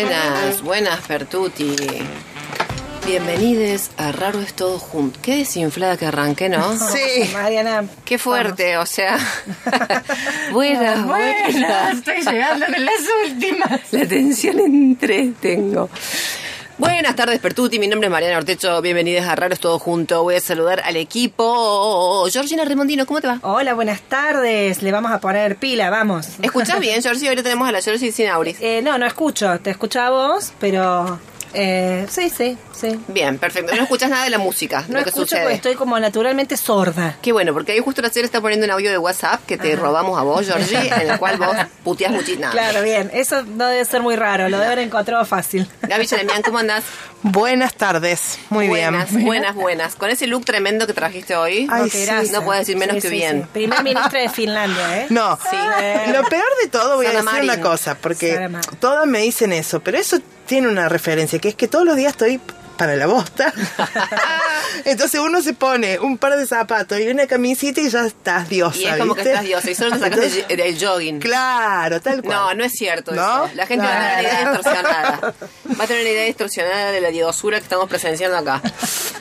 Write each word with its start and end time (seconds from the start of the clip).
Buenas, 0.00 0.62
buenas, 0.62 1.00
Pertuti. 1.08 1.74
Bienvenidos 3.04 3.90
a 3.96 4.12
Raro 4.12 4.40
es 4.40 4.54
todo 4.54 4.78
junto. 4.78 5.18
Qué 5.20 5.38
desinflada 5.38 5.96
que 5.96 6.06
arranqué, 6.06 6.48
¿no? 6.48 6.78
Sí. 6.92 7.28
Mariana. 7.32 7.84
Qué 8.04 8.16
fuerte, 8.16 8.76
o 8.76 8.86
sea. 8.86 9.18
buenas, 10.52 11.04
buenas. 11.04 11.96
Estoy 11.96 12.20
llegando 12.22 12.66
con 12.66 12.84
las 12.84 13.00
últimas. 13.26 13.80
La 13.90 14.06
tensión 14.06 14.60
en 14.60 14.94
tres 14.94 15.34
tengo. 15.40 15.90
Buenas 16.78 17.16
tardes, 17.16 17.40
Pertuti. 17.40 17.80
Mi 17.80 17.88
nombre 17.88 18.06
es 18.06 18.12
Mariana 18.12 18.38
Ortecho. 18.38 18.80
Bienvenidos 18.80 19.26
a 19.26 19.34
Raro 19.34 19.52
es 19.52 19.58
todo 19.58 19.80
junto. 19.80 20.22
Voy 20.22 20.36
a 20.36 20.40
saludar 20.40 20.80
al 20.84 20.94
equipo. 20.94 22.24
Georgina 22.30 22.64
Remondino, 22.64 23.04
¿cómo 23.04 23.20
te 23.20 23.26
va? 23.26 23.40
Hola, 23.42 23.74
buenas 23.74 24.00
tardes. 24.02 24.80
Le 24.80 24.92
vamos 24.92 25.10
a 25.10 25.18
poner 25.18 25.56
pila, 25.56 25.90
vamos. 25.90 26.28
¿Escuchás 26.40 26.78
bien, 26.78 27.02
Georgie? 27.02 27.28
Ahora 27.30 27.42
tenemos 27.42 27.68
a 27.68 27.72
la 27.72 27.82
Georgie 27.82 28.12
sin 28.12 28.28
auris. 28.28 28.58
Eh, 28.60 28.80
no, 28.80 28.96
no 28.96 29.06
escucho. 29.06 29.58
Te 29.58 29.70
escucho 29.70 30.00
a 30.00 30.10
vos, 30.10 30.52
pero... 30.60 31.18
Eh, 31.52 32.06
sí, 32.08 32.30
sí, 32.30 32.56
sí. 32.80 32.98
Bien, 33.08 33.38
perfecto. 33.38 33.74
No 33.74 33.82
escuchas 33.82 34.10
nada 34.10 34.24
de 34.24 34.30
la 34.30 34.38
música, 34.38 34.84
No 34.88 34.98
lo 34.98 35.04
que 35.04 35.10
escucho 35.10 35.36
sucede. 35.36 35.52
estoy 35.54 35.74
como 35.74 35.98
naturalmente 35.98 36.56
sorda. 36.56 37.16
Qué 37.22 37.32
bueno, 37.32 37.52
porque 37.52 37.72
ahí 37.72 37.80
justo 37.80 38.02
la 38.02 38.08
señora 38.10 38.26
está 38.26 38.40
poniendo 38.40 38.64
un 38.66 38.70
audio 38.72 38.90
de 38.90 38.98
WhatsApp 38.98 39.44
que 39.46 39.56
te 39.58 39.74
robamos 39.76 40.18
a 40.18 40.22
vos, 40.22 40.46
Georgie, 40.46 40.76
en 41.02 41.10
el 41.10 41.18
cual 41.18 41.36
vos 41.38 41.56
puteás 41.84 42.12
muchísimo. 42.12 42.50
Claro, 42.50 42.82
bien. 42.82 43.10
Eso 43.12 43.42
no 43.42 43.66
debe 43.66 43.84
ser 43.84 44.02
muy 44.02 44.16
raro. 44.16 44.48
Lo 44.48 44.56
debe 44.58 44.66
haber 44.72 44.78
encontrado 44.86 45.24
fácil. 45.24 45.68
Gaby 45.82 46.06
Jeremian, 46.06 46.42
¿cómo 46.42 46.58
andás? 46.58 46.84
Buenas 47.22 47.74
tardes, 47.74 48.38
muy 48.48 48.68
buenas, 48.68 49.10
bien. 49.10 49.26
Buenas, 49.26 49.54
buenas. 49.56 49.96
Con 49.96 50.08
ese 50.08 50.28
look 50.28 50.44
tremendo 50.44 50.86
que 50.86 50.92
trajiste 50.92 51.34
hoy, 51.34 51.66
Ay, 51.68 51.90
sí. 51.90 52.06
no 52.30 52.44
puedo 52.44 52.56
decir 52.60 52.76
menos 52.76 52.94
Sí, 52.94 53.00
que 53.02 53.08
sí, 53.08 53.14
bien. 53.14 53.42
sí. 53.42 53.48
Primer 53.52 53.82
ministro 53.82 54.20
de 54.20 54.28
Finlandia, 54.28 55.00
¿eh? 55.02 55.06
No, 55.10 55.36
Sí. 55.50 55.56
lo 56.12 56.22
peor 56.28 56.44
de 56.62 56.68
todo 56.70 56.94
voy 56.94 57.06
a 57.06 57.10
decir 57.10 57.24
Marin. 57.24 57.50
una 57.50 57.60
cosa, 57.60 57.96
porque 57.96 58.48
todas 58.78 59.04
me 59.08 59.18
dicen 59.18 59.52
eso, 59.52 59.80
pero 59.80 59.98
eso 59.98 60.18
tiene 60.46 60.68
una 60.68 60.88
referencia, 60.88 61.40
que 61.40 61.48
es 61.48 61.54
que 61.56 61.66
todos 61.66 61.84
los 61.84 61.96
días 61.96 62.12
estoy 62.12 62.40
para 62.78 62.96
la 62.96 63.06
bosta. 63.06 63.52
Entonces 64.84 65.20
uno 65.20 65.42
se 65.42 65.52
pone 65.52 65.98
un 65.98 66.16
par 66.16 66.36
de 66.36 66.46
zapatos 66.46 66.98
y 67.00 67.08
una 67.08 67.26
camisita 67.26 67.80
y 67.80 67.90
ya 67.90 68.06
estás 68.06 68.48
diosa. 68.48 68.78
Y 68.78 68.86
es 68.86 68.96
como 68.96 69.14
que 69.14 69.22
estás 69.22 69.44
diosa 69.44 69.70
y 69.70 69.74
solo 69.74 69.90
te 69.92 69.98
sacas 69.98 70.18
Entonces, 70.18 70.48
del, 70.48 70.56
del 70.56 70.78
jogging. 70.78 71.20
Claro, 71.20 72.00
tal 72.00 72.22
cual. 72.22 72.36
No, 72.36 72.54
no 72.54 72.64
es 72.64 72.72
cierto 72.72 73.12
¿No? 73.12 73.46
eso. 73.46 73.54
La 73.54 73.66
gente 73.66 73.84
va 73.84 73.92
a 73.92 73.98
tener 73.98 74.12
una 74.12 74.22
idea 74.22 74.52
distorsionada. 74.52 75.34
Va 75.78 75.84
a 75.84 75.86
tener 75.86 76.02
una 76.02 76.10
idea 76.10 76.24
distorsionada 76.24 76.92
de 76.92 77.00
la 77.00 77.10
diosura 77.10 77.58
que 77.58 77.64
estamos 77.64 77.88
presenciando 77.88 78.38
acá. 78.38 78.62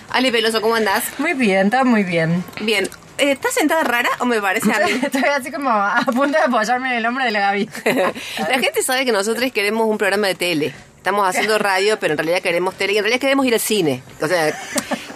Ale 0.09 0.31
Peloso, 0.31 0.61
¿cómo 0.61 0.75
andás? 0.75 1.03
Muy 1.17 1.33
bien, 1.33 1.69
todo 1.69 1.83
muy 1.83 2.03
bien. 2.03 2.43
Bien. 2.61 2.87
Eh, 3.17 3.31
¿Estás 3.31 3.55
sentada 3.55 3.83
rara 3.83 4.09
o 4.19 4.25
me 4.25 4.39
parece 4.39 4.71
a 4.71 4.85
mí? 4.85 4.91
Estoy 5.03 5.23
así 5.23 5.51
como 5.51 5.69
a 5.71 6.01
punto 6.05 6.37
de 6.37 6.43
apoyarme 6.43 6.91
en 6.91 6.97
el 6.97 7.05
hombro 7.05 7.25
de 7.25 7.31
la 7.31 7.39
Gaby. 7.39 7.69
La 8.49 8.59
gente 8.59 8.83
sabe 8.83 9.05
que 9.05 9.11
nosotros 9.11 9.51
queremos 9.51 9.87
un 9.87 9.97
programa 9.97 10.27
de 10.27 10.35
tele. 10.35 10.73
Estamos 11.07 11.25
haciendo 11.25 11.57
radio, 11.71 11.97
pero 11.97 12.15
en 12.15 12.17
realidad 12.17 12.41
queremos 12.41 12.75
tele 12.75 12.91
y 12.91 12.97
en 12.97 13.03
realidad 13.05 13.21
queremos 13.21 13.45
ir 13.45 13.53
al 13.53 13.61
cine. 13.61 14.03
O 14.21 14.27
sea, 14.27 14.53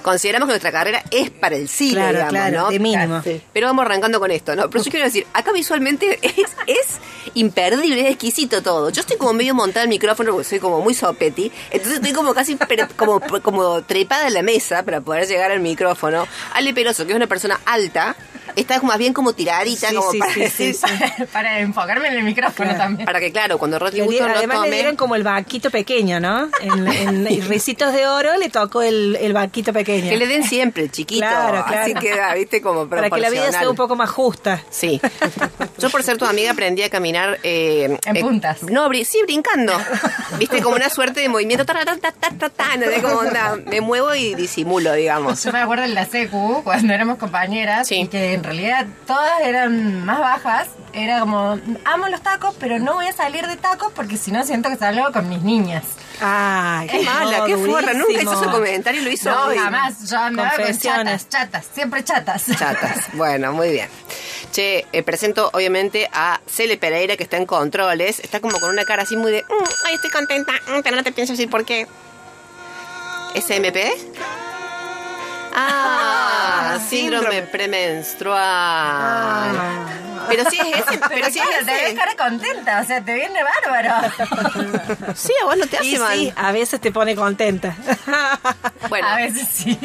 consideramos 0.01 0.47
que 0.47 0.51
nuestra 0.53 0.71
carrera 0.71 1.03
es 1.11 1.29
para 1.31 1.57
el 1.57 1.67
cine, 1.67 1.95
Claro, 1.95 2.11
digamos, 2.11 2.31
claro, 2.31 2.61
¿no? 2.61 2.69
de 2.69 2.79
mínimo. 2.79 3.21
Pero 3.51 3.67
vamos 3.67 3.85
arrancando 3.85 4.17
con 4.21 4.31
esto, 4.31 4.55
¿no? 4.55 4.69
Pero 4.69 4.85
yo 4.85 4.89
quiero 4.89 5.05
decir, 5.05 5.27
acá 5.33 5.51
visualmente 5.51 6.17
es, 6.21 6.51
es 6.65 7.01
imperdible, 7.33 7.99
es 8.03 8.11
exquisito 8.11 8.63
todo. 8.63 8.89
Yo 8.89 9.01
estoy 9.01 9.17
como 9.17 9.33
medio 9.33 9.53
montada 9.53 9.83
el 9.83 9.89
micrófono 9.89 10.31
porque 10.31 10.47
soy 10.47 10.59
como 10.59 10.79
muy 10.79 10.93
sopeti, 10.93 11.51
entonces 11.71 11.95
estoy 11.95 12.13
como 12.13 12.33
casi 12.33 12.57
como, 12.95 13.19
como 13.41 13.81
trepada 13.83 14.27
en 14.27 14.35
la 14.35 14.43
mesa 14.43 14.83
para 14.83 15.01
poder 15.01 15.27
llegar 15.27 15.51
al 15.51 15.59
micrófono. 15.59 16.25
Ale 16.53 16.73
Peroso, 16.73 17.05
que 17.05 17.11
es 17.11 17.17
una 17.17 17.27
persona 17.27 17.59
alta, 17.65 18.15
está 18.55 18.81
más 18.81 18.97
bien 18.97 19.13
como 19.13 19.33
tiradita, 19.33 19.89
Sí, 19.89 19.95
como 19.95 20.11
sí, 20.11 20.19
para 20.19 20.33
sí, 20.33 20.39
decir... 20.41 20.75
sí, 20.75 20.87
sí. 20.87 21.23
Para 21.33 21.59
enfocarme 21.59 22.07
en 22.09 22.15
el 22.15 22.23
micrófono 22.23 22.69
Claro. 22.69 22.83
también. 22.83 23.05
Para 23.05 23.19
que, 23.19 23.31
claro, 23.31 23.57
cuando 23.57 23.79
Le 23.79 23.91
dieron- 23.91 24.27
no 24.31 24.37
además 24.37 24.57
le 24.59 24.63
tome... 24.65 24.75
dieron 24.75 24.95
como 24.95 25.15
el 25.15 25.23
banquito 25.23 25.69
pequeño, 25.71 26.19
¿no? 26.19 26.49
En, 26.61 26.87
en, 26.87 27.25
Ricitos 27.49 27.93
de 27.93 28.07
Oro 28.07 28.37
le 28.37 28.49
tocó 28.49 28.81
el, 28.81 29.17
el 29.19 29.33
banquito 29.33 29.73
pequeño. 29.73 30.09
Que 30.09 30.17
le 30.17 30.27
den 30.27 30.43
siempre, 30.43 30.83
el 30.83 30.91
chiquito. 30.91 31.21
Claro, 31.21 31.63
claro. 31.65 31.81
Así 31.83 31.93
queda, 31.93 32.33
viste, 32.33 32.61
como 32.61 32.87
Para 32.87 33.09
que 33.09 33.19
la 33.19 33.29
vida 33.29 33.51
sea 33.51 33.69
un 33.69 33.75
poco 33.75 33.95
más 33.95 34.09
justa. 34.09 34.61
Sí. 34.69 34.99
Yo, 35.77 35.89
por 35.89 36.03
ser 36.03 36.17
tu 36.17 36.25
amiga, 36.25 36.51
aprendí 36.51 36.81
a 36.83 36.89
caminar... 36.89 37.39
eh, 37.43 37.97
En 38.05 38.15
eh, 38.17 38.21
puntas. 38.21 38.63
No, 38.63 38.87
bri- 38.89 39.05
sí, 39.05 39.19
brincando. 39.23 39.73
Viste, 40.37 40.61
como 40.61 40.75
una 40.75 40.89
suerte 40.89 41.19
de 41.21 41.29
movimiento. 41.29 41.65
Ta, 41.65 41.73
ta, 41.85 41.95
ta, 41.97 42.11
ta, 42.11 42.29
ta, 42.37 42.49
ta, 42.49 42.73
¿entendés? 42.73 43.01
Como 43.01 43.15
onda, 43.19 43.57
me 43.65 43.81
muevo 43.81 44.13
y 44.15 44.35
disimulo, 44.35 44.93
digamos. 44.93 45.43
Yo 45.43 45.51
me 45.51 45.59
acuerdo 45.59 45.83
en 45.85 45.93
la 45.95 46.05
secu, 46.05 46.61
cuando 46.63 46.93
éramos 46.93 47.17
compañeras, 47.17 47.87
Sí. 47.87 48.01
y 48.01 48.07
que 48.07 48.39
en 48.41 48.45
realidad 48.45 48.87
todas 49.05 49.41
eran 49.41 50.03
más 50.03 50.19
bajas. 50.19 50.67
Era 50.93 51.19
como, 51.21 51.59
amo 51.85 52.07
los 52.09 52.21
tacos, 52.21 52.55
pero 52.59 52.79
no 52.79 52.95
voy 52.95 53.05
a 53.07 53.13
salir 53.13 53.45
de 53.47 53.55
tacos 53.55 53.91
porque 53.95 54.17
si 54.17 54.31
no 54.31 54.43
siento 54.43 54.67
que 54.69 54.75
salgo 54.77 55.11
con 55.13 55.29
mis 55.29 55.41
niñas. 55.43 55.83
Ay, 56.19 56.87
Qué 56.87 57.03
mala, 57.03 57.45
qué 57.45 57.55
forra. 57.55 57.93
Nunca 57.93 58.21
hizo 58.21 58.43
su 58.43 58.49
comentario, 58.49 59.01
lo 59.01 59.09
hizo 59.09 59.29
No, 59.31 59.45
hoy. 59.45 59.57
jamás. 59.57 60.09
Yo 60.09 60.17
andaba 60.17 60.51
con 60.57 60.77
chatas, 60.77 61.29
chatas, 61.29 61.65
siempre 61.73 62.03
chatas. 62.03 62.45
Chatas. 62.57 63.05
Bueno, 63.13 63.53
muy 63.53 63.69
bien. 63.71 63.87
Che, 64.51 64.85
eh, 64.91 65.03
presento 65.03 65.49
obviamente 65.53 66.09
a 66.11 66.41
Cele 66.47 66.77
Pereira 66.77 67.15
que 67.15 67.23
está 67.23 67.37
en 67.37 67.45
controles. 67.45 68.19
Está 68.19 68.39
como 68.41 68.59
con 68.59 68.69
una 68.71 68.83
cara 68.83 69.03
así 69.03 69.15
muy 69.15 69.31
de, 69.31 69.43
"Mm, 69.43 69.63
ay, 69.85 69.93
estoy 69.95 70.09
contenta, 70.11 70.51
mm, 70.67 70.81
pero 70.83 70.95
no 70.97 71.03
te 71.03 71.11
pienso 71.13 71.33
decir 71.33 71.49
por 71.49 71.63
qué. 71.63 71.87
¿SMP? 73.35 73.91
Ah, 75.53 76.10
síndrome 76.79 77.43
premenstrual. 77.43 80.10
Pero 80.29 80.49
sí 80.49 80.57
es 80.59 80.79
ese, 80.87 80.99
pero 81.09 81.25
sí 81.27 81.33
claro, 81.33 81.51
es 81.59 81.65
te 81.65 81.71
ves 81.71 81.93
cara 81.93 82.15
contenta, 82.15 82.81
o 82.81 82.85
sea, 82.85 83.01
te 83.03 83.13
viene 83.13 83.39
bárbaro. 83.43 84.13
Sí, 85.15 85.33
a 85.41 85.45
vos 85.45 85.57
no 85.57 85.67
te 85.67 85.77
hace 85.77 85.85
Y 85.87 85.97
mal. 85.97 86.17
sí, 86.17 86.33
a 86.35 86.51
veces 86.51 86.79
te 86.81 86.91
pone 86.91 87.15
contenta. 87.15 87.75
Bueno, 88.89 89.07
A 89.07 89.15
veces 89.17 89.47
sí. 89.51 89.77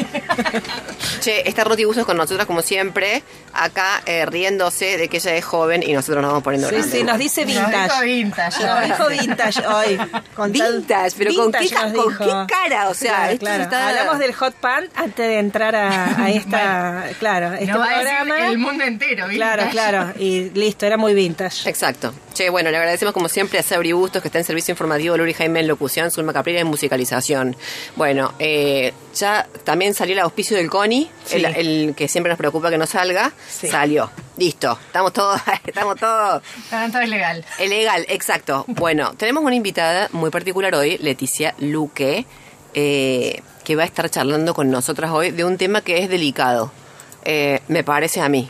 che, 1.21 1.49
está 1.49 1.65
Roti 1.65 1.85
Guzos 1.85 2.05
con 2.07 2.17
nosotras 2.17 2.47
como 2.47 2.63
siempre, 2.63 3.23
acá 3.53 4.03
eh, 4.07 4.27
riéndose 4.27 4.97
de 4.99 5.09
que 5.09 5.19
ella 5.19 5.35
es 5.37 5.45
joven 5.45 5.83
y 5.83 5.93
nosotros 5.93 6.23
nos 6.23 6.31
vamos 6.31 6.43
poniendo 6.45 6.69
Sí, 6.69 6.75
grandes. 6.77 6.93
sí, 6.99 7.05
nos 7.05 7.19
dice 7.19 7.45
Nos 7.47 7.55
dijo 7.55 7.67
vintage. 7.69 8.05
vintage. 8.05 8.65
Nos 8.65 8.79
hoy. 8.79 8.85
dijo 8.87 9.09
vintage 9.09 9.67
hoy. 9.67 9.99
Con 10.35 10.53
Vintage, 10.53 11.15
pero 11.19 11.35
¿con 11.35 11.53
qué, 11.53 11.71
con 12.19 12.47
cara? 12.47 12.89
O 12.89 12.95
sea, 12.95 13.13
Claro, 13.17 13.33
esto 13.33 13.47
claro. 13.47 13.63
está- 13.65 13.89
Hablamos 13.89 14.19
del 14.19 14.35
hot 14.35 14.55
pan 14.55 14.89
antes 14.95 15.17
de 15.27 15.39
entrar 15.39 15.77
a, 15.77 16.23
a 16.25 16.31
esta, 16.31 17.05
claro, 17.19 17.53
este 17.55 17.67
No 17.67 17.79
va 17.79 17.85
a 17.87 17.99
decir 17.99 18.05
programa. 18.17 18.49
el 18.49 18.59
mundo 18.59 18.85
entero, 18.85 19.27
Claro, 19.29 19.63
vintage. 19.65 19.71
claro. 19.71 20.13
Y 20.19 20.26
listo, 20.55 20.87
era 20.87 20.97
muy 20.97 21.15
vintage. 21.15 21.69
Exacto. 21.69 22.13
Che, 22.35 22.51
bueno, 22.51 22.71
le 22.71 22.77
agradecemos 22.77 23.13
como 23.15 23.29
siempre 23.29 23.59
a 23.59 23.63
Sabri 23.63 23.93
Bustos, 23.93 24.21
que 24.23 24.29
está 24.29 24.39
en 24.39 24.45
servicio 24.45 24.73
informativo, 24.73 25.17
Luri 25.17 25.33
Jaime 25.35 25.61
en 25.61 25.69
locución, 25.69 26.11
Zulma 26.11 26.33
Caprera 26.33 26.61
en 26.61 26.67
musicalización. 26.67 27.57
Bueno, 27.97 28.35
eh, 28.39 28.93
ya 29.15 29.47
también 29.65 29.95
salió 29.95 30.13
el 30.15 30.21
auspicio 30.21 30.57
del 30.57 30.69
CONI, 30.71 31.11
Sí. 31.25 31.37
el, 31.37 31.45
el 31.47 31.95
que 31.97 32.09
siempre 32.09 32.29
nos 32.31 32.39
preocupa 32.39 32.71
que 32.71 32.79
no 32.79 32.87
salga. 32.87 33.33
Sí. 33.49 33.69
Salió. 33.69 34.11
Listo. 34.37 34.79
Estamos 34.87 35.13
todos, 35.13 35.41
estamos 35.67 35.97
todos. 35.97 36.43
Tanto 36.71 36.99
es 37.01 37.09
legal. 37.09 37.45
Legal, 37.59 38.05
exacto. 38.09 38.65
Bueno, 38.69 39.15
tenemos 39.17 39.43
una 39.45 39.55
invitada 39.55 40.09
muy 40.13 40.31
particular 40.31 40.75
hoy, 40.75 40.99
Leticia 40.99 41.55
Luque, 41.59 42.27
eh, 42.75 43.41
que 43.65 43.77
va 43.77 43.83
a 43.83 43.87
estar 43.87 44.09
charlando 44.11 44.55
con 44.55 44.71
nosotras 44.71 45.11
hoy 45.11 45.31
de 45.31 45.45
un 45.45 45.57
tema 45.57 45.81
que 45.81 45.99
es 46.03 46.09
delicado. 46.09 46.71
Eh, 47.25 47.61
me 47.69 47.83
parece 47.83 48.21
a 48.21 48.29
mí. 48.29 48.49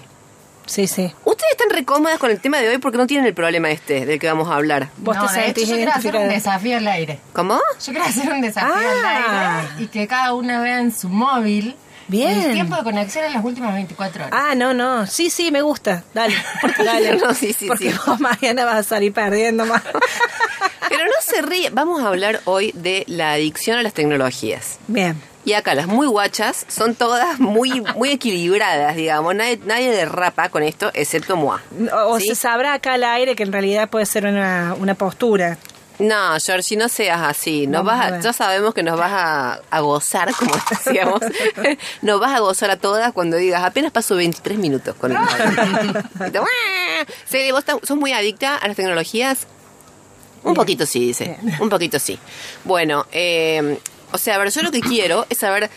Sí, 0.66 0.86
sí. 0.86 1.12
Ustedes 1.24 1.52
están 1.52 1.70
recómodas 1.70 2.18
con 2.18 2.30
el 2.30 2.40
tema 2.40 2.58
de 2.58 2.68
hoy 2.68 2.78
porque 2.78 2.98
no 2.98 3.06
tienen 3.06 3.26
el 3.26 3.34
problema 3.34 3.70
este 3.70 4.04
del 4.04 4.18
que 4.18 4.26
vamos 4.26 4.48
a 4.50 4.56
hablar. 4.56 4.88
Vos 4.98 5.16
no, 5.16 5.26
te 5.28 5.38
de 5.40 5.46
hecho, 5.50 5.60
yo 5.62 5.76
quiero 5.76 5.92
hacer 5.92 6.16
un 6.16 6.28
desafío 6.28 6.76
al 6.78 6.88
aire. 6.88 7.20
¿Cómo? 7.32 7.54
Yo 7.84 7.92
quiero 7.92 8.04
hacer 8.04 8.32
un 8.32 8.40
desafío 8.40 8.74
Ah. 8.74 9.60
al 9.60 9.66
aire 9.68 9.84
y 9.84 9.86
que 9.86 10.06
cada 10.08 10.34
una 10.34 10.60
vea 10.60 10.80
en 10.80 10.92
su 10.92 11.08
móvil 11.08 11.76
Bien. 12.08 12.40
el 12.42 12.52
tiempo 12.52 12.76
de 12.76 12.82
conexión 12.82 13.24
en 13.24 13.32
las 13.32 13.44
últimas 13.44 13.74
24 13.74 14.26
horas. 14.26 14.38
Ah, 14.40 14.54
no, 14.54 14.72
no. 14.74 15.06
Sí, 15.06 15.30
sí, 15.30 15.50
me 15.50 15.62
gusta. 15.62 16.04
Dale. 16.14 16.34
Dale. 16.84 17.16
No, 17.22 17.34
sí, 17.34 17.52
sí, 17.52 17.66
Porque 17.66 17.90
sí. 17.92 17.98
vos 18.06 18.20
mañana 18.20 18.64
vas 18.64 18.76
a 18.76 18.82
salir 18.82 19.12
perdiendo 19.12 19.64
más. 19.66 19.82
Pero 20.88 21.04
no 21.04 21.12
se 21.20 21.42
ríe. 21.42 21.70
Vamos 21.70 22.02
a 22.02 22.08
hablar 22.08 22.40
hoy 22.44 22.72
de 22.74 23.04
la 23.08 23.32
adicción 23.32 23.78
a 23.78 23.82
las 23.82 23.92
tecnologías. 23.94 24.78
Bien. 24.86 25.20
Y 25.44 25.52
acá 25.52 25.74
las 25.76 25.86
muy 25.86 26.08
guachas 26.08 26.66
son 26.68 26.96
todas 26.96 27.38
muy, 27.38 27.80
muy 27.94 28.10
equilibradas, 28.10 28.96
digamos. 28.96 29.32
Nadie, 29.34 29.60
nadie 29.64 29.92
derrapa 29.92 30.48
con 30.48 30.64
esto, 30.64 30.90
excepto 30.92 31.36
Moa. 31.36 31.62
O, 31.92 32.14
o 32.14 32.18
¿Sí? 32.20 32.26
se 32.28 32.34
sabrá 32.34 32.74
acá 32.74 32.94
al 32.94 33.04
aire 33.04 33.36
que 33.36 33.44
en 33.44 33.52
realidad 33.52 33.88
puede 33.88 34.06
ser 34.06 34.26
una, 34.26 34.74
una 34.78 34.94
postura. 34.94 35.56
No, 35.98 36.36
Georgie, 36.44 36.76
no 36.76 36.88
seas 36.88 37.20
así. 37.22 37.66
Nos 37.66 37.84
Vamos 37.84 38.00
vas 38.00 38.12
a 38.12 38.20
ya 38.20 38.32
sabemos 38.32 38.74
que 38.74 38.82
nos 38.82 38.98
vas 38.98 39.12
a, 39.12 39.60
a 39.70 39.80
gozar, 39.80 40.32
como 40.34 40.54
decíamos. 40.70 41.20
nos 42.02 42.20
vas 42.20 42.34
a 42.34 42.40
gozar 42.40 42.70
a 42.70 42.76
todas 42.76 43.12
cuando 43.12 43.36
digas, 43.36 43.62
apenas 43.64 43.92
paso 43.92 44.16
23 44.16 44.58
minutos 44.58 44.94
con 44.96 45.12
el 45.12 45.18
Sí, 47.26 47.50
vos 47.52 47.64
sos 47.82 47.96
muy 47.96 48.12
adicta 48.12 48.56
a 48.56 48.68
las 48.68 48.76
tecnologías. 48.76 49.46
Un 50.42 50.54
poquito 50.54 50.86
sí, 50.86 51.00
dice. 51.00 51.36
Un 51.60 51.68
poquito 51.68 51.98
sí. 51.98 52.18
Bueno, 52.64 53.06
eh, 53.10 53.78
o 54.12 54.18
sea, 54.18 54.36
a 54.36 54.38
ver, 54.38 54.50
yo 54.50 54.62
lo 54.62 54.70
que 54.70 54.80
quiero 54.80 55.26
es 55.28 55.38
saber 55.38 55.70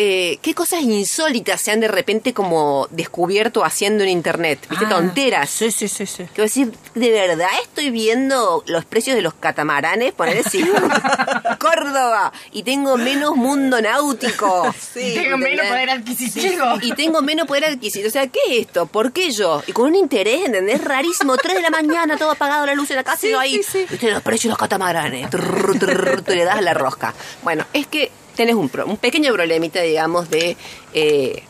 eh, 0.00 0.38
qué 0.42 0.54
cosas 0.54 0.82
insólitas 0.82 1.60
se 1.60 1.72
han 1.72 1.80
de 1.80 1.88
repente 1.88 2.32
como 2.32 2.86
descubierto 2.92 3.64
haciendo 3.64 4.04
en 4.04 4.10
internet. 4.10 4.64
¿Viste? 4.70 4.84
Ah, 4.86 4.90
Tonteras. 4.90 5.50
Sí, 5.50 5.72
sí, 5.72 5.88
sí, 5.88 6.06
sí. 6.06 6.24
Quiero 6.26 6.44
decir, 6.44 6.72
¿de 6.94 7.10
verdad 7.10 7.48
estoy 7.64 7.90
viendo 7.90 8.62
los 8.68 8.84
precios 8.84 9.16
de 9.16 9.22
los 9.22 9.34
catamaranes? 9.34 10.12
Poner 10.12 10.38
así, 10.46 10.64
Córdoba, 11.58 12.32
y 12.52 12.62
tengo 12.62 12.96
menos 12.96 13.34
mundo 13.34 13.82
náutico. 13.82 14.72
Tengo 14.94 15.36
menos 15.36 15.66
poder 15.66 15.90
adquisitivo. 15.90 16.64
Y 16.80 16.92
tengo 16.92 17.20
menos 17.20 17.48
poder 17.48 17.64
adquisitivo. 17.64 18.06
O 18.06 18.12
sea, 18.12 18.28
¿qué 18.28 18.38
es 18.50 18.66
esto? 18.66 18.86
¿Por 18.86 19.12
qué 19.12 19.32
yo? 19.32 19.64
Y 19.66 19.72
con 19.72 19.86
un 19.86 19.96
interés, 19.96 20.44
¿entendés? 20.44 20.84
Rarísimo. 20.84 21.36
3 21.36 21.56
de 21.56 21.62
la 21.62 21.70
mañana, 21.70 22.16
todo 22.16 22.30
apagado, 22.30 22.64
la 22.66 22.74
luz 22.74 22.88
en 22.90 22.96
la 22.98 23.04
casa 23.04 23.26
y 23.26 23.30
yo 23.30 23.40
ahí. 23.40 23.58
¿Viste? 23.58 24.12
Los 24.12 24.22
precios 24.22 24.44
de 24.44 24.50
los 24.50 24.58
catamaranes. 24.58 25.28
Trrr, 25.28 25.76
trrr, 25.76 26.22
tú 26.22 26.36
le 26.36 26.44
das 26.44 26.62
la 26.62 26.72
rosca. 26.72 27.12
Bueno, 27.42 27.66
es 27.72 27.88
que 27.88 28.12
tenés 28.38 28.54
un, 28.54 28.68
pro- 28.70 28.86
un 28.86 28.96
pequeño 28.96 29.32
problemita, 29.34 29.82
digamos, 29.82 30.30
de 30.30 30.56
eh, 30.94 31.42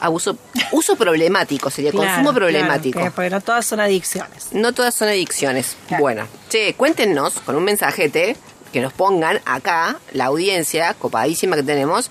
abuso, 0.00 0.38
uso 0.72 0.96
problemático, 0.96 1.68
sería 1.68 1.90
Claro, 1.90 2.06
consumo 2.06 2.30
claro, 2.30 2.36
problemático. 2.46 3.02
que- 3.02 3.10
porque 3.10 3.28
no 3.30 3.40
todas 3.40 3.66
son 3.66 3.80
adicciones. 3.80 4.48
No 4.52 4.72
todas 4.72 4.94
son 4.94 5.08
adicciones. 5.08 5.76
Bueno, 5.98 6.26
che, 6.48 6.74
cuéntenos 6.74 7.34
con 7.44 7.56
un 7.56 7.64
mensajete 7.64 8.36
que 8.72 8.80
nos 8.80 8.92
pongan 8.92 9.40
acá, 9.46 9.98
la 10.12 10.26
audiencia 10.26 10.94
copadísima 10.94 11.56
que 11.56 11.62
tenemos. 11.64 12.10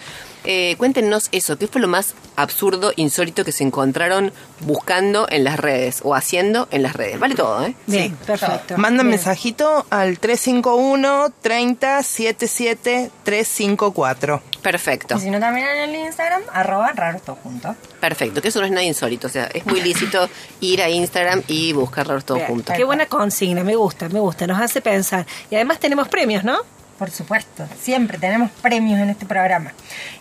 Eh, 0.50 0.76
cuéntenos 0.78 1.28
eso, 1.34 1.58
¿qué 1.58 1.68
fue 1.68 1.82
lo 1.82 1.88
más 1.90 2.14
absurdo, 2.38 2.94
insólito 2.96 3.44
que 3.44 3.52
se 3.52 3.64
encontraron 3.66 4.32
buscando 4.62 5.28
en 5.30 5.44
las 5.44 5.60
redes 5.60 6.00
o 6.04 6.16
haciendo 6.16 6.68
en 6.72 6.84
las 6.84 6.94
redes? 6.96 7.20
Vale 7.20 7.36
todo, 7.36 7.66
¿eh? 7.66 7.76
Bien, 7.86 8.16
perfecto. 8.26 8.78
Manda 8.78 9.04
Bien. 9.04 9.12
mensajito 9.12 9.86
al 9.90 10.20
351 10.20 11.34
30 11.42 12.02
77 12.02 13.12
354. 13.24 14.42
Perfecto, 14.62 15.16
Y 15.18 15.20
si 15.20 15.30
no, 15.30 15.40
también 15.40 15.68
en 15.68 15.90
el 15.90 15.96
Instagram, 16.08 16.42
arroba 16.52 16.92
raros 16.94 17.22
todo 17.22 17.38
junto. 17.44 17.76
perfecto, 18.02 18.42
que 18.42 18.48
eso 18.50 18.60
no 18.60 18.66
es 18.66 18.72
nada 18.72 18.84
insólito, 18.84 19.28
o 19.28 19.30
sea, 19.30 19.46
es 19.54 19.66
muy 19.66 19.82
lícito 19.82 20.30
ir 20.60 20.82
a 20.82 20.90
Instagram 20.90 21.44
y 21.48 21.72
buscarlos 21.74 22.26
todos 22.26 22.40
Bien. 22.40 22.50
juntos. 22.50 22.76
Qué 22.76 22.84
buena 22.84 23.06
consigna, 23.06 23.64
me 23.64 23.76
gusta, 23.76 24.10
me 24.10 24.20
gusta, 24.20 24.46
nos 24.48 24.60
hace 24.60 24.82
pensar. 24.82 25.26
Y 25.52 25.56
además 25.56 25.80
tenemos 25.80 26.08
premios, 26.10 26.44
¿no? 26.44 26.58
Por 26.98 27.12
supuesto, 27.12 27.68
siempre 27.80 28.18
tenemos 28.18 28.50
premios 28.52 29.00
en 29.00 29.12
este 29.12 29.26
programa. 29.28 29.72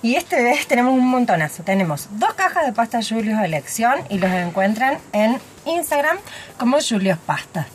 Y 0.02 0.16
este 0.16 0.42
vez 0.42 0.66
tenemos 0.66 0.92
un 0.92 1.06
montonazo. 1.08 1.62
Tenemos 1.62 2.08
dos 2.12 2.34
cajas 2.34 2.66
de 2.66 2.72
pasta 2.72 3.00
Julius 3.02 3.38
de 3.38 3.46
elección 3.46 3.94
y 4.10 4.18
los 4.18 4.30
encuentran 4.30 4.98
en 5.12 5.38
Instagram 5.64 6.18
como 6.58 6.76
Julius 6.86 7.16
Pastas. 7.18 7.66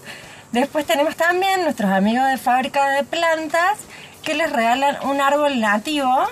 Después 0.51 0.85
tenemos 0.85 1.15
también 1.15 1.63
nuestros 1.63 1.89
amigos 1.91 2.29
de 2.29 2.37
Fábrica 2.37 2.89
de 2.91 3.03
Plantas 3.03 3.79
que 4.21 4.35
les 4.35 4.51
regalan 4.51 4.97
un 5.03 5.19
árbol 5.19 5.59
nativo. 5.59 6.27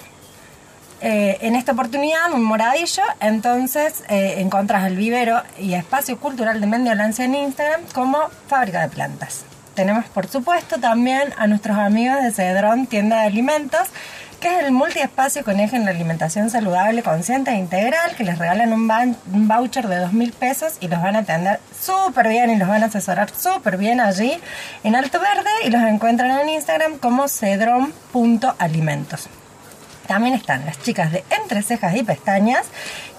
eh, 1.01 1.37
en 1.41 1.55
esta 1.55 1.71
oportunidad, 1.71 2.31
un 2.33 2.43
moradillo, 2.43 3.03
entonces 3.21 4.03
eh, 4.09 4.45
el 4.85 4.95
vivero 4.97 5.41
y 5.57 5.73
espacio 5.73 6.19
cultural 6.19 6.59
de 6.59 6.67
Mendiolanza 6.67 7.23
en 7.23 7.35
Instagram 7.35 7.81
como 7.93 8.19
Fábrica 8.47 8.81
de 8.81 8.89
Plantas. 8.89 9.45
Tenemos, 9.79 10.05
por 10.07 10.27
supuesto, 10.27 10.77
también 10.77 11.33
a 11.37 11.47
nuestros 11.47 11.77
amigos 11.77 12.21
de 12.21 12.33
Cedrón 12.33 12.85
Tienda 12.85 13.21
de 13.21 13.27
Alimentos, 13.27 13.87
que 14.41 14.53
es 14.53 14.65
el 14.65 14.73
multiespacio 14.73 15.41
eje 15.47 15.77
en 15.77 15.85
la 15.85 15.91
alimentación 15.91 16.49
saludable, 16.49 17.01
consciente 17.01 17.51
e 17.51 17.55
integral, 17.55 18.13
que 18.17 18.25
les 18.25 18.37
regalan 18.37 18.73
un 18.73 19.47
voucher 19.47 19.87
de 19.87 19.95
dos 19.95 20.11
mil 20.11 20.33
pesos 20.33 20.73
y 20.81 20.89
los 20.89 21.01
van 21.01 21.15
a 21.15 21.19
atender 21.19 21.61
súper 21.79 22.27
bien 22.27 22.49
y 22.49 22.57
los 22.57 22.67
van 22.67 22.83
a 22.83 22.87
asesorar 22.87 23.29
súper 23.33 23.77
bien 23.77 24.01
allí 24.01 24.37
en 24.83 24.97
Alto 24.97 25.17
Verde 25.17 25.49
y 25.63 25.69
los 25.69 25.81
encuentran 25.83 26.37
en 26.41 26.49
Instagram 26.49 26.97
como 26.97 27.29
cedrón.alimentos. 27.29 29.29
También 30.09 30.33
están 30.33 30.65
las 30.65 30.81
chicas 30.81 31.11
de 31.11 31.23
Entre 31.29 31.61
Cejas 31.61 31.95
y 31.95 32.01
Pestañas, 32.01 32.65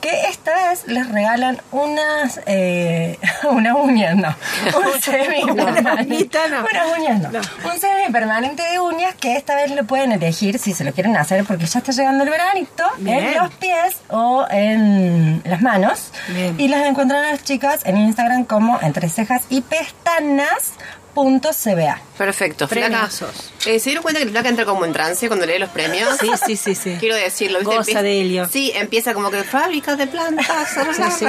que 0.01 0.11
esta 0.29 0.53
vez 0.53 0.89
les 0.89 1.09
regalan 1.09 1.63
unas, 1.71 2.41
eh, 2.47 3.17
unas 3.49 3.77
uñas, 3.77 4.17
no, 4.17 4.35
un 4.77 4.87
uñita, 6.01 6.49
no. 6.49 6.67
Unas 6.69 6.99
uñas, 6.99 7.21
no. 7.21 7.31
No. 7.31 7.41
Un 7.71 7.79
semi-permanente 7.79 8.65
de 8.65 8.81
uñas 8.81 9.15
que 9.15 9.37
esta 9.37 9.55
vez 9.55 9.71
lo 9.71 9.85
pueden 9.85 10.11
elegir 10.11 10.59
si 10.59 10.73
se 10.73 10.83
lo 10.83 10.93
quieren 10.93 11.17
hacer 11.17 11.45
porque 11.45 11.67
ya 11.67 11.79
está 11.79 11.93
llegando 11.93 12.25
el 12.25 12.31
veranito, 12.31 12.83
en 13.07 13.37
los 13.37 13.55
pies 13.55 13.99
o 14.09 14.49
en 14.51 15.43
las 15.45 15.63
manos. 15.63 16.11
Bien. 16.27 16.57
Y 16.59 16.67
las 16.67 16.87
encuentran 16.87 17.23
las 17.23 17.45
chicas 17.45 17.83
en 17.85 17.99
Instagram 17.99 18.47
como 18.47 18.81
Entre 18.81 19.09
Cejas 19.09 19.45
y 19.49 19.61
Pestanas. 19.61 20.73
Punto 21.15 21.51
CBA. 21.51 22.01
Perfecto, 22.17 22.69
Flaca. 22.69 22.87
Premiazos. 22.87 23.51
Eh, 23.67 23.79
¿Se 23.81 23.87
dieron 23.91 24.03
cuenta 24.03 24.21
que 24.21 24.27
Flaca 24.29 24.49
entra 24.49 24.65
como 24.65 24.85
en 24.85 24.93
trance 24.93 25.27
cuando 25.27 25.45
lee 25.45 25.59
los 25.59 25.71
premios? 25.71 26.17
Sí, 26.21 26.31
sí, 26.47 26.57
sí, 26.57 26.75
sí. 26.75 26.97
Quiero 27.01 27.17
decirlo, 27.17 27.59
¿viste? 27.59 27.75
Goza 27.77 27.91
Empieza- 27.91 28.03
de 28.03 28.21
helio. 28.21 28.49
Sí, 28.49 28.73
empieza 28.75 29.13
como 29.15 29.31
que 29.31 29.43
fábricas 29.43 29.99
de 29.99 30.07
plantas. 30.07 30.47
Sí, 30.73 30.81
sí, 30.95 31.03
sí. 31.19 31.27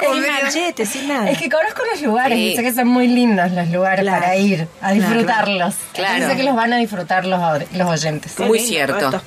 Sin 0.00 0.20
medio- 0.20 0.32
machete, 0.42 0.86
sin 0.86 1.08
nada. 1.08 1.30
Es 1.30 1.38
que 1.38 1.48
conozco 1.50 1.82
los 1.92 2.00
lugares 2.02 2.38
Sí. 2.38 2.44
y 2.52 2.56
sé 2.56 2.62
que 2.62 2.72
son 2.72 2.88
muy 2.88 3.08
lindos 3.08 3.50
los 3.52 3.68
lugares 3.68 4.02
Claro. 4.04 4.20
para 4.22 4.36
ir 4.36 4.66
a 4.80 4.92
disfrutarlos. 4.92 5.74
claro. 5.92 6.26
Sé 6.28 6.36
que 6.36 6.42
los 6.42 6.54
van 6.56 6.72
a 6.72 6.78
disfrutar 6.78 7.26
los, 7.26 7.40
los 7.72 7.88
oyentes. 7.88 8.38
Muy 8.38 8.58
cierto. 8.60 9.10
Estos. 9.16 9.22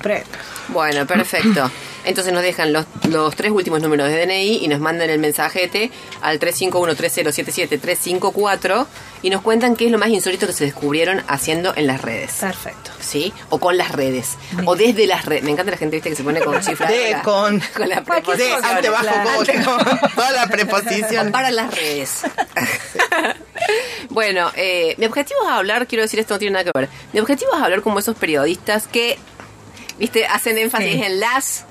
Bueno, 0.68 1.06
perfecto. 1.06 1.70
Entonces 2.04 2.32
nos 2.32 2.42
dejan 2.42 2.72
los, 2.72 2.86
los 3.08 3.34
tres 3.36 3.50
últimos 3.50 3.82
números 3.82 4.08
de 4.08 4.24
DNI 4.26 4.64
y 4.64 4.68
nos 4.68 4.80
mandan 4.80 5.10
el 5.10 5.18
mensajete 5.18 5.90
al 6.22 6.38
351-3077-354 6.38 8.86
y 9.22 9.30
nos 9.30 9.40
cuentan 9.42 9.74
qué 9.76 9.86
es 9.86 9.90
lo 9.90 9.98
más 9.98 10.08
insólito 10.10 10.46
que 10.46 10.52
se 10.52 10.64
descubrieron 10.64 11.22
haciendo 11.28 11.72
en 11.76 11.86
las 11.86 12.00
redes. 12.02 12.32
Perfecto. 12.40 12.90
¿Sí? 13.00 13.32
O 13.50 13.58
con 13.58 13.76
las 13.76 13.92
redes. 13.92 14.36
O 14.66 14.76
desde 14.76 15.06
las 15.06 15.24
redes. 15.24 15.42
Me 15.44 15.50
encanta 15.50 15.70
la 15.70 15.76
gente 15.78 15.96
¿viste, 15.96 16.10
que 16.10 16.16
se 16.16 16.24
pone 16.24 16.40
con 16.40 16.62
cifras. 16.62 16.90
De, 16.90 17.10
la- 17.12 17.22
con- 17.22 17.60
con 17.76 17.88
la 17.88 17.96
De, 17.96 18.02
preposición. 18.02 18.64
ante, 18.64 18.88
bajo, 18.90 19.04
Claro. 19.04 19.64
con- 19.64 20.10
toda 20.14 20.30
la 20.32 20.46
preposición. 20.46 21.32
Para 21.32 21.50
las 21.50 21.74
redes. 21.74 22.22
bueno, 24.10 24.50
eh, 24.56 24.94
mi 24.98 25.06
objetivo 25.06 25.40
es 25.44 25.48
hablar, 25.50 25.86
quiero 25.86 26.02
decir 26.02 26.20
esto 26.20 26.34
no 26.34 26.38
tiene 26.38 26.52
nada 26.52 26.64
que 26.64 26.70
ver. 26.78 26.88
Mi 27.12 27.20
objetivo 27.20 27.50
es 27.54 27.62
hablar 27.62 27.82
como 27.82 27.98
esos 27.98 28.16
periodistas 28.16 28.86
que, 28.86 29.18
viste, 29.98 30.26
hacen 30.26 30.58
énfasis 30.58 30.92
Sí. 30.92 31.02
en 31.02 31.20
las, 31.20 31.64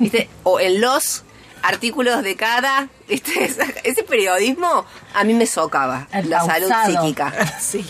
viste, 0.00 0.28
o 0.42 0.58
en 0.58 0.80
los 0.80 1.22
artículos 1.62 2.22
de 2.24 2.34
cada, 2.34 2.88
viste, 3.08 3.44
ese 3.84 4.02
periodismo 4.02 4.84
a 5.14 5.24
mí 5.24 5.34
me 5.34 5.46
socava 5.46 6.08
El 6.12 6.30
la 6.30 6.44
salud 6.44 6.72
psíquica. 6.86 7.32
Sí. 7.60 7.86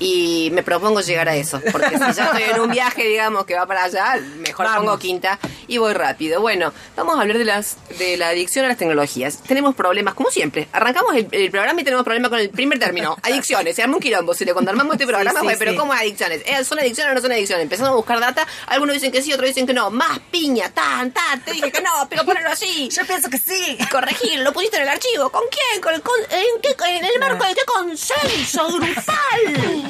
Y 0.00 0.50
me 0.52 0.62
propongo 0.62 1.00
llegar 1.00 1.28
a 1.28 1.34
eso, 1.34 1.60
porque 1.72 1.90
si 1.90 1.98
ya 1.98 2.08
estoy 2.26 2.42
en 2.54 2.60
un 2.60 2.70
viaje, 2.70 3.02
digamos, 3.04 3.44
que 3.46 3.54
va 3.56 3.66
para 3.66 3.84
allá, 3.84 4.14
mejor 4.36 4.66
Vamos. 4.66 4.84
pongo 4.84 4.98
quinta 4.98 5.38
y 5.66 5.78
voy 5.78 5.92
rápido. 5.92 6.40
Bueno, 6.40 6.72
vamos 6.96 7.16
a 7.16 7.22
hablar 7.22 7.36
de 7.38 7.44
las 7.44 7.76
de 7.98 8.16
la 8.16 8.28
adicción 8.28 8.64
a 8.64 8.68
las 8.68 8.76
tecnologías. 8.76 9.38
Tenemos 9.42 9.74
problemas, 9.74 10.14
como 10.14 10.30
siempre. 10.30 10.68
Arrancamos 10.72 11.16
el, 11.16 11.26
el 11.32 11.50
programa 11.50 11.80
y 11.80 11.84
tenemos 11.84 12.04
problemas 12.04 12.30
con 12.30 12.38
el 12.38 12.50
primer 12.50 12.78
término. 12.78 13.16
Adicciones. 13.22 13.74
Se 13.74 13.82
arma 13.82 13.94
un 13.96 14.00
quilombo. 14.00 14.34
Si 14.34 14.44
le 14.44 14.52
cuando 14.52 14.70
armamos 14.70 14.94
este 14.94 15.06
programa, 15.06 15.40
sí, 15.40 15.46
fue, 15.46 15.56
pero. 15.56 15.74
¿cómo 15.76 15.92
adicciones? 15.92 16.42
Eh, 16.46 16.62
¿Son 16.64 16.78
adicciones 16.78 17.12
o 17.12 17.14
no 17.16 17.20
son 17.20 17.32
adicciones? 17.32 17.62
Empezamos 17.64 17.90
a 17.92 17.94
buscar 17.96 18.20
data. 18.20 18.46
Algunos 18.66 18.94
dicen 18.94 19.10
que 19.10 19.20
sí, 19.22 19.32
otros 19.32 19.48
dicen 19.48 19.66
que 19.66 19.74
no. 19.74 19.90
Más 19.90 20.20
piña, 20.30 20.70
tan, 20.70 21.10
tan. 21.12 21.40
Te 21.44 21.52
dije 21.52 21.72
que 21.72 21.80
no, 21.82 22.06
pero 22.08 22.24
ponelo 22.24 22.50
así. 22.50 22.88
Yo 22.92 23.04
pienso 23.04 23.28
que 23.28 23.38
sí. 23.38 23.76
Corregir, 23.90 24.38
lo 24.40 24.52
pusiste 24.52 24.76
en 24.76 24.84
el 24.84 24.88
archivo. 24.90 25.28
¿Con 25.30 25.42
quién? 25.50 25.82
¿Con 25.82 25.94
el 25.94 26.02
con- 26.02 26.14
en, 26.30 26.60
qué- 26.62 26.76
en 26.98 27.04
el 27.04 27.18
marco 27.18 27.44
de 27.44 27.54
qué 27.54 27.62
consenso 27.66 28.68
grupal? 28.68 29.87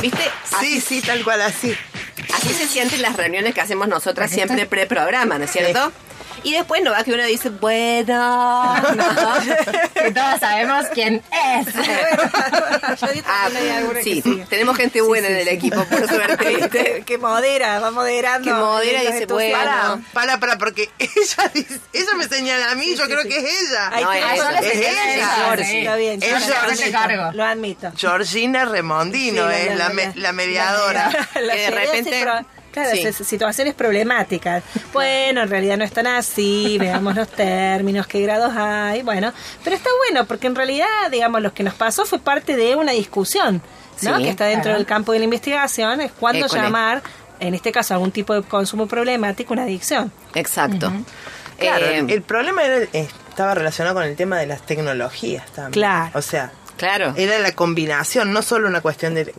¿Viste? 0.00 0.30
Sí, 0.60 0.80
sí, 0.80 1.00
tal 1.00 1.24
cual 1.24 1.42
así. 1.42 1.74
Así 2.34 2.48
se 2.52 2.66
sienten 2.66 3.02
las 3.02 3.16
reuniones 3.16 3.54
que 3.54 3.60
hacemos 3.60 3.88
nosotras 3.88 4.30
siempre 4.30 4.66
pre-programa, 4.66 5.38
¿no 5.38 5.44
es 5.44 5.50
cierto? 5.50 5.92
Y 6.44 6.52
después 6.52 6.82
no 6.82 6.90
va 6.92 7.04
que 7.04 7.12
uno 7.12 7.24
dice, 7.24 7.50
bueno, 7.50 8.74
no. 8.94 9.34
Que 9.94 10.10
todos 10.12 10.40
sabemos 10.40 10.86
quién 10.94 11.22
es. 11.32 11.66
Yo 13.00 13.06
dije 13.08 13.24
Ah, 13.26 13.48
que 13.94 14.02
sí, 14.02 14.22
que 14.22 14.46
tenemos 14.48 14.76
gente 14.76 15.00
buena 15.00 15.28
en 15.28 15.36
el 15.36 15.48
equipo, 15.48 15.82
por 15.84 16.08
suerte, 16.08 16.54
¿viste? 16.56 17.02
que 17.06 17.18
modera, 17.18 17.78
va 17.80 17.90
moderando. 17.90 18.44
Que 18.44 18.52
modera 18.54 19.02
y 19.04 19.12
dice, 19.12 19.26
bueno. 19.26 19.56
Para, 19.58 19.98
para, 20.12 20.40
para, 20.40 20.58
porque 20.58 20.90
ella 20.98 21.50
dice, 21.54 21.80
ella 21.92 22.14
me 22.16 22.24
señala 22.28 22.70
a 22.72 22.74
mí, 22.74 22.94
yo 22.96 23.04
creo 23.04 23.22
que 23.22 23.38
es 23.38 23.44
ella. 23.44 23.90
Ay, 23.92 24.04
No, 24.04 24.12
es 24.12 24.60
le 24.62 24.68
Es 24.68 24.74
ella. 24.76 25.54
Está 25.54 25.96
bien. 25.96 26.22
Es 26.22 26.30
Yo 26.30 26.48
lo 26.48 26.56
admito, 26.56 26.92
cargo. 26.92 27.30
Lo 27.32 27.44
admito. 27.44 27.92
Georgina 27.96 28.64
Remondino 28.64 29.48
Sí, 29.48 29.54
es 29.56 29.76
la, 29.76 29.88
me- 29.90 30.12
la 30.16 30.32
mediadora. 30.32 31.10
La 31.40 31.54
Que 31.54 31.60
de 31.60 31.70
repente- 31.70 32.24
Claro, 32.72 32.90
Sí. 32.92 33.02
es- 33.06 33.16
situaciones 33.16 33.74
problemáticas. 33.74 34.62
Bueno, 34.92 35.42
en 35.42 35.48
realidad 35.50 35.76
no 35.78 35.84
están 35.84 36.06
así, 36.06 36.76
veamos 36.78 37.14
los 37.14 37.28
términos, 37.28 38.06
qué 38.06 38.20
grados 38.22 38.52
hay, 38.56 39.02
bueno. 39.02 39.32
Pero 39.64 39.76
está 39.76 39.90
bueno, 40.06 40.26
porque 40.26 40.46
en 40.46 40.54
realidad, 40.54 40.86
digamos, 41.10 41.42
lo 41.42 41.52
que 41.54 41.62
nos 41.62 41.74
pasó 41.74 42.04
fue 42.04 42.18
parte 42.18 42.56
de 42.56 42.76
una 42.76 42.92
discusión, 42.92 43.62
¿no? 44.02 44.16
Sí, 44.18 44.22
que 44.24 44.30
está 44.30 44.44
dentro 44.46 44.64
claro. 44.64 44.78
del 44.78 44.86
campo 44.86 45.12
de 45.12 45.18
la 45.18 45.24
investigación, 45.24 46.00
es 46.00 46.12
cuándo 46.12 46.46
École. 46.46 46.62
llamar, 46.62 47.02
en 47.40 47.54
este 47.54 47.70
caso, 47.72 47.94
algún 47.94 48.10
tipo 48.12 48.34
de 48.34 48.42
consumo 48.42 48.86
problemático, 48.86 49.52
una 49.52 49.62
adicción. 49.62 50.10
Exacto. 50.34 50.92
Claro, 51.58 51.86
Eh, 51.86 52.04
el 52.08 52.22
problema 52.22 52.64
era, 52.64 52.86
estaba 52.92 53.54
relacionado 53.54 53.94
con 53.96 54.04
el 54.04 54.14
tema 54.16 54.38
de 54.38 54.46
las 54.46 54.62
tecnologías 54.62 55.46
también. 55.52 55.72
Claro. 55.72 56.10
O 56.14 56.22
sea, 56.22 56.52
claro. 56.76 57.14
era 57.16 57.38
la 57.40 57.52
combinación, 57.52 58.32
no 58.32 58.42
solo 58.42 58.68
una 58.68 58.80
cuestión 58.80 59.14
de- 59.14 59.34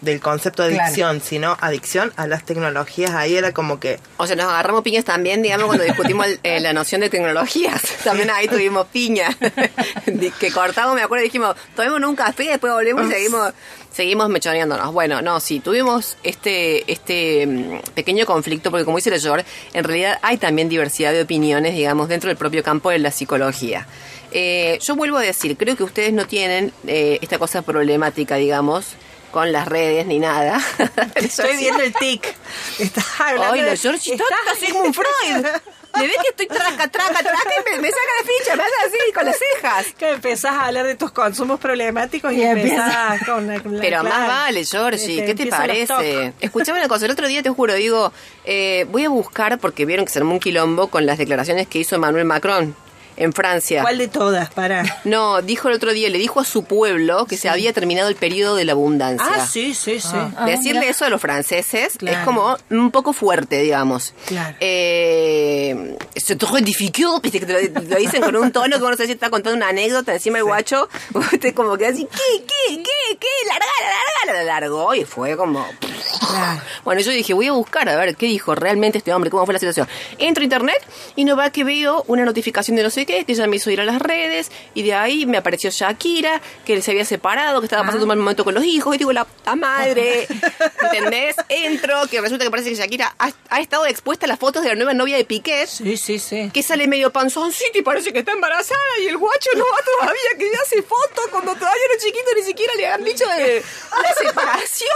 del 0.00 0.20
concepto 0.20 0.62
de 0.62 0.70
Claro. 0.70 0.84
adicción, 0.86 1.20
sino 1.20 1.56
adicción 1.60 2.12
a 2.16 2.26
las 2.26 2.44
tecnologías. 2.44 3.10
Ahí 3.12 3.36
era 3.36 3.52
como 3.52 3.78
que 3.80 3.98
O 4.16 4.26
sea, 4.26 4.34
nos 4.36 4.46
agarramos 4.46 4.82
piñas 4.82 5.04
también, 5.04 5.42
digamos, 5.42 5.66
cuando 5.66 5.84
discutimos 5.84 6.26
el- 6.26 6.40
eh, 6.42 6.60
la 6.60 6.72
noción 6.72 7.00
de 7.02 7.10
tecnologías. 7.10 7.80
También 8.04 8.30
ahí 8.30 8.48
tuvimos 8.48 8.86
piña. 8.86 9.28
Que 10.40 10.50
cortamos, 10.52 10.94
me 10.94 11.02
acuerdo, 11.02 11.24
dijimos, 11.24 11.54
tomémonos 11.76 12.10
un 12.10 12.16
café, 12.16 12.44
después 12.44 12.72
volvemos 12.72 13.06
y 13.06 13.10
seguimos, 13.12 13.52
seguimos 13.92 14.28
mechoneándonos. 14.28 14.92
Bueno, 14.92 15.20
no, 15.22 15.38
sí, 15.40 15.60
tuvimos 15.60 16.16
este, 16.22 16.90
este 16.90 17.46
mm, 17.46 17.78
pequeño 17.94 18.26
conflicto, 18.26 18.70
porque 18.70 18.84
como 18.84 18.96
dice 18.96 19.10
Leyor, 19.10 19.44
en 19.72 19.84
realidad 19.84 20.18
hay 20.22 20.36
también 20.38 20.68
diversidad 20.68 21.12
de 21.12 21.22
opiniones, 21.22 21.74
digamos, 21.74 22.08
dentro 22.08 22.28
del 22.28 22.36
propio 22.36 22.62
campo 22.62 22.90
de 22.90 22.98
la 22.98 23.10
psicología. 23.10 23.86
Eh, 24.32 24.78
yo 24.82 24.94
vuelvo 24.96 25.18
a 25.18 25.22
decir, 25.22 25.56
creo 25.56 25.76
que 25.76 25.82
ustedes 25.84 26.12
no 26.12 26.26
tienen 26.26 26.72
eh, 26.86 27.18
esta 27.20 27.38
cosa 27.38 27.62
problemática, 27.62 28.36
digamos, 28.36 28.86
con 29.30 29.52
las 29.52 29.66
redes 29.68 30.06
ni 30.06 30.18
nada. 30.18 30.60
Estoy 31.14 31.56
viendo 31.56 31.82
el 31.82 31.92
tic. 31.94 32.34
Estás 32.78 33.06
hablando 33.20 33.54
Georgie 33.76 34.12
está 34.12 34.24
estás- 34.24 34.38
casi 34.44 34.72
como 34.72 34.84
un 34.84 34.94
Freud. 34.94 35.46
Le 35.96 36.06
ve 36.06 36.14
que 36.22 36.28
estoy 36.28 36.46
traca, 36.46 36.86
traca, 36.86 37.18
traca 37.18 37.50
y 37.66 37.70
me, 37.74 37.80
me 37.80 37.88
saca 37.90 38.02
la 38.20 38.26
ficha, 38.28 38.54
me 38.56 38.62
hace 38.62 38.74
así 38.86 39.12
con 39.12 39.24
las 39.26 39.36
cejas. 39.36 39.86
Que 39.98 40.10
empezás 40.10 40.52
a 40.52 40.66
hablar 40.66 40.86
de 40.86 40.94
tus 40.94 41.10
consumos 41.10 41.58
problemáticos 41.58 42.32
y, 42.32 42.36
Y 42.36 42.42
empezás 42.44 43.24
con 43.26 43.48
la, 43.48 43.60
con 43.60 43.74
la- 43.74 43.80
Pero 43.82 44.04
más 44.04 44.12
claro. 44.14 44.28
vale, 44.32 44.64
Georgie, 44.64 45.16
Te 45.22 45.26
¿qué 45.26 45.34
te 45.34 45.46
parece? 45.50 46.32
Escuchame 46.40 46.78
una 46.78 46.86
cosa, 46.88 47.06
el 47.06 47.10
otro 47.10 47.26
día 47.26 47.42
te 47.42 47.50
juro, 47.50 47.74
digo, 47.74 48.12
eh, 48.44 48.86
voy 48.90 49.04
a 49.04 49.08
buscar, 49.08 49.58
porque 49.58 49.84
vieron 49.84 50.04
que 50.06 50.12
se 50.12 50.20
armó 50.20 50.34
un 50.34 50.38
quilombo 50.40 50.86
con 50.90 51.06
las 51.06 51.18
declaraciones 51.18 51.66
que 51.66 51.80
hizo 51.80 51.96
Emmanuel 51.96 52.24
Macron 52.24 52.76
en 53.20 53.32
Francia. 53.32 53.82
¿Cuál 53.82 53.98
de 53.98 54.08
todas? 54.08 54.50
Para. 54.50 54.82
No, 55.04 55.40
dijo 55.42 55.68
el 55.68 55.74
otro 55.74 55.92
día, 55.92 56.08
le 56.08 56.18
dijo 56.18 56.40
a 56.40 56.44
su 56.44 56.64
pueblo 56.64 57.26
que 57.26 57.36
se 57.36 57.48
había 57.48 57.72
terminado 57.72 58.08
el 58.08 58.16
periodo 58.16 58.56
de 58.56 58.64
la 58.64 58.72
abundancia. 58.72 59.24
Ah, 59.30 59.46
sí, 59.46 59.74
sí, 59.74 60.00
sí. 60.00 60.08
Ah, 60.12 60.46
Decirle 60.46 60.80
mira. 60.80 60.90
eso 60.90 61.04
a 61.04 61.08
los 61.10 61.20
franceses 61.20 61.92
Claro. 61.98 62.18
es 62.18 62.24
como 62.24 62.56
un 62.70 62.90
poco 62.90 63.12
fuerte, 63.12 63.60
digamos. 63.62 64.14
Claro. 64.26 64.56
Eh, 64.60 65.96
viste 67.22 67.40
que 67.40 67.46
te 67.46 67.52
lo, 67.70 67.80
lo 67.88 67.96
dicen 67.96 68.22
con 68.22 68.36
un 68.36 68.50
tono 68.52 68.76
que 68.76 68.82
uno 68.82 68.90
no 68.90 68.96
sé 68.96 69.06
si 69.06 69.12
está 69.12 69.30
contando 69.30 69.56
una 69.56 69.68
anécdota 69.68 70.12
encima 70.12 70.38
el 70.38 70.44
guacho, 70.44 70.88
usted 71.14 71.54
como 71.54 71.76
que 71.76 71.86
así, 71.86 72.06
¿qué, 72.10 72.42
qué, 72.44 72.76
qué, 72.82 73.16
qué? 73.18 73.26
Largala, 73.46 73.94
largala, 74.26 74.44
la 74.44 74.60
largó 74.60 74.94
y 74.94 75.04
fue 75.04 75.36
como... 75.36 75.66
Claro. 76.30 76.60
Bueno, 76.84 77.00
yo 77.00 77.10
dije, 77.10 77.34
voy 77.34 77.46
a 77.48 77.52
buscar 77.52 77.88
a 77.88 77.96
ver 77.96 78.16
qué 78.16 78.26
dijo 78.26 78.54
realmente 78.54 78.98
este 78.98 79.12
hombre, 79.12 79.30
cómo 79.30 79.44
fue 79.44 79.52
la 79.54 79.58
situación. 79.58 79.88
Entro 80.18 80.42
a 80.42 80.44
internet 80.44 80.76
y 81.16 81.24
no 81.24 81.36
va 81.36 81.50
que 81.50 81.64
veo 81.64 82.04
una 82.06 82.24
notificación 82.24 82.76
de 82.76 82.82
no 82.84 82.90
sé 82.90 83.04
qué, 83.10 83.24
que 83.24 83.32
ella 83.32 83.46
me 83.46 83.56
hizo 83.56 83.70
ir 83.70 83.80
a 83.80 83.84
las 83.84 84.00
redes 84.00 84.50
y 84.74 84.82
de 84.82 84.94
ahí 84.94 85.26
me 85.26 85.36
apareció 85.38 85.70
Shakira, 85.70 86.40
que 86.64 86.80
se 86.82 86.90
había 86.92 87.04
separado, 87.04 87.60
que 87.60 87.66
estaba 87.66 87.82
pasando 87.82 88.04
un 88.04 88.08
mal 88.08 88.18
momento 88.18 88.44
con 88.44 88.54
los 88.54 88.64
hijos 88.64 88.94
y 88.94 88.98
digo, 88.98 89.12
la 89.12 89.24
puta 89.24 89.56
madre, 89.56 90.26
¿entendés? 90.82 91.36
Entro, 91.48 92.06
que 92.10 92.20
resulta 92.20 92.44
que 92.44 92.50
parece 92.50 92.70
que 92.70 92.76
Shakira 92.76 93.14
ha, 93.18 93.30
ha 93.48 93.60
estado 93.60 93.86
expuesta 93.86 94.26
a 94.26 94.28
las 94.28 94.38
fotos 94.38 94.62
de 94.62 94.68
la 94.70 94.74
nueva 94.74 94.94
novia 94.94 95.16
de 95.16 95.24
Piqué, 95.24 95.66
Sí, 95.66 95.96
sí, 95.96 96.18
sí. 96.18 96.50
que 96.52 96.62
sale 96.62 96.86
medio 96.86 97.10
panzoncito 97.12 97.78
y 97.78 97.82
parece 97.82 98.12
que 98.12 98.20
está 98.20 98.32
embarazada 98.32 98.80
y 99.02 99.06
el 99.08 99.16
guacho 99.16 99.50
no 99.56 99.64
va 99.64 99.78
todavía, 100.00 100.20
que 100.38 100.50
hace 100.62 100.82
fotos 100.82 101.26
cuando 101.30 101.54
todavía 101.54 101.82
era 101.92 102.00
chiquito, 102.00 102.26
ni 102.36 102.42
siquiera 102.42 102.72
le 102.74 102.86
han 102.86 103.04
dicho 103.04 103.24
de 103.26 103.62
la 104.02 104.14
separación. 104.28 104.88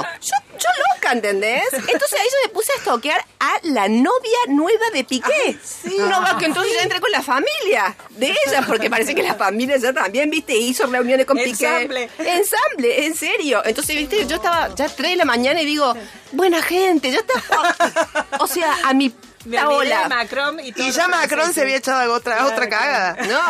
Yo, 0.00 0.36
yo 0.52 0.68
loca, 0.94 1.12
¿entendés? 1.12 1.64
Entonces 1.72 2.12
ahí 2.12 2.26
yo 2.26 2.48
me 2.48 2.54
puse 2.54 2.72
a 2.72 2.76
estoquear 2.76 3.24
a 3.40 3.52
la 3.64 3.88
novia 3.88 4.38
nueva 4.48 4.86
de 4.92 5.04
Piqué. 5.04 5.58
No 5.98 6.22
va 6.22 6.38
que 6.38 6.46
entonces 6.46 6.72
ya 6.74 6.82
entré 6.82 7.00
con 7.00 7.10
la 7.10 7.22
familia 7.22 7.94
de 8.10 8.34
ella, 8.46 8.64
porque 8.66 8.88
parece 8.88 9.14
que 9.14 9.22
la 9.22 9.34
familia 9.34 9.76
ya 9.76 9.92
también, 9.92 10.30
viste, 10.30 10.56
hizo 10.56 10.86
reuniones 10.86 11.26
con 11.26 11.36
Piqué. 11.36 11.66
Ensamble. 11.66 12.10
Ensamble, 12.18 13.06
en 13.06 13.14
serio. 13.14 13.62
Entonces, 13.64 13.96
viste, 13.96 14.26
yo 14.26 14.36
estaba 14.36 14.74
ya 14.74 14.88
3 14.88 15.10
de 15.10 15.16
la 15.16 15.24
mañana 15.24 15.60
y 15.60 15.66
digo, 15.66 15.94
buena 16.32 16.62
gente, 16.62 17.10
ya 17.10 17.18
está. 17.18 17.42
O 18.38 18.46
sea, 18.46 18.78
a 18.84 18.94
mi 18.94 19.12
Me 19.44 19.56
la 19.56 19.68
olvidé 19.68 19.88
de 19.90 19.94
ola. 19.96 20.08
Macron 20.08 20.60
y, 20.60 20.72
todo 20.72 20.84
Y 20.84 20.88
lo 20.88 20.94
ya 20.94 21.08
Macron 21.08 21.52
se 21.52 21.62
había 21.62 21.76
echado 21.76 22.00
a 22.12 22.16
otra, 22.16 22.46
otra 22.46 22.68
cagada. 22.68 23.16
No, 23.26 23.40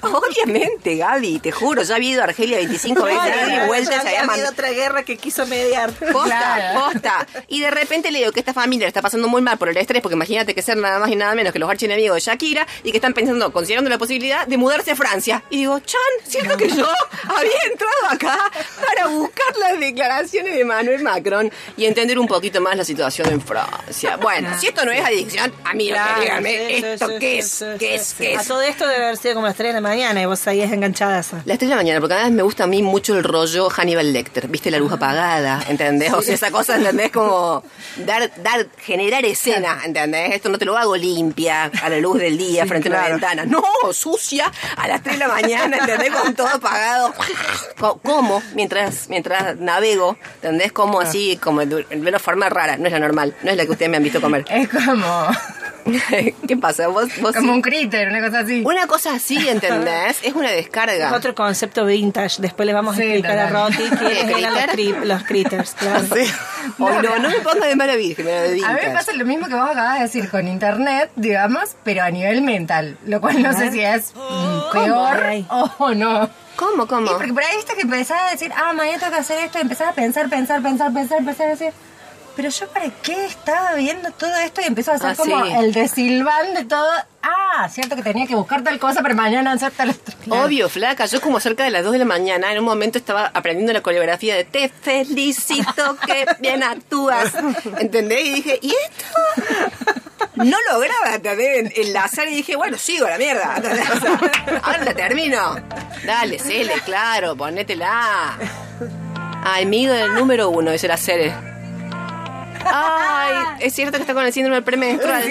claro. 0.00 0.20
obviamente, 0.26 0.96
Gaby, 0.96 1.38
te 1.40 1.52
juro, 1.52 1.82
ya 1.82 1.96
había 1.96 2.10
ido 2.10 2.20
a 2.22 2.24
Argelia 2.24 2.56
25 2.58 3.02
veces, 3.04 3.20
ida 3.26 3.64
y 3.64 3.66
vuelta, 3.66 3.90
ya 3.90 4.00
se 4.02 4.08
había 4.08 4.18
habido 4.20 4.32
mandado. 4.32 4.52
otra 4.52 4.70
guerra 4.70 5.02
que 5.02 5.16
quiso 5.16 5.46
mediar. 5.46 5.90
Posta, 5.92 6.24
Claro. 6.26 6.80
posta. 6.80 7.26
Y 7.48 7.60
de 7.60 7.70
repente 7.70 8.10
le 8.10 8.20
digo 8.20 8.32
que 8.32 8.40
esta 8.40 8.54
familia 8.54 8.84
le 8.86 8.88
está 8.88 9.02
pasando 9.02 9.28
muy 9.28 9.42
mal 9.42 9.58
por 9.58 9.68
el 9.68 9.76
estrés, 9.76 10.00
porque 10.02 10.14
imagínate 10.14 10.54
que 10.54 10.62
ser 10.62 10.76
nada 10.76 10.98
más 10.98 11.10
y 11.10 11.16
nada 11.16 11.34
menos 11.34 11.52
que 11.52 11.58
los 11.58 11.68
archienemigos 11.70 12.14
de 12.16 12.20
Shakira 12.20 12.66
y 12.82 12.90
que 12.90 12.98
están 12.98 13.12
pensando, 13.14 13.52
considerando 13.52 13.90
la 13.90 13.98
posibilidad 13.98 14.46
de 14.46 14.56
mudarse 14.56 14.92
a 14.92 14.96
Francia. 14.96 15.42
Y 15.50 15.58
digo, 15.58 15.78
Chan, 15.80 16.00
siento 16.24 16.56
que 16.56 16.68
yo 16.68 16.88
había 17.28 17.62
entrado 17.70 18.08
acá 18.10 18.38
para 18.86 19.08
buscar 19.08 19.56
las 19.58 19.78
declaraciones 19.78 20.54
de 20.54 20.64
Manuel 20.64 21.02
Macron 21.02 21.50
y 21.76 21.84
entender 21.86 22.18
un 22.18 22.26
poquito 22.26 22.60
más 22.60 22.76
la 22.76 22.84
situación 22.84 23.28
en 23.30 23.40
Francia. 23.40 24.16
Bueno, 24.16 24.29
si 24.58 24.66
esto 24.68 24.84
no 24.84 24.92
es 24.92 25.04
adicción, 25.04 25.52
amigo, 25.64 25.94
Claro, 25.94 26.20
dígame, 26.20 26.50
sí, 26.50 26.74
sí, 26.80 26.84
¿esto 26.86 27.06
sí, 27.08 27.14
qué 27.18 27.30
sí, 27.30 27.38
es? 27.38 27.50
sí, 27.50 27.64
¿Qué 27.78 27.94
es? 27.94 28.02
sí. 28.06 28.14
¿Qué 28.18 28.36
A 28.36 28.40
es? 28.40 28.46
todo 28.46 28.62
esto 28.62 28.86
debe 28.86 29.04
haber 29.04 29.16
sido 29.16 29.34
como 29.34 29.46
las 29.46 29.56
3 29.56 29.70
de 29.70 29.74
la 29.74 29.80
mañana 29.80 30.22
y 30.22 30.26
vos 30.26 30.46
ahí 30.46 30.60
es 30.60 30.72
enganchada. 30.72 31.16
Las 31.16 31.28
3 31.28 31.58
de 31.60 31.66
la 31.68 31.76
mañana, 31.76 32.00
porque 32.00 32.14
además 32.14 32.32
me 32.32 32.42
gusta 32.42 32.64
a 32.64 32.66
mí 32.66 32.82
mucho 32.82 33.16
el 33.16 33.24
rollo 33.24 33.68
Hannibal 33.70 34.12
Lecter, 34.12 34.48
¿viste? 34.48 34.70
La 34.70 34.78
luz 34.78 34.92
apagada, 34.92 35.62
¿entendés? 35.68 36.12
O 36.12 36.22
sea, 36.22 36.34
esa 36.34 36.50
cosa, 36.50 36.76
¿entendés? 36.76 37.10
Como 37.10 37.62
dar, 38.06 38.30
dar, 38.42 38.66
generar 38.78 39.24
escena, 39.24 39.80
¿entendés? 39.84 40.34
Esto 40.34 40.48
no 40.48 40.58
te 40.58 40.64
lo 40.64 40.76
hago 40.76 40.96
limpia, 40.96 41.70
a 41.82 41.88
la 41.88 41.98
luz 41.98 42.18
del 42.18 42.36
día, 42.38 42.66
frente 42.66 42.88
a 42.88 42.92
una 42.92 43.08
ventana. 43.08 43.44
No, 43.44 43.62
sucia, 43.92 44.50
a 44.76 44.88
las 44.88 45.02
3 45.02 45.18
de 45.18 45.26
la 45.26 45.28
mañana, 45.32 45.78
¿entendés? 45.78 46.10
Con 46.12 46.34
todo 46.34 46.48
apagado. 46.48 47.12
¿Cómo? 48.02 48.42
Mientras, 48.54 49.08
mientras 49.08 49.56
navego, 49.56 50.16
¿entendés? 50.36 50.72
Como 50.72 51.00
así, 51.00 51.36
como 51.42 51.60
de 51.64 51.80
de 51.84 52.08
una 52.08 52.18
forma 52.18 52.48
rara, 52.48 52.76
no 52.76 52.86
es 52.86 52.92
la 52.92 52.98
normal, 52.98 53.34
no 53.42 53.50
es 53.50 53.56
la 53.56 53.64
que 53.64 53.70
ustedes 53.72 53.90
me 53.90 53.96
han 53.96 54.02
visto 54.02 54.19
comer. 54.20 54.44
Es 54.48 54.68
como, 54.68 55.26
¿Qué 56.46 56.56
pasa? 56.56 56.88
¿Vos, 56.88 57.08
vos 57.20 57.34
como 57.34 57.48
sí? 57.52 57.54
un 57.56 57.62
critter, 57.62 58.08
una 58.08 58.20
cosa 58.20 58.40
así. 58.40 58.62
Una 58.64 58.86
cosa 58.86 59.14
así, 59.14 59.48
¿entendés? 59.48 60.18
Es 60.22 60.34
una 60.34 60.50
descarga. 60.50 61.08
Es 61.08 61.12
otro 61.12 61.34
concepto 61.34 61.84
vintage. 61.86 62.40
Después 62.40 62.66
le 62.66 62.72
vamos 62.72 62.94
a 62.94 62.98
Sí, 62.98 63.04
explicar 63.04 63.38
a. 63.38 63.48
Roti 63.48 63.82
¿El 63.82 64.44
eran 64.44 64.96
los, 64.98 65.06
los 65.06 65.22
critters. 65.24 65.74
Claro. 65.74 66.04
Sí. 66.14 66.30
Ay, 66.78 66.98
no, 67.02 67.18
no 67.18 67.28
me 67.28 67.40
pongas 67.40 67.68
de 67.68 67.76
mala 67.76 67.96
virgen, 67.96 68.26
de 68.26 68.62
A 68.64 68.72
mí 68.72 68.80
me 68.84 68.90
pasa 68.90 69.12
lo 69.12 69.24
mismo 69.24 69.46
que 69.48 69.54
vos 69.54 69.70
acabas 69.70 69.94
de 69.98 70.04
decir 70.04 70.28
con 70.28 70.46
internet, 70.46 71.10
digamos, 71.16 71.76
pero 71.82 72.02
a 72.02 72.10
nivel 72.10 72.42
mental, 72.42 72.98
lo 73.06 73.20
cual 73.20 73.42
no 73.42 73.52
sé 73.52 73.70
si 73.70 73.80
es 73.80 74.12
peor 74.72 75.44
o 75.78 75.94
no. 75.94 76.30
¿Cómo, 76.56 76.84
Y 76.84 76.86
cómo? 76.88 77.12
porque 77.12 77.32
por 77.32 77.42
ahí 77.42 77.56
viste 77.56 77.74
que 77.74 77.82
empezás 77.82 78.20
a 78.22 78.30
decir, 78.32 78.52
ah, 78.54 78.74
mañana 78.74 78.98
tengo 78.98 79.12
que 79.12 79.20
hacer 79.20 79.38
esto, 79.38 79.56
y 79.58 79.62
empezás 79.62 79.88
a 79.88 79.92
pensar, 79.92 80.28
pensar, 80.28 80.60
pensar, 80.62 80.92
pensar, 80.92 81.24
pensar, 81.24 81.46
a 81.46 81.50
decir, 81.50 81.72
pero 82.36 82.48
yo 82.48 82.68
para 82.68 82.88
qué 83.02 83.24
estaba 83.26 83.74
viendo 83.74 84.10
todo 84.12 84.34
esto 84.36 84.60
y 84.60 84.64
empezó 84.64 84.92
a 84.92 84.94
hacer 84.94 85.10
Ah, 85.10 85.14
como 85.16 85.44
sí. 85.44 85.52
el 85.52 85.72
desilván 85.72 86.54
de 86.54 86.64
todo. 86.64 86.88
Ah, 87.22 87.68
cierto 87.68 87.96
que 87.96 88.02
tenía 88.02 88.26
que 88.26 88.34
buscar 88.34 88.62
tal 88.64 88.78
cosa, 88.78 89.02
pero 89.02 89.14
mañana 89.14 89.52
hacer 89.52 89.72
tal 89.72 89.90
otra. 89.90 90.14
Obvio, 90.44 90.68
flaca. 90.68 91.04
Yo 91.06 91.20
como 91.20 91.38
cerca 91.40 91.64
de 91.64 91.70
las 91.70 91.84
2 91.84 91.92
de 91.92 91.98
la 91.98 92.04
mañana, 92.06 92.50
en 92.52 92.58
un 92.58 92.64
momento 92.64 92.96
estaba 92.98 93.30
aprendiendo 93.34 93.72
la 93.72 93.82
coreografía 93.82 94.34
de 94.36 94.44
Te 94.44 94.68
felicito 94.70 95.96
que 96.06 96.26
bien 96.40 96.62
actúas. 96.62 97.32
¿Entendés? 97.78 98.24
Y 98.24 98.32
dije, 98.34 98.58
¿y 98.62 98.70
esto? 98.70 100.34
No 100.36 100.56
lograba 100.72 101.18
también 101.18 101.70
enlazar 101.76 102.28
y 102.28 102.36
dije, 102.36 102.56
bueno, 102.56 102.78
sigo 102.78 103.06
la 103.06 103.18
mierda. 103.18 103.54
Ahora 104.62 104.84
la 104.84 104.94
termino. 104.94 105.56
Dale, 106.06 106.38
Cele, 106.38 106.72
claro, 106.86 107.36
ponétela. 107.36 108.38
Amigo 109.44 109.92
del 109.92 110.14
número 110.14 110.48
uno, 110.48 110.70
dice 110.70 110.88
la 110.88 110.96
Cele. 110.96 111.34
Ay, 112.64 113.34
es 113.60 113.74
cierto 113.74 113.96
que 113.96 114.02
está 114.02 114.14
con 114.14 114.24
el 114.24 114.32
síndrome 114.32 114.56
del 114.56 114.64
premenstrual. 114.64 115.22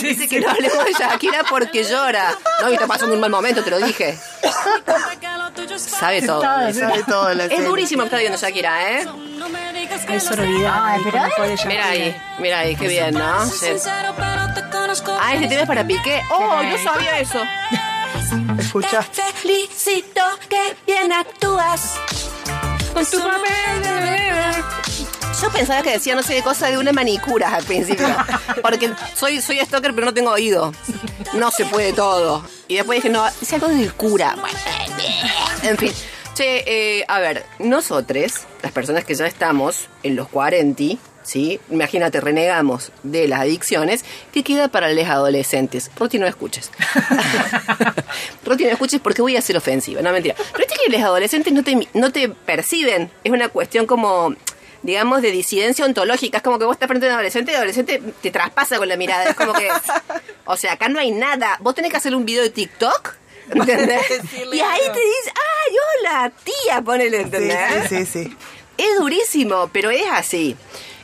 Dice 0.00 0.28
que 0.28 0.40
no 0.40 0.50
hablemos 0.50 0.84
de 0.84 0.92
Shakira 0.92 1.44
porque 1.48 1.84
llora. 1.84 2.34
No, 2.60 2.70
y 2.70 2.74
está 2.74 2.86
pasando 2.86 3.14
un 3.14 3.20
mal 3.20 3.30
momento, 3.30 3.62
te 3.62 3.70
lo 3.70 3.78
dije. 3.78 4.18
Sabe 5.76 6.22
todo. 6.22 6.42
Sabe 6.42 7.02
todo 7.06 7.34
la 7.34 7.44
Es 7.44 7.64
durísimo 7.64 8.02
que 8.02 8.06
está 8.06 8.18
viendo 8.18 8.38
Shakira, 8.38 8.92
¿eh? 8.92 9.06
Es 10.08 10.24
sororidad. 10.24 10.84
Ay, 10.84 11.00
pero 11.04 11.18
¿cómo 11.18 11.30
puede 11.36 11.56
Mira 11.66 11.88
ahí, 11.88 12.16
mira 12.38 12.58
ahí, 12.60 12.76
qué 12.76 12.88
bien, 12.88 13.14
¿no? 13.14 13.46
Sí. 13.46 13.66
Ah, 15.20 15.34
este 15.34 15.48
tema 15.48 15.62
es 15.62 15.66
para 15.66 15.84
Piqué. 15.84 16.22
Oh, 16.30 16.62
no 16.62 16.78
sabía 16.78 17.18
eso. 17.20 17.42
Escucha. 18.58 19.02
felicito 19.02 20.22
que 20.48 20.76
bien 20.86 21.12
actúas. 21.12 21.98
Con 22.92 23.04
tu 23.04 23.18
papel 23.18 23.82
de 23.82 23.92
bebé. 23.92 24.64
Pensaba 25.52 25.82
que 25.82 25.92
decía 25.92 26.14
no 26.14 26.22
sé 26.22 26.42
cosa 26.42 26.68
de 26.70 26.78
una 26.78 26.92
manicura 26.92 27.54
al 27.54 27.64
principio. 27.64 28.06
Porque 28.62 28.92
soy, 29.14 29.40
soy 29.40 29.58
stalker, 29.60 29.94
pero 29.94 30.06
no 30.06 30.14
tengo 30.14 30.30
oído. 30.30 30.72
No 31.34 31.50
se 31.50 31.64
puede 31.64 31.92
todo. 31.92 32.44
Y 32.66 32.76
después 32.76 32.98
dije, 32.98 33.10
no, 33.10 33.26
es 33.26 33.52
algo 33.52 33.68
del 33.68 33.92
cura. 33.94 34.36
En 35.62 35.76
fin. 35.76 35.92
Che, 36.34 36.62
eh, 36.66 37.04
a 37.08 37.18
ver, 37.18 37.44
nosotros, 37.58 38.42
las 38.62 38.70
personas 38.72 39.04
que 39.04 39.14
ya 39.14 39.26
estamos 39.26 39.88
en 40.04 40.14
los 40.14 40.28
40, 40.28 40.96
¿sí? 41.24 41.58
Imagínate, 41.68 42.20
renegamos 42.20 42.92
de 43.02 43.26
las 43.26 43.40
adicciones. 43.40 44.04
¿Qué 44.32 44.44
queda 44.44 44.68
para 44.68 44.92
los 44.92 45.04
adolescentes? 45.06 45.90
Roti, 45.96 46.18
no 46.18 46.28
escuches. 46.28 46.70
Roti, 48.44 48.64
no 48.64 48.70
escuches 48.70 49.00
porque 49.00 49.20
voy 49.20 49.36
a 49.36 49.42
ser 49.42 49.56
ofensiva. 49.56 50.00
No, 50.00 50.12
mentira. 50.12 50.36
Pero 50.52 50.64
es 50.64 50.72
que 50.72 50.92
los 50.92 51.02
adolescentes 51.02 51.52
no 51.52 51.64
te, 51.64 51.88
no 51.94 52.12
te 52.12 52.28
perciben. 52.28 53.10
Es 53.24 53.32
una 53.32 53.48
cuestión 53.48 53.86
como 53.86 54.34
digamos, 54.82 55.22
de 55.22 55.30
disidencia 55.32 55.84
ontológica. 55.84 56.38
Es 56.38 56.42
como 56.42 56.58
que 56.58 56.64
vos 56.64 56.74
estás 56.74 56.88
frente 56.88 57.06
a 57.06 57.10
un 57.10 57.14
adolescente 57.14 57.50
y 57.50 57.54
el 57.54 57.58
adolescente 57.58 58.02
te 58.22 58.30
traspasa 58.30 58.78
con 58.78 58.88
la 58.88 58.96
mirada. 58.96 59.24
Es 59.24 59.34
como 59.36 59.52
que, 59.52 59.68
o 60.44 60.56
sea, 60.56 60.72
acá 60.74 60.88
no 60.88 60.98
hay 60.98 61.10
nada. 61.10 61.56
Vos 61.60 61.74
tenés 61.74 61.90
que 61.90 61.96
hacer 61.96 62.14
un 62.14 62.24
video 62.24 62.42
de 62.42 62.50
TikTok. 62.50 63.14
¿Entendés? 63.50 64.02
Y 64.52 64.60
ahí 64.60 64.80
te 64.80 65.00
dice, 65.00 65.32
ay, 65.34 65.76
hola, 66.00 66.32
tía, 66.44 66.82
ponele, 66.82 67.16
Sí, 67.18 67.22
¿entendés? 67.24 67.88
sí, 67.88 68.04
sí, 68.06 68.24
sí. 68.24 68.36
Es 68.76 68.98
durísimo, 68.98 69.70
pero 69.72 69.90
es 69.90 70.04
así. 70.12 70.54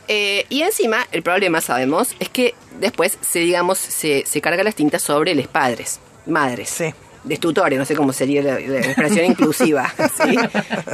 Eh, 0.07 0.45
y 0.49 0.61
encima, 0.61 1.07
el 1.11 1.23
problema, 1.23 1.59
sabemos, 1.61 2.15
es 2.19 2.29
que 2.29 2.53
después 2.79 3.17
se, 3.27 3.39
digamos, 3.39 3.79
se, 3.79 4.23
se 4.27 4.41
carga 4.41 4.63
las 4.63 4.75
tintas 4.75 5.01
sobre 5.01 5.33
los 5.33 5.47
padres, 5.47 5.99
madres. 6.27 6.69
Sí. 6.69 6.93
De 7.25 7.37
tutores, 7.37 7.77
no 7.77 7.85
sé 7.85 7.95
cómo 7.95 8.13
sería 8.13 8.41
la, 8.41 8.59
la 8.59 8.79
expresión 8.79 9.25
inclusiva. 9.25 9.91
¿sí? 10.23 10.37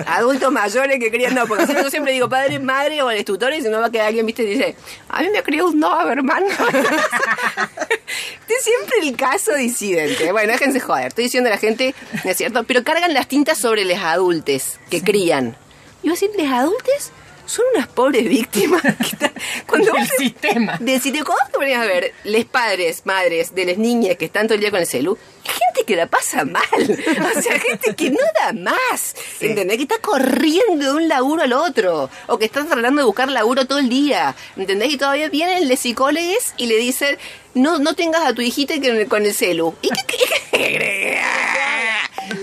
Adultos 0.07 0.51
mayores 0.51 0.97
que 0.97 1.11
crían, 1.11 1.35
no, 1.35 1.45
porque 1.45 1.73
yo 1.73 1.89
siempre 1.89 2.13
digo 2.13 2.29
padre, 2.29 2.59
madre 2.59 3.01
o 3.01 3.11
les 3.11 3.25
tutores, 3.25 3.65
y 3.65 3.69
no 3.69 3.79
va 3.79 3.87
a 3.87 3.91
quedar 3.91 4.07
alguien, 4.07 4.25
viste, 4.25 4.43
y 4.43 4.47
dice, 4.47 4.75
a 5.09 5.21
mí 5.21 5.29
me 5.29 5.43
crió 5.43 5.67
un 5.67 5.79
Doberman. 5.79 6.43
Este 6.45 6.57
es 8.57 8.63
siempre 8.63 8.99
el 9.01 9.15
caso 9.17 9.53
disidente. 9.55 10.31
Bueno, 10.31 10.53
déjense 10.53 10.79
joder, 10.79 11.07
estoy 11.07 11.25
diciendo 11.25 11.49
a 11.49 11.51
la 11.51 11.57
gente, 11.57 11.93
¿no 12.23 12.31
es 12.31 12.37
cierto? 12.37 12.63
Pero 12.63 12.83
cargan 12.83 13.13
las 13.13 13.27
tintas 13.27 13.57
sobre 13.57 13.83
los 13.83 13.99
adultos 13.99 14.79
que 14.89 15.01
crían. 15.01 15.57
Y 16.03 16.09
vos 16.09 16.19
decís, 16.19 16.35
¿los 16.37 16.51
adultos? 16.51 17.11
Son 17.51 17.65
unas 17.75 17.87
pobres 17.89 18.23
víctimas. 18.29 18.81
Cuando 19.67 19.91
Del 19.91 20.07
sistema. 20.07 20.77
Del 20.79 21.01
sitio, 21.01 21.25
¿cómo 21.25 21.37
te 21.51 21.57
ponías 21.57 21.81
a 21.81 21.85
ver? 21.85 22.13
Les 22.23 22.45
padres, 22.45 23.01
madres 23.05 23.53
de 23.53 23.65
las 23.65 23.77
niñas 23.77 24.15
que 24.15 24.25
están 24.25 24.47
todo 24.47 24.55
el 24.55 24.61
día 24.61 24.71
con 24.71 24.79
el 24.79 24.85
celu, 24.87 25.17
hay 25.43 25.51
gente 25.51 25.83
que 25.85 25.95
la 25.97 26.07
pasa 26.07 26.45
mal. 26.45 26.63
O 27.37 27.41
sea, 27.41 27.59
gente 27.59 27.93
que 27.95 28.09
no 28.09 28.19
da 28.39 28.53
más. 28.53 29.15
¿Entendés? 29.41 29.75
Que 29.77 29.83
está 29.83 29.97
corriendo 29.99 30.85
de 30.85 30.91
un 30.93 31.07
laburo 31.09 31.41
al 31.43 31.51
otro. 31.53 32.09
O 32.27 32.37
que 32.39 32.45
está 32.45 32.63
tratando 32.65 33.01
de 33.01 33.05
buscar 33.05 33.29
laburo 33.29 33.65
todo 33.67 33.79
el 33.79 33.89
día. 33.89 34.33
¿Entendés? 34.55 34.93
Y 34.93 34.97
todavía 34.97 35.27
vienen 35.29 35.67
los 35.67 35.79
psicólogos 35.79 36.53
y 36.57 36.67
le 36.67 36.77
dicen, 36.77 37.17
no, 37.53 37.79
no 37.79 37.95
tengas 37.95 38.21
a 38.25 38.33
tu 38.33 38.41
hijita 38.41 38.75
con 38.75 38.85
el, 38.85 39.07
con 39.07 39.25
el 39.25 39.33
celu. 39.33 39.75
¿Y 39.81 39.89
qué, 39.89 40.01
qué- 40.07 40.17
qué- 40.51 41.21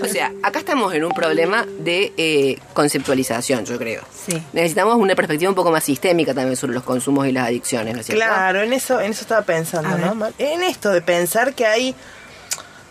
O 0.01 0.07
sea, 0.07 0.31
acá 0.43 0.59
estamos 0.59 0.93
en 0.93 1.03
un 1.03 1.11
problema 1.11 1.65
de 1.79 2.13
eh, 2.17 2.57
conceptualización, 2.73 3.65
yo 3.65 3.77
creo. 3.77 4.03
Sí. 4.25 4.41
Necesitamos 4.53 4.95
una 4.95 5.15
perspectiva 5.15 5.49
un 5.49 5.55
poco 5.55 5.71
más 5.71 5.83
sistémica 5.83 6.33
también 6.33 6.55
sobre 6.55 6.73
los 6.73 6.83
consumos 6.83 7.27
y 7.27 7.31
las 7.31 7.47
adicciones, 7.47 7.93
¿no 7.93 8.01
es 8.01 8.05
cierto? 8.05 8.23
Claro, 8.23 8.61
en 8.61 8.73
eso, 8.73 8.99
en 8.99 9.11
eso 9.11 9.21
estaba 9.21 9.41
pensando, 9.41 9.97
¿no? 9.97 10.27
En 10.37 10.63
esto 10.63 10.91
de 10.91 11.01
pensar 11.01 11.53
que 11.53 11.65
hay, 11.65 11.95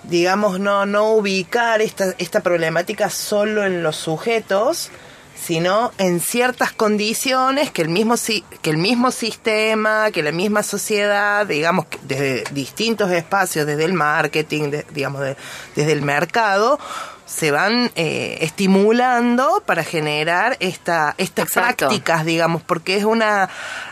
digamos, 0.04 0.60
no, 0.60 0.86
no 0.86 1.12
ubicar 1.12 1.80
esta, 1.82 2.14
esta 2.18 2.40
problemática 2.40 3.10
solo 3.10 3.64
en 3.64 3.82
los 3.82 3.96
sujetos, 3.96 4.90
sino 5.40 5.92
en 5.98 6.20
ciertas 6.20 6.72
condiciones 6.72 7.70
que 7.70 7.82
el 7.82 7.88
mismo 7.88 8.14
que 8.62 8.70
el 8.70 8.76
mismo 8.78 9.10
sistema, 9.10 10.10
que 10.10 10.22
la 10.22 10.32
misma 10.32 10.62
sociedad, 10.62 11.46
digamos, 11.46 11.86
desde 12.02 12.44
distintos 12.52 13.10
espacios, 13.12 13.66
desde 13.66 13.84
el 13.84 13.92
marketing, 13.94 14.70
de- 14.70 14.86
digamos, 14.92 15.20
de- 15.22 15.36
desde 15.76 15.92
el 15.92 16.02
mercado, 16.02 16.78
se 17.24 17.50
van 17.50 17.90
eh, 17.94 18.38
estimulando 18.40 19.62
para 19.66 19.84
generar 19.84 20.56
esta, 20.60 21.14
esta 21.18 21.42
Exacto. 21.42 21.86
práctica 21.88 22.24
digamos, 22.24 22.62
porque 22.62 22.96
es 22.96 23.04
una... 23.04 23.48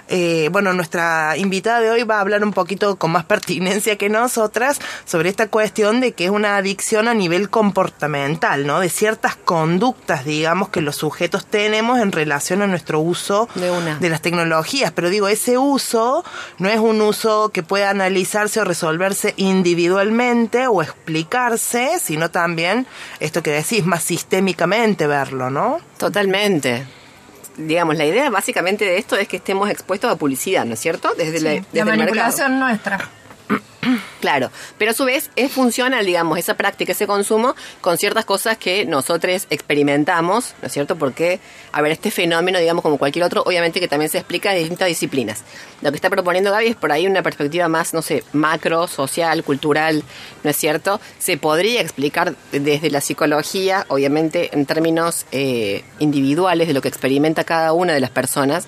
eh, 0.09 0.49
bueno, 0.53 0.73
nuestra 0.73 1.37
invitada 1.37 1.81
de 1.81 1.91
hoy 1.91 2.03
va 2.03 2.19
a 2.19 2.21
hablar 2.21 2.45
un 2.45 2.53
poquito 2.53 2.97
con 2.97 3.11
más 3.13 3.25
pertinencia 3.27 3.97
que 3.97 4.09
nosotras 4.09 4.79
sobre 5.05 5.29
esta 5.29 5.49
cuestión 5.49 6.01
de 6.01 6.13
que 6.13 6.27
es 6.27 6.31
una 6.31 6.57
adicción 6.57 7.09
a 7.09 7.15
nivel 7.15 7.51
comportamental, 7.51 8.67
¿no? 8.67 8.81
De 8.81 8.89
ciertas 8.89 9.37
conductas, 9.37 10.25
digamos, 10.25 10.69
que 10.69 10.81
los 10.81 10.97
sujetos 10.97 11.47
tenemos 11.47 11.99
en 12.01 12.13
relación 12.13 12.63
a 12.63 12.67
nuestro 12.67 13.01
uso 13.01 13.49
De 13.55 13.71
una. 13.71 13.99
las 14.01 14.23
tecnologías. 14.23 14.93
Pero 14.93 15.11
digo, 15.11 15.29
ese 15.29 15.59
uso 15.59 16.25
no 16.59 16.69
es 16.69 16.79
un 16.79 17.01
uso 17.01 17.51
que 17.51 17.63
pueda 17.63 17.91
analizarse 17.91 18.61
o 18.61 18.65
resolverse 18.65 19.35
individualmente 19.37 20.67
o 20.67 20.83
explicarse, 20.83 21.99
sino 22.01 22.31
también 22.31 22.87
esto 23.21 23.43
que 23.43 23.51
decís, 23.51 23.85
más 23.85 24.03
sistémicamente 24.03 25.07
verlo, 25.07 25.51
¿no? 25.51 25.79
Totalmente. 25.99 26.87
Digamos, 27.57 27.97
la 27.97 28.05
idea 28.07 28.29
básicamente 28.31 28.85
de 28.85 28.99
esto 28.99 29.17
es 29.17 29.29
que 29.29 29.37
estemos 29.37 29.71
expuestos 29.71 30.11
a 30.11 30.17
publicidad, 30.17 30.65
¿no 30.65 30.75
es 30.75 30.81
cierto? 30.81 31.15
Desde, 31.15 31.41
la, 31.41 31.51
desde 31.51 31.63
la 31.73 31.81
el 31.81 31.85
mercado. 31.87 31.97
manipulación 31.99 32.61
nuestra. 32.61 33.09
Claro, 34.21 34.51
pero 34.79 34.91
a 34.91 34.95
su 34.95 35.05
vez 35.05 35.31
es 35.37 35.53
funcional, 35.53 36.05
digamos, 36.05 36.39
esa 36.39 36.55
práctica, 36.55 36.93
ese 36.93 37.07
consumo 37.07 37.55
con 37.81 37.99
ciertas 37.99 38.25
cosas 38.25 38.57
que 38.59 38.85
nosotros 38.85 39.47
experimentamos, 39.51 40.55
¿no 40.61 40.67
es 40.67 40.73
cierto? 40.73 40.97
Porque, 40.97 41.39
a 41.71 41.83
ver, 41.83 41.93
este 41.93 42.11
fenómeno, 42.11 42.59
digamos, 42.59 42.83
como 42.83 42.99
cualquier 42.99 43.25
otro, 43.25 43.43
obviamente 43.43 43.79
que 43.79 43.89
también 43.89 44.11
se 44.11 44.19
explica 44.19 44.53
en 44.53 44.61
distintas 44.61 44.89
disciplinas. 44.89 45.45
Lo 45.83 45.91
que 45.91 45.97
está 45.97 46.11
proponiendo 46.11 46.51
Gaby 46.51 46.69
es 46.69 46.77
por 46.77 46.93
ahí 46.93 47.07
una 47.07 47.23
perspectiva 47.23 47.69
más, 47.69 47.95
no 47.95 48.03
sé, 48.03 48.25
macro, 48.33 48.89
social, 48.89 49.45
cultural, 49.45 50.03
¿no 50.43 50.51
es 50.51 50.57
cierto? 50.57 51.01
Se 51.19 51.37
podría 51.37 51.81
explicar 51.81 52.35
desde 52.53 52.91
la 52.91 53.01
psicología, 53.01 53.85
obviamente 53.89 54.51
en 54.53 54.67
términos 54.67 55.27
eh, 55.31 55.85
individuales 55.99 56.69
de 56.69 56.75
lo 56.75 56.81
que 56.81 56.89
experimenta 56.89 57.45
cada 57.45 57.73
una 57.73 57.93
de 57.93 58.01
las 58.01 58.11
personas. 58.11 58.67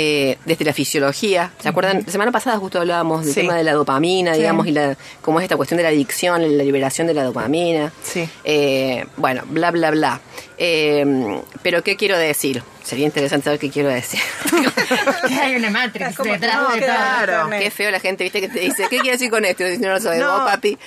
Eh, 0.00 0.38
desde 0.44 0.64
la 0.64 0.72
fisiología, 0.72 1.50
¿se 1.60 1.68
acuerdan? 1.68 2.04
La 2.06 2.12
semana 2.12 2.30
pasada 2.30 2.56
justo 2.58 2.78
hablábamos 2.78 3.24
del 3.24 3.34
Sí. 3.34 3.40
tema 3.40 3.54
de 3.56 3.64
la 3.64 3.72
dopamina, 3.72 4.32
Sí. 4.34 4.40
digamos, 4.40 4.66
y 4.68 4.70
la, 4.70 4.96
cómo 5.22 5.40
es 5.40 5.44
esta 5.44 5.56
cuestión 5.56 5.76
de 5.78 5.82
la 5.82 5.88
adicción, 5.88 6.40
la 6.56 6.62
liberación 6.62 7.06
de 7.08 7.14
la 7.14 7.24
dopamina. 7.24 7.92
Sí. 8.02 8.28
Eh, 8.44 9.04
bueno, 9.16 9.42
bla, 9.46 9.72
bla, 9.72 9.90
bla. 9.90 10.20
Eh, 10.56 11.40
pero, 11.62 11.82
¿qué 11.82 11.96
quiero 11.96 12.16
decir? 12.16 12.62
Sería 12.84 13.06
interesante 13.06 13.44
saber 13.46 13.58
qué 13.58 13.70
quiero 13.70 13.88
decir. 13.88 14.20
Hay 15.42 15.56
una 15.56 15.70
Matrix 15.70 16.16
como- 16.16 16.32
detrás 16.32 16.56
no, 16.56 16.68
de 16.70 16.80
todo. 16.80 16.86
claro. 16.86 17.32
Internet. 17.44 17.62
qué 17.62 17.70
feo 17.70 17.90
la 17.90 18.00
gente, 18.00 18.24
¿viste? 18.24 18.40
Que 18.40 18.48
te 18.48 18.60
dice, 18.60 18.84
¿qué 18.88 18.98
quiere 18.98 19.12
decir 19.12 19.30
con 19.30 19.44
esto? 19.44 19.64
No 19.80 19.88
lo 19.90 20.00
sabemos, 20.00 20.38
No. 20.40 20.44
papi. 20.46 20.78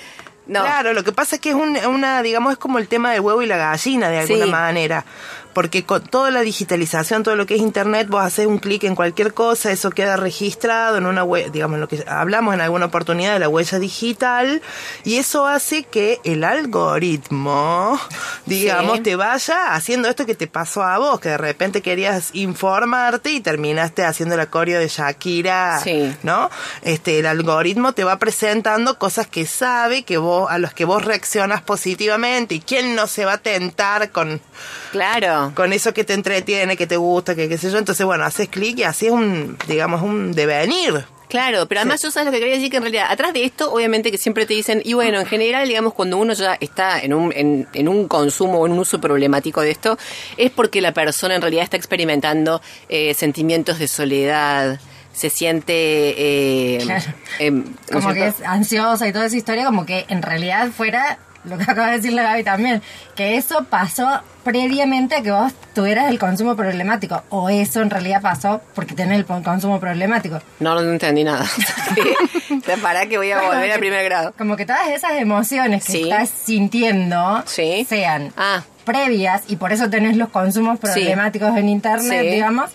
No. 0.46 0.62
Claro, 0.62 0.92
lo 0.92 1.04
que 1.04 1.12
pasa 1.12 1.36
es 1.36 1.40
que 1.40 1.50
es 1.50 1.54
un- 1.54 1.76
una, 1.86 2.20
digamos, 2.22 2.52
es 2.52 2.58
como 2.58 2.78
el 2.78 2.88
tema 2.88 3.12
del 3.12 3.20
huevo 3.20 3.42
y 3.42 3.46
la 3.46 3.56
gallina 3.56 4.08
de 4.10 4.18
alguna 4.18 4.44
Sí. 4.46 4.50
manera. 4.50 5.04
Porque 5.52 5.84
con 5.84 6.02
toda 6.02 6.30
la 6.30 6.40
digitalización, 6.40 7.22
todo 7.22 7.36
lo 7.36 7.46
que 7.46 7.54
es 7.56 7.60
internet, 7.60 8.08
vos 8.08 8.22
haces 8.22 8.46
un 8.46 8.58
clic 8.58 8.84
en 8.84 8.94
cualquier 8.94 9.34
cosa, 9.34 9.70
eso 9.70 9.90
queda 9.90 10.16
registrado 10.16 10.96
en 10.96 11.06
una 11.06 11.24
web, 11.24 11.52
digamos, 11.52 11.78
lo 11.78 11.88
que 11.88 12.04
hablamos 12.08 12.54
en 12.54 12.60
alguna 12.60 12.86
oportunidad 12.86 13.34
de 13.34 13.38
la 13.40 13.48
huella 13.48 13.78
digital, 13.78 14.62
y 15.04 15.16
eso 15.16 15.46
hace 15.46 15.82
que 15.84 16.20
el 16.24 16.44
algoritmo, 16.44 18.00
digamos, 18.46 18.96
Sí. 18.96 19.02
te 19.02 19.16
vaya 19.16 19.74
haciendo 19.74 20.08
esto 20.08 20.26
que 20.26 20.34
te 20.34 20.46
pasó 20.46 20.82
a 20.82 20.98
vos, 20.98 21.20
que 21.20 21.30
de 21.30 21.38
repente 21.38 21.82
querías 21.82 22.30
informarte 22.34 23.30
y 23.32 23.40
terminaste 23.40 24.04
haciendo 24.04 24.36
la 24.36 24.46
coreo 24.46 24.80
de 24.80 24.88
Shakira, 24.88 25.80
Sí. 25.82 26.14
¿no? 26.22 26.50
Este, 26.82 27.18
el 27.18 27.26
algoritmo 27.26 27.92
te 27.92 28.04
va 28.04 28.18
presentando 28.18 28.98
cosas 28.98 29.26
que 29.26 29.46
sabe 29.46 30.02
que 30.04 30.16
vos, 30.18 30.50
a 30.50 30.58
los 30.58 30.72
que 30.72 30.84
vos 30.84 31.04
reaccionas 31.04 31.62
positivamente 31.62 32.54
y 32.56 32.60
quién 32.60 32.94
no 32.94 33.06
se 33.06 33.24
va 33.24 33.34
a 33.34 33.38
tentar 33.38 34.10
con, 34.10 34.40
Claro. 34.92 35.50
con 35.56 35.72
eso 35.72 35.92
que 35.92 36.04
te 36.04 36.12
entretiene, 36.14 36.76
que 36.76 36.86
te 36.86 36.96
gusta, 36.96 37.34
que 37.34 37.48
qué 37.48 37.58
sé 37.58 37.70
yo. 37.72 37.78
Entonces, 37.78 38.06
bueno, 38.06 38.24
haces 38.24 38.48
clic 38.48 38.78
y 38.78 38.84
así 38.84 39.06
es 39.06 39.12
un, 39.12 39.56
digamos, 39.66 40.02
un 40.02 40.32
devenir. 40.32 41.04
Claro, 41.28 41.66
pero 41.66 41.80
además 41.80 42.02
yo 42.02 42.10
sabes 42.10 42.26
lo 42.26 42.30
que 42.32 42.40
quería 42.40 42.56
decir 42.56 42.70
que 42.70 42.76
en 42.76 42.82
realidad 42.82 43.06
atrás 43.10 43.32
de 43.32 43.42
esto 43.42 43.72
obviamente 43.72 44.10
que 44.10 44.18
siempre 44.18 44.44
te 44.44 44.52
dicen 44.52 44.82
y 44.84 44.92
bueno 44.92 45.18
en 45.18 45.24
general 45.24 45.66
digamos 45.66 45.94
cuando 45.94 46.18
uno 46.18 46.34
ya 46.34 46.58
está 46.60 47.00
en 47.00 47.14
un 47.14 47.32
en, 47.34 47.66
en 47.72 47.88
un 47.88 48.06
consumo 48.06 48.58
o 48.60 48.66
en 48.66 48.72
un 48.72 48.80
uso 48.80 49.00
problemático 49.00 49.62
de 49.62 49.70
esto 49.70 49.96
es 50.36 50.50
porque 50.50 50.82
la 50.82 50.92
persona 50.92 51.34
en 51.34 51.40
realidad 51.40 51.64
está 51.64 51.78
experimentando 51.78 52.60
eh, 52.90 53.14
sentimientos 53.14 53.78
de 53.78 53.88
soledad 53.88 54.78
se 55.14 55.30
siente 55.30 55.72
eh, 55.74 56.78
Claro. 56.82 57.14
em, 57.38 57.64
¿no 57.90 57.98
es 57.98 58.04
Como 58.04 58.12
que 58.12 58.26
es 58.26 58.34
ansiosa 58.44 59.08
y 59.08 59.12
toda 59.14 59.24
esa 59.24 59.36
historia, 59.38 59.64
como 59.64 59.86
que 59.86 60.04
en 60.08 60.20
realidad 60.20 60.68
fuera 60.70 61.18
lo 61.44 61.56
que 61.58 61.64
acaba 61.64 61.88
de 61.90 61.96
decir 61.96 62.12
la 62.12 62.22
Gaby 62.22 62.44
también, 62.44 62.82
que 63.16 63.36
eso 63.36 63.64
pasó 63.68 64.20
previamente 64.44 65.16
a 65.16 65.22
que 65.22 65.30
vos 65.30 65.52
tuvieras 65.74 66.08
el 66.10 66.18
consumo 66.18 66.56
problemático, 66.56 67.22
o 67.30 67.48
eso 67.48 67.80
en 67.80 67.90
realidad 67.90 68.20
pasó 68.20 68.60
porque 68.74 68.94
tenés 68.94 69.18
el 69.18 69.24
consumo 69.24 69.78
problemático. 69.80 70.40
no 70.60 70.74
no 70.74 70.80
entendí 70.92 71.24
nada 71.24 71.44
para 72.82 73.06
que 73.06 73.18
voy 73.18 73.30
a 73.30 73.40
volver 73.42 73.72
a 73.72 73.78
primer 73.78 74.04
grado 74.04 74.32
Como 74.36 74.56
que 74.56 74.66
todas 74.66 74.88
esas 74.88 75.12
emociones 75.12 75.84
que 75.84 75.92
Sí. 75.92 76.02
estás 76.02 76.28
sintiendo 76.30 77.42
Sí. 77.46 77.86
sean 77.88 78.32
Ah. 78.36 78.62
previas 78.84 79.42
y 79.48 79.56
por 79.56 79.72
eso 79.72 79.88
tenés 79.90 80.16
los 80.16 80.28
consumos 80.30 80.78
problemáticos 80.80 81.56
en 81.56 81.68
internet, 81.68 82.22
Sí. 82.22 82.28
digamos, 82.30 82.70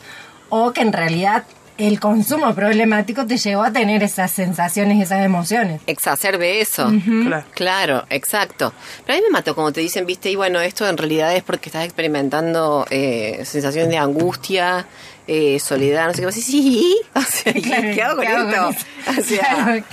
o 0.49 0.71
que 0.71 0.82
en 0.82 0.93
realidad 0.93 1.43
el 1.77 1.99
consumo 1.99 2.53
problemático 2.55 3.25
te 3.25 3.37
llevó 3.37 3.63
a 3.63 3.71
tener 3.71 4.01
esas 4.03 4.31
sensaciones 4.31 4.97
y 4.97 5.01
esas 5.03 5.23
emociones. 5.23 5.81
Exacerbe 5.87 6.59
eso. 6.61 6.91
Claro. 7.23 7.43
Claro, 7.53 8.05
exacto. 8.09 8.73
Pero 9.05 9.17
a 9.17 9.21
mí 9.21 9.23
me 9.27 9.31
mató 9.31 9.53
como 9.55 9.71
te 9.71 9.81
dicen, 9.81 10.05
viste, 10.05 10.29
y 10.31 10.35
bueno, 10.35 10.59
esto 10.61 10.87
en 10.87 10.97
realidad 10.97 11.35
es 11.35 11.43
porque 11.43 11.69
estás 11.69 11.85
experimentando 11.85 12.85
eh, 12.89 13.41
sensaciones 13.45 13.89
de 13.91 13.97
angustia, 13.97 14.87
eh, 15.27 15.59
soledad, 15.59 16.07
no 16.07 16.13
sé 16.13 16.21
qué. 16.25 16.31
Sí, 16.31 16.41
sí. 16.41 16.97
O 17.13 17.21
sea, 17.21 17.53
¿y 17.55 17.61
Claro, 17.67 17.89
¿qué 17.93 18.01
hago 18.01 18.15
con 18.17 18.25
¿qué 18.25 18.31
hago 18.31 18.49
esto? 18.69 18.83
con? 19.05 19.17
O 19.19 19.23
sea, 19.23 19.39
Claro. 19.63 19.83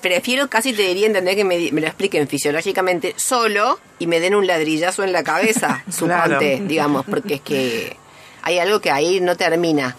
prefiero 0.00 0.48
casi 0.50 0.72
te 0.72 0.82
diría 0.82 1.06
entender 1.06 1.34
que 1.36 1.44
me, 1.44 1.70
me 1.72 1.80
lo 1.80 1.86
expliquen 1.86 2.28
fisiológicamente 2.28 3.14
solo 3.16 3.78
y 3.98 4.06
me 4.06 4.20
den 4.20 4.34
un 4.34 4.46
ladrillazo 4.46 5.02
en 5.02 5.12
la 5.12 5.22
cabeza, 5.24 5.82
suponte, 5.90 6.26
Claro. 6.56 6.64
digamos, 6.66 7.04
porque 7.06 7.34
es 7.34 7.40
que 7.40 7.96
hay 8.42 8.58
algo 8.58 8.80
que 8.80 8.90
ahí 8.90 9.20
no 9.20 9.36
termina. 9.36 9.96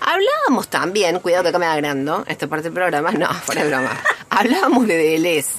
Hablábamos 0.00 0.68
también, 0.68 1.18
cuidado 1.20 1.42
que 1.44 1.48
acá 1.50 1.58
me 1.58 1.66
agrando, 1.66 2.24
esta 2.26 2.46
parte 2.46 2.64
del 2.64 2.72
programa, 2.72 3.10
no, 3.12 3.32
fuera 3.34 3.62
de 3.64 3.68
broma. 3.70 4.00
Hablábamos 4.30 4.86
de 4.86 4.96
Deleuze, 4.96 5.50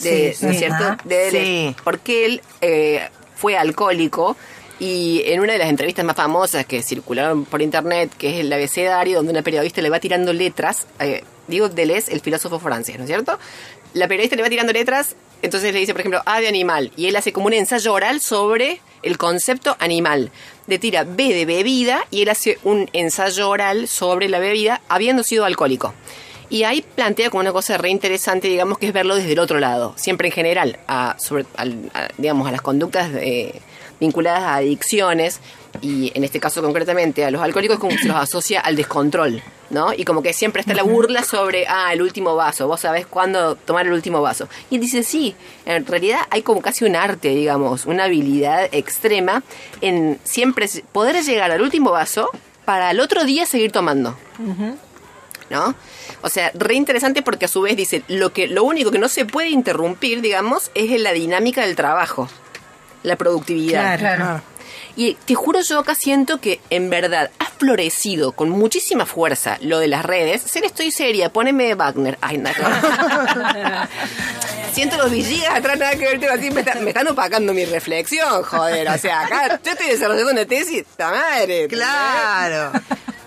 de, 0.00 0.34
Sí, 0.34 0.44
¿no 0.44 0.50
es 0.50 0.56
sí. 0.56 0.58
cierto? 0.58 0.84
Ajá. 0.84 0.98
De 1.04 1.16
Deleuze, 1.16 1.44
Sí. 1.46 1.76
porque 1.84 2.26
él 2.26 2.42
eh, 2.60 3.08
fue 3.36 3.56
alcohólico 3.56 4.36
y 4.78 5.22
en 5.26 5.40
una 5.40 5.52
de 5.54 5.58
las 5.58 5.68
entrevistas 5.68 6.04
más 6.04 6.16
famosas 6.16 6.66
que 6.66 6.82
circularon 6.82 7.44
por 7.44 7.62
internet, 7.62 8.10
que 8.18 8.28
es 8.34 8.40
el 8.40 8.52
abecedario, 8.52 9.16
donde 9.18 9.32
una 9.32 9.42
periodista 9.42 9.80
le 9.80 9.88
va 9.90 10.00
tirando 10.00 10.32
letras, 10.32 10.86
eh, 10.98 11.22
digo 11.46 11.68
Deleuze, 11.68 12.12
el 12.12 12.20
filósofo 12.20 12.58
francés, 12.58 12.96
¿no 12.98 13.04
es 13.04 13.08
cierto? 13.08 13.38
La 13.94 14.08
periodista 14.08 14.36
le 14.36 14.42
va 14.42 14.50
tirando 14.50 14.72
letras, 14.72 15.16
entonces 15.42 15.72
le 15.72 15.80
dice, 15.80 15.92
por 15.92 16.00
ejemplo, 16.00 16.22
A 16.26 16.40
de 16.40 16.48
animal, 16.48 16.92
y 16.96 17.06
él 17.06 17.16
hace 17.16 17.32
como 17.32 17.46
un 17.46 17.52
ensayo 17.52 17.92
oral 17.92 18.20
sobre 18.20 18.80
el 19.02 19.18
concepto 19.18 19.76
animal. 19.78 20.30
Le 20.66 20.78
tira 20.78 21.04
B 21.04 21.32
de 21.32 21.46
bebida 21.46 22.04
y 22.10 22.22
él 22.22 22.28
hace 22.28 22.58
un 22.64 22.90
ensayo 22.92 23.48
oral 23.48 23.86
sobre 23.86 24.28
la 24.28 24.38
bebida 24.40 24.80
habiendo 24.88 25.22
sido 25.22 25.44
alcohólico. 25.44 25.94
Y 26.48 26.62
ahí 26.62 26.82
plantea 26.82 27.30
como 27.30 27.40
una 27.40 27.52
cosa 27.52 27.76
re 27.76 27.90
interesante, 27.90 28.48
digamos, 28.48 28.78
que 28.78 28.86
es 28.86 28.92
verlo 28.92 29.16
desde 29.16 29.32
el 29.32 29.38
otro 29.40 29.58
lado. 29.60 29.94
Siempre 29.96 30.28
en 30.28 30.32
general, 30.32 30.78
a, 30.88 31.16
sobre, 31.18 31.44
al- 31.56 31.90
a, 31.92 32.08
digamos, 32.18 32.46
a 32.48 32.52
las 32.52 32.62
conductas 32.62 33.10
eh, 33.14 33.60
vinculadas 34.00 34.42
a 34.42 34.54
adicciones, 34.56 35.40
y 35.82 36.10
en 36.14 36.24
este 36.24 36.40
caso 36.40 36.62
concretamente 36.62 37.24
a 37.24 37.30
los 37.30 37.42
alcohólicos, 37.42 37.78
como 37.78 37.96
se 37.98 38.06
los 38.06 38.16
asocia 38.16 38.60
al 38.60 38.76
descontrol, 38.76 39.42
¿no? 39.70 39.92
Y 39.92 40.04
como 40.04 40.22
que 40.22 40.32
siempre 40.32 40.60
está 40.60 40.74
la 40.74 40.82
burla 40.82 41.22
sobre, 41.22 41.66
ah, 41.68 41.92
el 41.92 42.02
último 42.02 42.36
vaso, 42.36 42.68
vos 42.68 42.80
sabés 42.80 43.06
cuándo 43.06 43.56
tomar 43.56 43.86
el 43.86 43.92
último 43.92 44.22
vaso. 44.22 44.48
Y 44.70 44.76
él 44.76 44.80
dice, 44.80 45.02
sí, 45.02 45.34
en 45.64 45.86
realidad 45.86 46.20
hay 46.30 46.42
como 46.42 46.60
casi 46.62 46.84
un 46.84 46.96
arte, 46.96 47.28
digamos, 47.28 47.86
una 47.86 48.04
habilidad 48.04 48.68
extrema 48.72 49.42
en 49.80 50.18
siempre 50.24 50.68
poder 50.92 51.22
llegar 51.22 51.50
al 51.50 51.62
último 51.62 51.90
vaso 51.90 52.30
para 52.64 52.88
al 52.88 53.00
otro 53.00 53.24
día 53.24 53.46
seguir 53.46 53.72
tomando. 53.72 54.16
¿no? 55.50 55.74
O 56.22 56.28
sea, 56.28 56.50
re 56.54 56.74
interesante 56.74 57.22
porque 57.22 57.44
a 57.44 57.48
su 57.48 57.62
vez 57.62 57.76
dice, 57.76 58.02
lo 58.08 58.32
que 58.32 58.48
lo 58.48 58.64
único 58.64 58.90
que 58.90 58.98
no 58.98 59.08
se 59.08 59.24
puede 59.24 59.48
interrumpir, 59.48 60.20
digamos, 60.20 60.70
es 60.74 61.00
la 61.00 61.12
dinámica 61.12 61.64
del 61.64 61.76
trabajo, 61.76 62.28
la 63.02 63.16
productividad. 63.16 63.98
Claro. 63.98 64.24
Claro. 64.24 64.42
Y 64.96 65.14
te 65.26 65.34
juro 65.34 65.60
yo 65.60 65.78
acá 65.78 65.94
siento 65.94 66.40
que 66.40 66.60
en 66.70 66.90
verdad 66.90 67.30
ha 67.38 67.45
florecido 67.58 68.32
con 68.32 68.50
muchísima 68.50 69.06
fuerza 69.06 69.58
lo 69.60 69.78
de 69.78 69.88
las 69.88 70.04
redes. 70.04 70.42
Ser 70.42 70.64
estoy 70.64 70.90
seria, 70.90 71.32
poneme 71.32 71.74
Wagner. 71.74 72.18
Ay, 72.20 72.38
nada. 72.38 73.88
siento 74.72 74.96
los 74.96 75.10
villigas 75.10 75.54
atrás, 75.56 75.78
nada 75.78 75.92
que 75.96 76.16
ver, 76.16 76.30
así, 76.30 76.50
me, 76.50 76.60
está- 76.60 76.74
me 76.80 76.90
están 76.90 77.08
opacando 77.08 77.52
mi 77.54 77.64
reflexión, 77.64 78.42
joder. 78.42 78.88
O 78.88 78.98
sea, 78.98 79.20
acá 79.22 79.60
yo 79.64 79.72
estoy 79.72 79.88
desarrollando 79.88 80.32
una 80.32 80.44
tesis, 80.44 80.84
¡ta 80.96 81.10
madre! 81.10 81.66
Claro. 81.68 82.72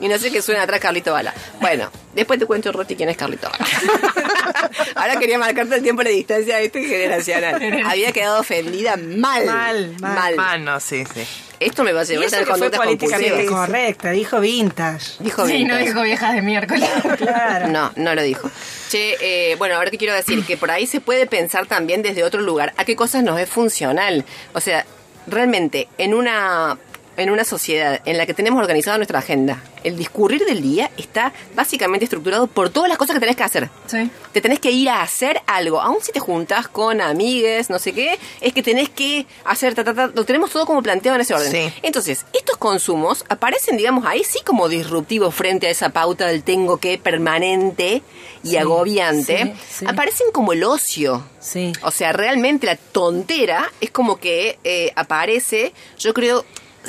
Y 0.01 0.07
no 0.07 0.17
sé 0.17 0.31
qué 0.31 0.41
suena 0.41 0.61
atrás 0.63 0.79
Carlito 0.79 1.11
Bala. 1.11 1.33
Bueno, 1.59 1.91
después 2.13 2.39
te 2.39 2.45
cuento, 2.45 2.71
Roti, 2.71 2.95
quién 2.95 3.09
es 3.09 3.17
Carlito 3.17 3.49
Bala. 3.49 3.65
Ahora 4.95 5.17
quería 5.19 5.37
marcarte 5.37 5.75
el 5.75 5.83
tiempo 5.83 6.03
de 6.03 6.11
distancia 6.11 6.59
este 6.61 6.83
generacional. 6.85 7.83
Había 7.85 8.11
quedado 8.13 8.39
ofendida 8.39 8.95
mal. 8.95 9.45
Mal, 9.45 9.95
mal. 9.99 10.35
Ah, 10.37 10.57
no, 10.57 10.79
sí, 10.79 11.03
sí. 11.13 11.27
Esto 11.59 11.83
me 11.83 11.91
va 11.91 12.01
a 12.01 12.03
llevar 12.03 12.25
a 12.33 12.45
conductas 12.45 12.79
políticamente 12.79 13.29
compulsivas. 13.29 13.67
correcta, 13.67 14.11
dijo 14.11 14.39
vintage. 14.39 15.15
Dijo 15.19 15.45
Sí, 15.45 15.63
no 15.63 15.75
Vintage. 15.75 15.85
dijo 15.85 16.01
viejas 16.03 16.33
de 16.33 16.41
miércoles. 16.41 16.89
Claro. 17.17 17.67
No, 17.67 17.91
no 17.95 18.15
lo 18.15 18.23
dijo. 18.23 18.49
Che, 18.89 19.17
eh, 19.21 19.55
bueno, 19.57 19.75
ahora 19.75 19.91
que 19.91 19.97
quiero 19.97 20.13
decir 20.13 20.43
que 20.45 20.55
por 20.57 20.71
ahí 20.71 20.87
se 20.87 21.01
puede 21.01 21.25
pensar 21.27 21.65
también 21.67 22.01
desde 22.01 22.23
otro 22.23 22.41
lugar 22.41 22.73
a 22.77 22.85
qué 22.85 22.95
cosas 22.95 23.23
nos 23.23 23.39
es 23.39 23.49
funcional. 23.49 24.23
O 24.53 24.61
sea, 24.61 24.85
realmente 25.27 25.87
en 25.97 26.13
una 26.13 26.77
en 27.21 27.29
una 27.29 27.43
sociedad 27.43 28.01
en 28.05 28.17
la 28.17 28.25
que 28.25 28.33
tenemos 28.33 28.59
organizada 28.61 28.97
nuestra 28.97 29.19
agenda, 29.19 29.63
el 29.83 29.97
discurrir 29.97 30.45
del 30.45 30.61
día 30.61 30.91
está 30.97 31.33
básicamente 31.55 32.05
estructurado 32.05 32.47
por 32.47 32.69
todas 32.69 32.89
las 32.89 32.97
cosas 32.97 33.15
que 33.15 33.19
tenés 33.19 33.35
que 33.35 33.43
hacer. 33.43 33.69
Sí. 33.87 34.09
Te 34.31 34.41
tenés 34.41 34.59
que 34.59 34.71
ir 34.71 34.89
a 34.89 35.01
hacer 35.01 35.41
algo, 35.47 35.81
aun 35.81 35.97
si 36.01 36.11
te 36.11 36.19
juntás 36.19 36.67
con 36.67 37.01
amigues, 37.01 37.69
no 37.69 37.79
sé 37.79 37.93
qué, 37.93 38.19
es 38.41 38.53
que 38.53 38.63
tenés 38.63 38.89
que 38.89 39.25
hacer, 39.45 39.75
ta, 39.75 39.83
ta, 39.83 39.93
ta, 39.93 40.07
lo 40.07 40.25
tenemos 40.25 40.51
todo 40.51 40.65
como 40.65 40.81
planteado 40.81 41.15
en 41.15 41.21
ese 41.21 41.33
orden. 41.33 41.51
Sí. 41.51 41.73
Entonces, 41.81 42.25
estos 42.33 42.57
consumos 42.57 43.25
aparecen, 43.29 43.77
digamos, 43.77 44.05
ahí 44.05 44.23
sí 44.23 44.39
como 44.45 44.69
disruptivos 44.69 45.33
frente 45.33 45.67
a 45.67 45.69
esa 45.69 45.89
pauta 45.89 46.27
del 46.27 46.43
tengo 46.43 46.77
que 46.77 46.97
permanente 46.97 48.01
y 48.43 48.55
agobiante. 48.57 49.45
sí, 49.45 49.53
sí. 49.79 49.85
Aparecen 49.87 50.27
como 50.31 50.53
el 50.53 50.63
ocio. 50.63 51.23
Sí. 51.39 51.73
O 51.83 51.91
sea, 51.91 52.11
realmente 52.13 52.65
la 52.67 52.75
tontera 52.75 53.71
es 53.81 53.91
como 53.91 54.17
que 54.17 54.59
eh, 54.63 54.91
aparece, 54.95 55.73
yo 55.97 56.13
creo, 56.13 56.45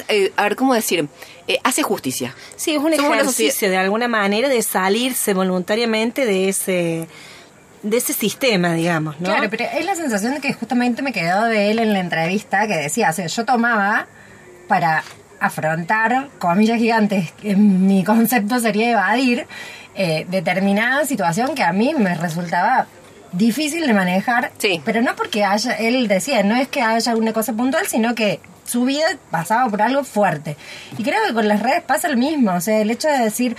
eh, 0.09 0.33
a 0.37 0.45
ver, 0.45 0.57
¿cómo 0.57 0.75
decir? 0.75 1.09
Eh, 1.49 1.59
hace 1.65 1.83
justicia. 1.83 2.35
Sí, 2.57 2.73
es 2.73 2.79
un 2.79 2.95
Somos 2.95 3.13
ejercicio 3.13 3.69
de 3.71 3.77
alguna 3.77 4.09
manera 4.09 4.49
de 4.49 4.63
salirse 4.63 5.35
voluntariamente 5.35 6.25
de 6.27 6.49
ese 6.49 7.09
de 7.83 7.97
ese 7.97 8.13
sistema, 8.13 8.75
digamos, 8.75 9.19
¿no? 9.21 9.31
Claro, 9.31 9.49
pero 9.49 9.65
es 9.65 9.85
la 9.87 9.95
sensación 9.97 10.35
de 10.35 10.41
que 10.41 10.53
justamente 10.53 11.01
me 11.01 11.13
quedó 11.15 11.45
de 11.47 11.71
él 11.71 11.79
en 11.79 11.95
la 11.95 12.01
entrevista 12.01 12.67
que 12.67 12.77
decía, 12.77 13.09
o 13.09 13.13
sea, 13.15 13.27
yo 13.27 13.45
tomaba 13.47 14.07
para 14.69 15.03
afrontar, 15.41 16.29
comillas 16.39 16.77
gigantes, 16.79 17.33
que 17.41 17.57
mi 17.57 18.05
concepto 18.05 18.59
sería 18.61 18.91
evadir 18.91 19.47
eh, 19.95 20.27
determinada 20.29 21.07
situación 21.07 21.55
que 21.55 21.63
a 21.63 21.73
mí 21.73 21.95
me 21.97 22.15
resultaba 22.15 22.87
difícil 23.33 23.87
de 23.87 23.95
manejar, 23.95 24.53
Sí. 24.59 24.83
pero 24.85 25.01
no 25.01 25.17
porque 25.17 25.45
haya, 25.45 25.73
él 25.73 26.07
decía, 26.07 26.43
no 26.43 26.57
es 26.57 26.69
que 26.69 26.83
haya 26.83 27.17
una 27.17 27.33
cosa 27.33 27.55
puntual, 27.55 27.87
sino 27.87 28.15
que 28.15 28.41
su 28.71 28.85
vida 28.85 29.07
pasaba 29.31 29.69
por 29.69 29.83
algo 29.83 30.05
fuerte. 30.05 30.57
Y 30.97 31.03
creo 31.03 31.19
que 31.27 31.35
con 31.35 31.49
las 31.49 31.61
redes 31.61 31.83
pasa 31.83 32.09
lo 32.09 32.17
mismo, 32.17 32.53
o 32.53 32.61
sea, 32.61 32.81
el 32.81 32.91
hecho 32.91 33.09
de 33.09 33.19
decir, 33.19 33.57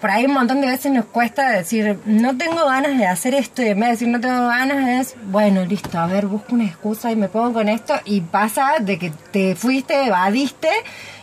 por 0.00 0.10
ahí 0.10 0.24
un 0.24 0.32
montón 0.32 0.60
de 0.60 0.66
veces 0.66 0.90
nos 0.90 1.04
cuesta 1.04 1.50
decir, 1.50 1.96
no 2.06 2.36
tengo 2.36 2.66
ganas 2.66 2.98
de 2.98 3.06
hacer 3.06 3.34
esto, 3.34 3.62
y 3.62 3.68
en 3.68 3.78
vez 3.78 3.86
de 3.86 3.92
decir 3.92 4.08
no 4.08 4.20
tengo 4.20 4.48
ganas 4.48 4.88
es, 4.88 5.14
bueno, 5.26 5.64
listo, 5.64 5.96
a 5.96 6.06
ver, 6.06 6.26
busco 6.26 6.54
una 6.54 6.64
excusa 6.64 7.12
y 7.12 7.16
me 7.16 7.28
pongo 7.28 7.52
con 7.52 7.68
esto, 7.68 7.94
y 8.04 8.20
pasa 8.20 8.80
de 8.80 8.98
que 8.98 9.12
te 9.30 9.54
fuiste, 9.54 10.06
evadiste, 10.06 10.70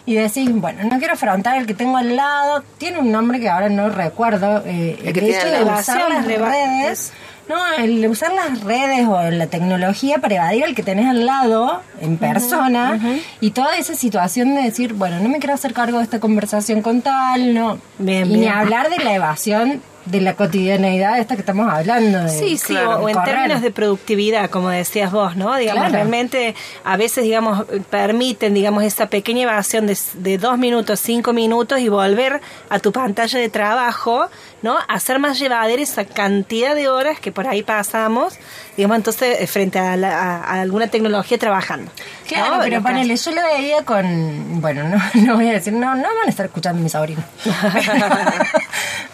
y 0.05 0.15
decís, 0.15 0.49
bueno, 0.53 0.83
no 0.89 0.97
quiero 0.97 1.15
afrontar 1.15 1.57
el 1.57 1.67
que 1.67 1.73
tengo 1.73 1.97
al 1.97 2.15
lado, 2.15 2.63
tiene 2.77 2.99
un 2.99 3.11
nombre 3.11 3.41
que 3.41 3.49
ahora 3.49 3.67
no 3.67 3.89
recuerdo, 3.89 4.63
eh, 4.65 4.97
El 5.01 5.07
el, 5.07 5.13
que 5.13 5.21
tiene 5.21 5.37
hecho 5.37 5.49
de 5.49 5.63
usar 5.65 6.09
las 6.09 6.25
redes... 6.25 7.11
No, 7.49 7.55
el 7.79 8.05
usar 8.07 8.31
las 8.31 8.61
redes 8.61 9.07
o 9.07 9.31
la 9.31 9.47
tecnología 9.47 10.19
para 10.19 10.35
evadir 10.35 10.65
al 10.65 10.75
que 10.75 10.83
tenés 10.83 11.07
al 11.07 11.25
lado, 11.25 11.81
en 11.99 12.17
persona, 12.17 12.99
y 13.41 13.51
toda 13.51 13.75
esa 13.75 13.95
situación 13.95 14.53
de 14.53 14.61
decir, 14.61 14.93
bueno, 14.93 15.19
no 15.19 15.29
me 15.29 15.39
quiero 15.39 15.55
hacer 15.55 15.73
cargo 15.73 15.97
de 15.97 16.03
esta 16.03 16.19
conversación 16.19 16.83
con 16.83 17.01
tal, 17.01 17.55
no. 17.55 17.79
Bien, 17.97 18.29
y 18.29 18.37
ni 18.37 18.47
hablar 18.47 18.91
de 18.91 19.03
la 19.03 19.15
evasión 19.15 19.81
de 20.09 20.21
la 20.21 20.35
cotidianeidad 20.35 21.19
esta 21.19 21.35
que 21.35 21.41
estamos 21.41 21.71
hablando. 21.71 22.23
De, 22.23 22.29
Sí, 22.29 22.57
sí, 22.57 22.73
claro, 22.73 22.97
o, 22.99 23.03
o 23.05 23.09
en 23.09 23.23
términos 23.23 23.61
de 23.61 23.71
productividad, 23.71 24.49
como 24.49 24.69
decías 24.69 25.11
vos, 25.11 25.35
¿no? 25.35 25.55
Digamos, 25.55 25.81
Claro. 25.83 25.93
realmente 25.93 26.55
a 26.83 26.97
veces, 26.97 27.23
digamos, 27.23 27.65
permiten, 27.89 28.53
digamos, 28.53 28.83
esa 28.83 29.07
pequeña 29.07 29.43
evasión 29.43 29.87
de, 29.87 29.97
de 30.15 30.37
dos 30.37 30.57
minutos, 30.57 30.99
cinco 30.99 31.33
minutos 31.33 31.79
y 31.79 31.89
volver 31.89 32.41
a 32.69 32.79
tu 32.79 32.91
pantalla 32.91 33.39
de 33.39 33.49
trabajo, 33.49 34.27
¿no? 34.61 34.77
Hacer 34.87 35.19
más 35.19 35.39
llevadera 35.39 35.81
esa 35.81 36.05
cantidad 36.05 36.75
de 36.75 36.89
horas 36.89 37.19
que 37.19 37.31
por 37.31 37.47
ahí 37.47 37.63
pasamos, 37.63 38.33
digamos, 38.75 38.97
entonces, 38.97 39.39
eh, 39.41 39.47
frente 39.47 39.79
a, 39.79 39.95
la- 39.95 40.17
a- 40.17 40.43
a 40.55 40.61
alguna 40.61 40.87
tecnología 40.87 41.37
trabajando. 41.37 41.91
Claro, 42.27 42.57
¿no? 42.57 42.61
pero 42.63 42.81
ponele, 42.81 43.15
yo 43.15 43.31
lo 43.31 43.41
veía 43.43 43.83
con. 43.83 44.61
Bueno, 44.61 44.83
no, 44.87 44.97
no 45.25 45.35
voy 45.35 45.49
a 45.49 45.53
decir, 45.53 45.73
no, 45.73 45.95
no 45.95 46.03
van 46.03 46.27
a 46.27 46.29
estar 46.29 46.45
escuchando 46.45 46.81
mis 46.81 46.91
sobrinos. 46.91 47.23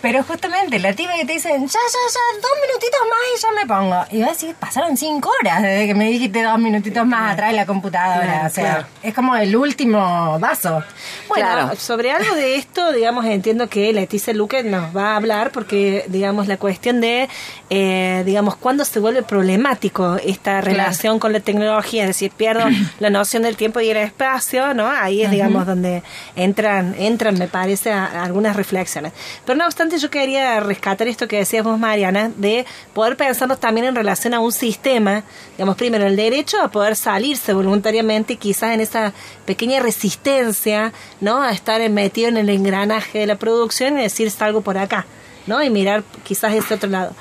Pero 0.05 0.21
justamente 0.23 0.77
la 0.77 0.93
tía 0.93 1.09
que 1.15 1.25
te 1.25 1.33
dicen, 1.33 1.61
ya, 1.67 1.79
ya, 1.79 2.13
ya, 2.13 2.39
dos 2.39 2.51
minutitos 2.61 2.99
más 3.09 3.19
y 3.35 3.41
ya 3.41 3.47
me 3.59 3.65
pongo. 3.67 4.05
Y 4.11 4.19
vas 4.21 4.29
a 4.29 4.33
decir, 4.33 4.55
pasaron 4.55 4.95
cinco 4.97 5.31
horas 5.41 5.63
desde 5.63 5.87
que 5.87 5.95
me 5.95 6.05
dijiste 6.11 6.43
dos 6.43 6.59
minutitos 6.59 7.07
más 7.07 7.33
atrás 7.33 7.49
de 7.49 7.55
la 7.55 7.65
computadora. 7.65 8.23
Claro, 8.25 8.45
o 8.47 8.49
sea, 8.51 8.63
claro. 8.75 8.87
es 9.01 9.13
como 9.15 9.35
el 9.35 9.55
último 9.55 10.37
vaso. 10.39 10.83
Bueno, 11.27 11.45
Claro. 11.47 11.75
sobre 11.75 12.11
algo 12.11 12.35
de 12.35 12.55
esto, 12.55 12.91
digamos, 12.91 13.25
entiendo 13.25 13.67
que 13.67 13.91
Leticia 13.93 14.31
Luque 14.35 14.61
nos 14.63 14.95
va 14.95 15.13
a 15.13 15.15
hablar 15.15 15.49
porque, 15.51 16.05
digamos, 16.07 16.47
la 16.47 16.57
cuestión 16.57 17.01
de, 17.01 17.27
eh, 17.71 18.21
digamos, 18.27 18.57
cuándo 18.57 18.85
se 18.85 18.99
vuelve 18.99 19.23
problemático 19.23 20.17
esta 20.23 20.61
relación 20.61 21.17
con 21.17 21.33
la 21.33 21.39
tecnología, 21.39 22.03
es 22.03 22.09
decir, 22.09 22.29
pierdo 22.31 22.65
la 22.99 23.09
noción 23.09 23.41
del 23.41 23.57
tiempo 23.57 23.79
y 23.79 23.89
el 23.89 23.97
espacio, 23.97 24.75
¿no? 24.75 24.87
Ahí 24.87 25.23
es, 25.23 25.31
digamos, 25.31 25.65
donde 25.65 26.03
entran, 26.35 26.93
entran, 26.99 27.39
me 27.39 27.47
parece, 27.47 27.91
a- 27.91 28.05
a 28.05 28.23
algunas 28.23 28.55
reflexiones. 28.55 29.11
Pero 29.45 29.57
no 29.57 29.65
obstante, 29.65 29.94
yo 29.97 30.09
quería 30.09 30.59
rescatar 30.59 31.07
esto 31.07 31.27
que 31.27 31.37
decías 31.37 31.63
vos, 31.63 31.77
Mariana, 31.79 32.31
de 32.35 32.65
poder 32.93 33.17
pensarnos 33.17 33.59
también 33.59 33.85
en 33.87 33.95
relación 33.95 34.33
a 34.33 34.39
un 34.39 34.51
sistema, 34.51 35.23
digamos, 35.57 35.75
primero 35.75 36.05
el 36.05 36.15
derecho 36.15 36.61
a 36.61 36.69
poder 36.69 36.95
salirse 36.95 37.53
voluntariamente, 37.53 38.35
quizás 38.37 38.73
en 38.73 38.81
esa 38.81 39.13
pequeña 39.45 39.79
resistencia, 39.81 40.93
¿no? 41.21 41.41
A 41.41 41.51
estar 41.51 41.87
metido 41.89 42.29
en 42.29 42.37
el 42.37 42.49
engranaje 42.49 43.19
de 43.19 43.27
la 43.27 43.35
producción 43.35 43.97
y 43.97 44.01
decir 44.03 44.29
salgo 44.31 44.61
por 44.61 44.77
acá, 44.77 45.05
¿no? 45.47 45.61
Y 45.63 45.69
mirar 45.69 46.03
quizás 46.23 46.53
ese 46.53 46.73
otro 46.75 46.89
lado. 46.89 47.13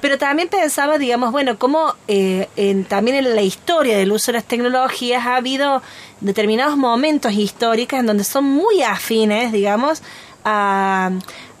Pero 0.00 0.16
también 0.16 0.48
pensaba, 0.48 0.96
digamos, 0.96 1.30
bueno, 1.30 1.58
cómo 1.58 1.94
eh, 2.08 2.48
en- 2.56 2.84
también 2.84 3.18
en 3.18 3.34
la 3.34 3.42
historia 3.42 3.98
del 3.98 4.12
uso 4.12 4.32
de 4.32 4.38
las 4.38 4.44
tecnologías 4.44 5.26
ha 5.26 5.36
habido 5.36 5.82
determinados 6.22 6.76
momentos 6.78 7.32
históricos 7.34 7.98
en 7.98 8.06
donde 8.06 8.24
son 8.24 8.44
muy 8.44 8.82
afines, 8.82 9.52
digamos, 9.52 10.00
a, 10.42 11.10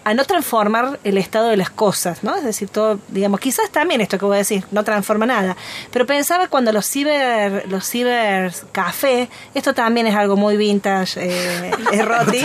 a 0.02 0.14
no 0.14 0.24
transformar 0.24 0.98
el 1.04 1.18
estado 1.18 1.48
de 1.48 1.58
las 1.58 1.68
cosas, 1.68 2.22
¿no? 2.24 2.34
Es 2.34 2.42
decir, 2.42 2.68
todo, 2.70 2.98
digamos, 3.08 3.38
quizás 3.38 3.68
también 3.70 4.00
esto 4.00 4.16
que 4.18 4.24
voy 4.24 4.36
a 4.36 4.38
decir 4.38 4.64
no 4.70 4.82
transforma 4.82 5.26
nada, 5.26 5.56
pero 5.92 6.06
pensaba 6.06 6.48
cuando 6.48 6.72
los 6.72 6.86
ciber, 6.86 7.68
los 7.68 7.84
ciber 7.86 8.50
café, 8.72 9.28
esto 9.54 9.74
también 9.74 10.06
es 10.06 10.14
algo 10.14 10.36
muy 10.36 10.56
vintage, 10.56 11.20
eh, 11.20 11.70
es 11.92 12.04
Roti, 12.04 12.40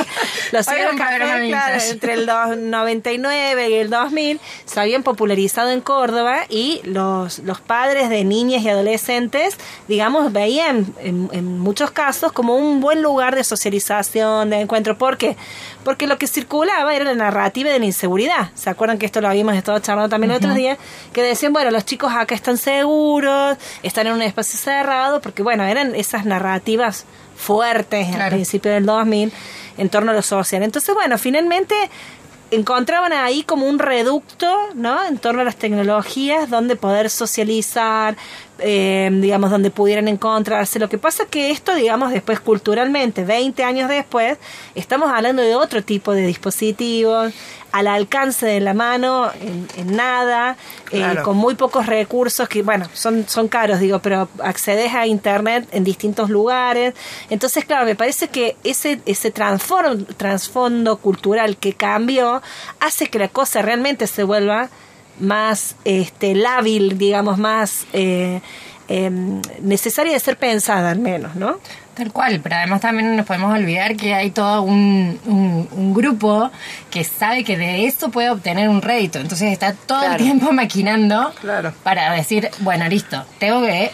los 0.52 0.66
claro, 0.66 1.40
vintage. 1.42 1.92
entre 1.92 2.14
el 2.16 2.26
dos- 2.26 2.58
99 2.58 3.70
y 3.70 3.74
el 3.76 3.90
2000 3.90 4.40
se 4.66 4.80
habían 4.82 5.04
popularizado 5.04 5.72
en 5.72 5.80
Córdoba 5.80 6.42
y 6.50 6.82
los, 6.84 7.40
los 7.40 7.62
padres 7.62 8.10
de 8.10 8.26
niñas 8.26 8.64
y 8.64 8.70
adolescentes, 8.70 9.58
digamos, 9.88 10.34
veían 10.34 10.94
en, 11.00 11.30
en 11.32 11.58
muchos 11.60 11.92
casos 11.92 12.34
como 12.34 12.58
un 12.58 12.82
buen 12.82 13.02
lugar 13.02 13.36
de 13.36 13.44
socialización, 13.46 14.50
de 14.50 14.60
encuentro. 14.60 14.98
¿Por 14.98 15.18
qué? 15.18 15.38
Porque 15.86 16.06
lo 16.08 16.18
que 16.18 16.28
circulaba 16.28 16.94
era 16.96 17.06
la 17.06 17.14
narrativa 17.14 17.45
de 17.54 17.80
la 17.80 17.86
inseguridad. 17.86 18.50
¿Se 18.56 18.70
acuerdan 18.70 18.98
que 18.98 19.06
esto 19.06 19.22
lo 19.22 19.28
habíamos 19.28 19.56
estado 19.56 19.80
charlando 19.80 20.10
también 20.10 20.32
el 20.32 20.38
otro 20.38 20.54
día? 20.54 20.78
Que 21.14 21.22
decían, 21.22 21.54
bueno, 21.54 21.72
los 21.72 21.86
chicos 21.86 22.12
acá 22.14 22.36
están 22.36 22.58
seguros, 22.58 23.58
están 23.84 24.08
en 24.08 24.14
un 24.14 24.22
espacio 24.22 24.58
cerrado, 24.60 25.22
porque 25.22 25.44
bueno, 25.44 25.64
eran 25.64 25.96
esas 25.96 26.26
narrativas 26.26 27.06
fuertes 27.38 28.08
al 28.08 28.16
Claro. 28.16 28.36
principio 28.36 28.72
del 28.72 28.86
2000 28.86 29.32
en 29.78 29.90
torno 29.90 30.12
a 30.12 30.14
lo 30.16 30.22
social. 30.22 30.64
Entonces, 30.64 30.94
bueno, 30.96 31.18
finalmente 31.18 31.76
encontraban 32.52 33.12
ahí 33.12 33.44
como 33.44 33.68
un 33.68 33.80
reducto, 33.80 34.56
¿no? 34.76 35.04
En 35.06 35.18
torno 35.18 35.42
a 35.42 35.44
las 35.44 35.56
tecnologías 35.56 36.50
donde 36.50 36.76
poder 36.76 37.10
socializar, 37.10 38.16
eh, 38.60 39.10
digamos, 39.14 39.52
donde 39.52 39.70
pudieran 39.72 40.08
encontrarse. 40.08 40.80
Lo 40.80 40.90
que 40.90 40.98
pasa 40.98 41.24
es 41.24 41.30
que 41.30 41.52
esto, 41.52 41.76
digamos, 41.76 42.12
después 42.12 42.40
culturalmente, 42.40 43.24
20 43.24 43.64
años 43.64 43.90
después, 43.90 44.38
estamos 44.76 45.12
hablando 45.12 45.42
de 45.42 45.56
otro 45.56 45.84
tipo 45.84 46.14
de 46.14 46.26
dispositivos, 46.26 47.34
al 47.72 47.88
alcance 47.88 48.46
de 48.46 48.62
la 48.62 48.74
mano, 48.74 49.30
en, 49.42 49.68
en 49.76 49.96
nada, 49.98 50.56
eh, 50.92 51.02
con 51.24 51.36
muy 51.36 51.56
pocos 51.56 51.86
recursos 51.88 52.48
que, 52.48 52.62
bueno, 52.64 52.88
son, 52.94 53.28
son 53.28 53.50
caros, 53.50 53.82
digo, 53.82 54.00
pero 54.00 54.30
accedes 54.42 54.94
a 54.94 55.06
Internet 55.08 55.68
en 55.72 55.84
distintos 55.84 56.30
lugares. 56.30 56.94
Entonces, 57.30 57.66
claro, 57.66 57.86
me 57.86 57.96
parece 57.96 58.30
que 58.30 58.56
ese, 58.64 59.02
ese 59.06 59.34
transform- 59.34 60.06
trasfondo 60.16 60.96
cultural 60.98 61.58
que 61.58 61.74
cambió 61.74 62.42
hace 62.80 63.08
que 63.08 63.20
la 63.20 63.28
cosa 63.28 63.62
realmente 63.62 64.08
se 64.08 64.24
vuelva 64.24 64.70
más 65.20 65.76
este, 65.86 66.36
lábil, 66.36 66.98
digamos, 66.98 67.38
más 67.38 67.86
eh, 67.94 68.42
em, 68.88 69.42
necesaria 69.62 70.14
de 70.14 70.20
ser 70.20 70.38
pensada 70.38 70.92
al 70.92 71.00
menos, 71.00 71.36
¿no? 71.36 71.58
Tal 71.96 72.12
cual, 72.12 72.42
pero 72.44 72.56
además 72.58 72.82
también 72.82 73.10
no 73.10 73.16
nos 73.16 73.26
podemos 73.26 73.54
olvidar 73.58 73.96
que 73.96 74.14
hay 74.14 74.30
todo 74.30 74.64
un, 74.64 75.18
un, 75.26 75.70
un 75.72 75.94
grupo 75.94 76.52
que 76.92 77.06
sabe 77.06 77.46
que 77.46 77.58
de 77.58 77.86
esto 77.86 78.10
puede 78.12 78.30
obtener 78.30 78.68
un 78.68 78.82
rédito. 78.82 79.20
Entonces 79.20 79.54
está 79.54 79.74
todo 79.74 80.00
Claro. 80.00 80.16
el 80.16 80.22
tiempo 80.24 80.52
maquinando 80.52 81.32
Claro. 81.40 81.74
para 81.84 82.12
decir, 82.14 82.50
bueno, 82.60 82.86
listo, 82.90 83.24
tengo 83.40 83.62
que 83.62 83.92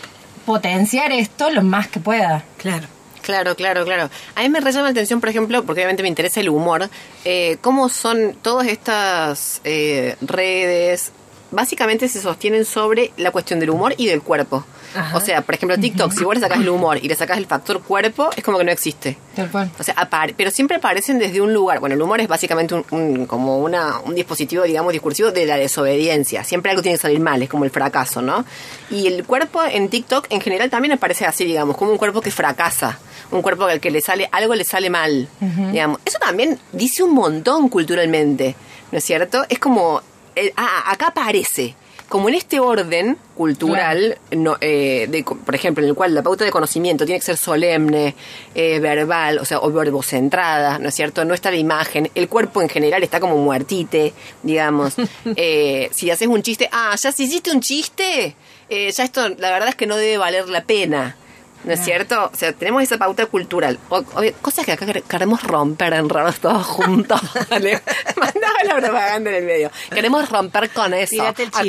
potenciar 0.48 1.12
esto 1.12 1.52
lo 1.52 1.62
más 1.62 1.88
que 1.90 2.00
pueda. 2.00 2.44
Claro. 2.58 2.88
Claro, 3.22 3.56
claro, 3.56 3.86
claro. 3.86 4.10
A 4.36 4.42
mí 4.42 4.50
me 4.50 4.60
llama 4.60 4.84
la 4.84 4.90
atención, 4.90 5.20
por 5.20 5.30
ejemplo, 5.30 5.64
porque 5.64 5.82
obviamente 5.82 6.04
me 6.04 6.10
interesa 6.10 6.40
el 6.40 6.50
humor, 6.50 6.90
eh, 7.26 7.58
cómo 7.62 7.90
son 7.90 8.36
todas 8.42 8.68
estas 8.68 9.62
eh, 9.64 10.16
redes, 10.22 11.12
básicamente 11.52 12.08
se 12.08 12.22
sostienen 12.22 12.66
sobre 12.66 13.12
la 13.18 13.32
cuestión 13.32 13.60
del 13.60 13.70
humor 13.70 13.94
y 13.98 14.08
del 14.08 14.22
cuerpo. 14.22 14.66
Ajá. 14.96 15.18
O 15.18 15.22
sea, 15.22 15.42
por 15.42 15.56
ejemplo, 15.56 15.78
TikTok, 15.78 16.12
si 16.12 16.24
vos 16.24 16.36
le 16.36 16.42
sacás 16.42 16.60
el 16.60 16.70
humor 16.70 16.98
y 17.02 17.08
le 17.08 17.16
sacás 17.16 17.38
el 17.38 17.46
factor 17.46 17.82
cuerpo, 17.82 18.30
es 18.36 18.44
como 18.44 18.58
que 18.58 18.64
no 18.64 18.72
existe. 18.72 19.18
Tal 19.36 19.50
cual. 19.50 19.72
O 19.80 19.84
sea, 19.84 19.96
apare- 19.96 20.34
pero 20.36 20.52
siempre 20.52 20.78
aparecen 20.78 21.18
desde 21.20 21.40
un 21.42 21.54
lugar. 21.54 21.80
Bueno, 21.80 21.96
el 21.96 22.02
humor 22.02 22.20
es 22.22 22.28
básicamente 22.28 22.76
un, 22.76 22.86
un- 22.92 23.26
como 23.26 23.58
una, 23.60 24.00
un 24.00 24.16
dispositivo, 24.16 24.64
digamos, 24.64 24.92
discursivo 24.94 25.32
de 25.32 25.46
la 25.46 25.58
desobediencia. 25.58 26.44
Siempre 26.44 26.72
algo 26.72 26.82
tiene 26.82 26.98
que 26.98 27.02
salir 27.02 27.20
mal, 27.20 27.42
es 27.42 27.50
como 27.50 27.64
el 27.66 27.72
fracaso, 27.72 28.22
¿no? 28.22 28.44
Y 28.90 29.08
el 29.08 29.24
cuerpo 29.26 29.62
en 29.64 29.90
TikTok 29.90 30.28
en 30.30 30.42
general 30.42 30.70
también 30.70 30.92
aparece 30.94 31.26
así, 31.26 31.46
digamos, 31.46 31.78
como 31.78 31.92
un 31.92 31.98
cuerpo 31.98 32.22
que 32.22 32.32
fracasa. 32.32 33.00
Un 33.32 33.42
cuerpo 33.42 33.64
al 33.64 33.80
que 33.80 33.92
le 33.92 34.02
sale, 34.02 34.28
algo 34.32 34.56
le 34.56 34.66
sale 34.66 34.90
mal. 34.90 35.30
Digamos. 35.72 36.00
Eso 36.04 36.20
también 36.20 36.60
dice 36.74 37.02
un 37.04 37.14
montón 37.14 37.70
culturalmente, 37.70 38.56
¿no 38.92 38.98
es 38.98 39.04
cierto? 39.06 39.46
Es 39.48 39.58
como, 39.58 40.02
eh, 40.36 40.52
ah, 40.58 40.92
acá 40.92 41.08
aparece. 41.08 41.76
Como 42.12 42.28
en 42.28 42.36
este 42.36 42.60
orden 42.60 43.18
cultural, 43.38 44.18
no, 44.32 44.58
eh, 44.60 45.08
de, 45.10 45.24
por 45.24 45.56
ejemplo, 45.56 45.82
en 45.82 45.92
el 45.92 45.96
cual 45.96 46.14
la 46.14 46.22
pauta 46.22 46.44
de 46.44 46.52
conocimiento 46.52 47.06
tiene 47.06 47.20
que 47.20 47.26
ser 47.26 47.38
solemne, 47.38 48.16
eh, 48.54 48.80
verbal, 48.82 49.40
o 49.40 49.46
sea, 49.46 49.62
o 49.62 49.72
verbocentrada, 49.72 50.78
¿no 50.78 50.90
es 50.90 50.94
cierto? 50.94 51.24
No 51.24 51.34
está 51.34 51.52
la 51.52 51.56
imagen, 51.56 52.12
el 52.14 52.28
cuerpo 52.28 52.62
en 52.62 52.68
general 52.68 53.02
está 53.02 53.22
como 53.22 53.38
muertite, 53.38 54.14
digamos. 54.44 54.96
Eh, 55.38 55.90
si 55.94 56.12
haces 56.12 56.28
un 56.28 56.42
chiste, 56.42 56.68
ah, 56.72 56.96
ya 57.02 57.12
si 57.14 57.24
hiciste 57.24 57.52
un 57.52 57.62
chiste, 57.62 58.36
eh, 58.70 58.92
ya 58.92 59.04
esto, 59.06 59.30
la 59.30 59.52
verdad 59.52 59.70
es 59.70 59.76
que 59.76 59.88
no 59.88 59.96
debe 59.96 60.18
valer 60.18 60.50
la 60.50 60.64
pena. 60.66 61.16
¿No 61.64 61.74
es 61.74 61.84
cierto? 61.84 62.32
O 62.34 62.36
sea, 62.36 62.54
tenemos 62.54 62.82
esa 62.82 62.98
pauta 62.98 63.26
cultural. 63.28 63.78
O- 63.90 63.98
o- 64.00 64.34
cosas 64.42 64.66
que 64.66 64.72
acá 64.72 64.86
quer- 64.86 65.04
queremos 65.04 65.44
romper 65.44 65.94
en 65.94 66.10
raros 66.10 66.40
todos 66.40 66.66
juntos. 66.66 67.22
¿vale? 67.50 67.82
Mandaba 68.18 68.64
la 68.64 68.76
propaganda 68.78 69.30
en 69.30 69.36
el 69.38 69.44
medio. 69.44 69.72
Queremos 69.94 70.28
romper 70.30 70.70
con 70.72 70.94
eso. 70.94 71.22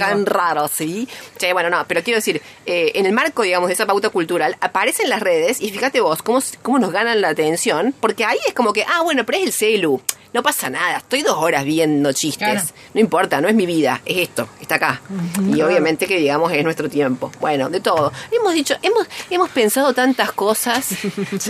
Acá 0.04 0.12
en 0.12 0.26
raro, 0.26 0.68
¿sí? 0.68 1.08
Che, 1.36 1.52
bueno, 1.52 1.68
no, 1.70 1.84
pero 1.86 2.02
quiero 2.02 2.16
decir, 2.18 2.40
eh, 2.66 2.92
en 2.94 3.06
el 3.06 3.12
marco, 3.12 3.42
digamos, 3.42 3.68
de 3.68 3.74
esa 3.74 3.86
pauta 3.86 4.08
cultural, 4.08 4.56
aparecen 4.60 5.10
las 5.10 5.20
redes 5.20 5.60
y 5.60 5.70
fíjate 5.70 6.00
vos 6.00 6.22
cómo, 6.22 6.40
cómo 6.62 6.78
nos 6.78 6.92
ganan 6.92 7.20
la 7.20 7.28
atención, 7.28 7.94
porque 8.00 8.24
ahí 8.24 8.38
es 8.48 8.54
como 8.54 8.72
que, 8.72 8.84
ah, 8.84 9.02
bueno, 9.02 9.24
pero 9.26 9.38
es 9.38 9.44
el 9.44 9.52
celu. 9.52 10.00
No 10.32 10.42
pasa 10.42 10.70
nada, 10.70 10.98
estoy 10.98 11.22
dos 11.22 11.36
horas 11.36 11.64
viendo 11.64 12.12
chistes. 12.12 12.48
Claro. 12.48 12.66
No 12.94 13.00
importa, 13.00 13.40
no 13.40 13.48
es 13.48 13.54
mi 13.54 13.66
vida, 13.66 14.00
es 14.04 14.16
esto, 14.18 14.48
está 14.60 14.76
acá. 14.76 15.00
y 15.54 15.60
obviamente 15.60 16.06
que, 16.06 16.18
digamos, 16.18 16.50
es 16.52 16.64
nuestro 16.64 16.88
tiempo. 16.88 17.30
Bueno, 17.40 17.68
de 17.68 17.80
todo. 17.80 18.12
Hemos 18.30 18.54
dicho, 18.54 18.74
hemos, 18.82 19.06
hemos 19.28 19.50
pensado 19.50 19.92
tantas 19.94 20.32
cosas. 20.32 20.88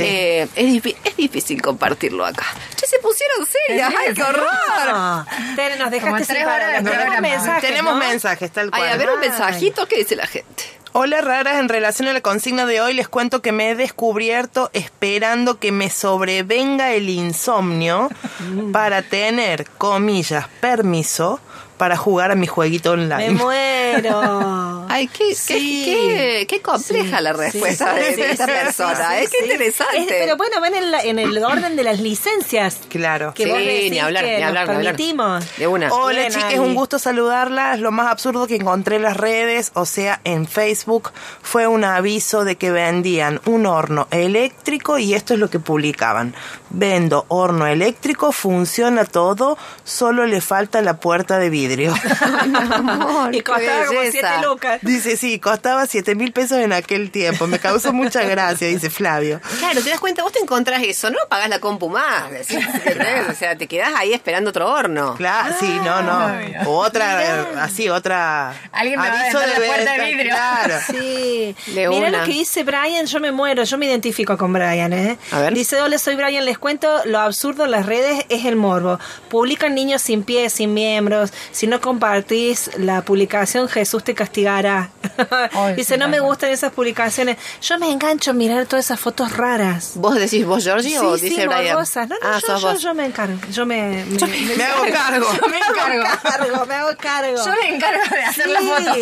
Eh, 0.04 0.48
es, 0.56 0.82
es 1.04 1.16
difícil 1.16 1.60
compartirlo 1.62 2.24
acá. 2.24 2.44
Che, 2.76 2.86
se 2.86 2.98
pusieron 2.98 3.46
serias, 3.46 3.92
¡ay, 3.96 4.14
qué 4.14 4.22
horror! 4.22 4.46
No, 4.90 5.26
Tere, 5.54 5.76
nos 5.76 5.90
dejaste 5.90 6.26
tres 6.26 6.38
sin 6.38 6.46
horas. 6.46 6.82
Tenemos 6.82 7.20
mensajes, 7.20 7.68
Tenemos 7.68 7.92
¿no? 7.94 7.98
mensajes, 8.00 8.50
tal 8.50 8.70
cual. 8.70 8.82
Ay, 8.82 8.92
a 8.92 8.96
ver 8.96 9.10
un 9.10 9.20
mensajito, 9.20 9.86
¿qué 9.86 9.98
dice 9.98 10.16
la 10.16 10.26
gente? 10.26 10.64
Hola 10.94 11.22
raras, 11.22 11.58
en 11.58 11.70
relación 11.70 12.08
a 12.08 12.12
la 12.12 12.20
consigna 12.20 12.66
de 12.66 12.82
hoy 12.82 12.92
les 12.92 13.08
cuento 13.08 13.40
que 13.40 13.50
me 13.50 13.70
he 13.70 13.74
descubierto 13.74 14.68
esperando 14.74 15.58
que 15.58 15.72
me 15.72 15.88
sobrevenga 15.88 16.92
el 16.92 17.08
insomnio 17.08 18.10
para 18.74 19.00
tener, 19.00 19.64
comillas, 19.78 20.48
permiso 20.60 21.40
para 21.82 21.96
jugar 21.96 22.30
a 22.30 22.36
mi 22.36 22.46
jueguito 22.46 22.94
Me 22.96 23.02
online. 23.02 23.40
Ah. 23.40 23.42
muero. 23.42 24.86
Ay, 24.88 25.08
qué, 25.08 25.34
Sí. 25.34 25.82
qué, 25.84 25.92
qué, 25.94 26.46
qué 26.46 26.62
compleja 26.62 27.16
Sí, 27.18 27.22
la 27.24 27.32
respuesta 27.32 27.94
sí, 27.96 28.14
de, 28.14 28.30
esta 28.30 28.46
sí, 28.46 28.52
persona. 28.52 28.94
sí, 29.18 29.24
sí, 29.26 29.30
Qué 29.32 29.38
sí. 29.46 29.50
interesante. 29.52 29.98
Es- 30.02 30.06
pero 30.06 30.36
bueno, 30.36 30.60
ven 30.60 30.74
en, 30.76 30.90
la- 30.92 31.02
en 31.02 31.18
el 31.18 31.42
orden 31.42 31.74
de 31.74 31.82
las 31.82 31.98
licencias. 31.98 32.78
Claro. 32.88 33.34
Que 33.34 33.44
Sí, 33.44 33.50
vos 33.50 33.58
decís 33.58 33.90
ni 33.90 33.98
hablar, 33.98 34.22
que 34.24 34.36
ni 34.36 34.42
hablar, 34.44 34.66
nos 34.68 34.74
ni 34.74 34.76
hablar. 34.78 34.94
permitimos. 34.96 35.56
De 35.56 35.66
una. 35.66 35.92
Hola 35.92 36.18
Bien, 36.20 36.32
chicas, 36.32 36.58
un 36.60 36.74
gusto 36.76 37.00
saludarlas. 37.00 37.80
Lo 37.80 37.90
más 37.90 38.06
absurdo 38.12 38.46
que 38.46 38.54
encontré 38.54 38.96
en 38.96 39.02
las 39.02 39.16
redes, 39.16 39.72
o 39.74 39.84
sea, 39.86 40.20
en 40.22 40.46
Facebook, 40.46 41.10
fue 41.42 41.66
un 41.66 41.82
aviso 41.82 42.44
de 42.44 42.54
que 42.54 42.70
vendían 42.70 43.40
un 43.46 43.66
horno 43.66 44.06
eléctrico 44.12 44.98
y 44.98 45.14
esto 45.14 45.34
es 45.34 45.40
lo 45.40 45.50
que 45.50 45.58
publicaban. 45.58 46.32
Vendo 46.74 47.26
horno 47.28 47.66
eléctrico, 47.66 48.32
funciona 48.32 49.04
todo, 49.04 49.58
solo 49.84 50.26
le 50.26 50.40
falta 50.40 50.80
la 50.80 50.94
puerta 50.98 51.38
de 51.38 51.50
vidrio. 51.50 51.94
Amor, 52.72 53.34
Y 53.34 53.42
costaba 53.42 53.86
como 53.86 54.00
siete 54.10 54.28
lucas. 54.42 54.78
Dice, 54.82 55.16
sí, 55.16 55.38
costaba 55.38 55.86
7 55.86 56.14
mil 56.14 56.32
pesos 56.32 56.58
en 56.58 56.72
aquel 56.72 57.10
tiempo. 57.10 57.46
Me 57.46 57.58
causó 57.58 57.92
mucha 57.92 58.22
gracia, 58.22 58.68
dice 58.68 58.88
Flavio. 58.90 59.40
Claro, 59.58 59.82
te 59.82 59.90
das 59.90 60.00
cuenta, 60.00 60.22
vos 60.22 60.32
te 60.32 60.38
encontrás 60.38 60.82
eso, 60.82 61.10
no 61.10 61.18
pagás 61.28 61.48
la 61.48 61.58
compu 61.58 61.88
más. 61.88 62.30
¿entendés? 62.50 63.28
O 63.28 63.34
sea, 63.34 63.56
te 63.56 63.66
quedás 63.66 63.92
ahí 63.94 64.12
esperando 64.12 64.50
otro 64.50 64.70
horno. 64.70 65.14
Claro, 65.16 65.54
sí, 65.60 65.78
no, 65.84 66.02
no. 66.02 66.32
O 66.66 66.78
otra, 66.78 67.22
eh, 67.22 67.44
así, 67.60 67.88
otra. 67.88 68.54
Alguien 68.72 68.98
me 68.98 69.08
va 69.08 69.14
a 69.20 69.22
vender 69.24 69.48
la 69.48 69.66
puerta 69.66 69.92
de 69.92 70.06
vidrio. 70.06 70.32
Claro. 70.34 70.74
Sí. 70.90 71.56
De 71.66 71.88
Mira 71.88 72.08
una. 72.08 72.18
lo 72.20 72.24
que 72.24 72.32
dice 72.32 72.64
Brian, 72.64 73.06
yo 73.06 73.20
me 73.20 73.30
muero, 73.30 73.62
yo 73.64 73.76
me 73.78 73.86
identifico 73.86 74.36
con 74.38 74.52
Brian, 74.52 74.92
¿eh? 74.92 75.18
A 75.30 75.40
ver. 75.40 75.54
Dice, 75.54 75.80
hola, 75.80 75.98
soy 75.98 76.16
Brian, 76.16 76.44
les 76.44 76.58
cuento, 76.62 77.02
lo 77.04 77.20
absurdo 77.20 77.66
en 77.66 77.72
las 77.72 77.84
redes 77.84 78.24
es 78.30 78.46
el 78.46 78.56
morbo. 78.56 78.98
Publican 79.28 79.74
niños 79.74 80.00
sin 80.00 80.22
pies, 80.22 80.54
sin 80.54 80.72
miembros. 80.72 81.30
Si 81.50 81.66
no 81.66 81.82
compartís 81.82 82.70
la 82.78 83.02
publicación, 83.02 83.68
Jesús 83.68 84.02
te 84.04 84.14
castigará. 84.14 84.88
Ay, 85.52 85.74
dice, 85.76 85.94
sí, 85.94 86.00
no 86.00 86.08
me 86.08 86.20
gustan 86.20 86.48
esas 86.50 86.72
publicaciones. 86.72 87.36
Yo 87.60 87.78
me 87.78 87.90
engancho 87.90 88.30
a 88.30 88.34
mirar 88.34 88.64
todas 88.64 88.86
esas 88.86 88.98
fotos 89.00 89.36
raras. 89.36 89.92
¿Vos 89.96 90.14
decís 90.14 90.46
vos, 90.46 90.64
Georgie, 90.64 90.98
o 90.98 91.18
sí, 91.18 91.24
dice 91.28 91.42
sí, 91.42 91.46
Brian? 91.48 91.76
No, 91.76 91.82
no, 92.06 92.16
ah, 92.22 92.38
yo, 92.40 92.56
yo, 92.58 92.68
vos. 92.72 92.80
yo 92.82 92.94
me 92.94 93.04
encargo. 93.04 93.38
Yo 93.50 93.66
me, 93.66 94.04
me, 94.06 94.18
me- 94.26 94.56
Me 94.56 94.64
hago 94.64 94.84
cargo. 94.92 95.26
Yo 95.42 95.48
me 95.50 95.58
encargo. 95.58 96.04
cargo, 96.22 96.66
me 96.66 96.74
hago 96.74 96.90
cargo. 96.98 97.36
Yo 97.44 97.52
me 97.60 97.74
encargo 97.74 98.02
de 98.10 98.22
hacer 98.22 98.48
las 98.48 98.62
Sí. 98.62 98.68
fotos. 98.68 98.96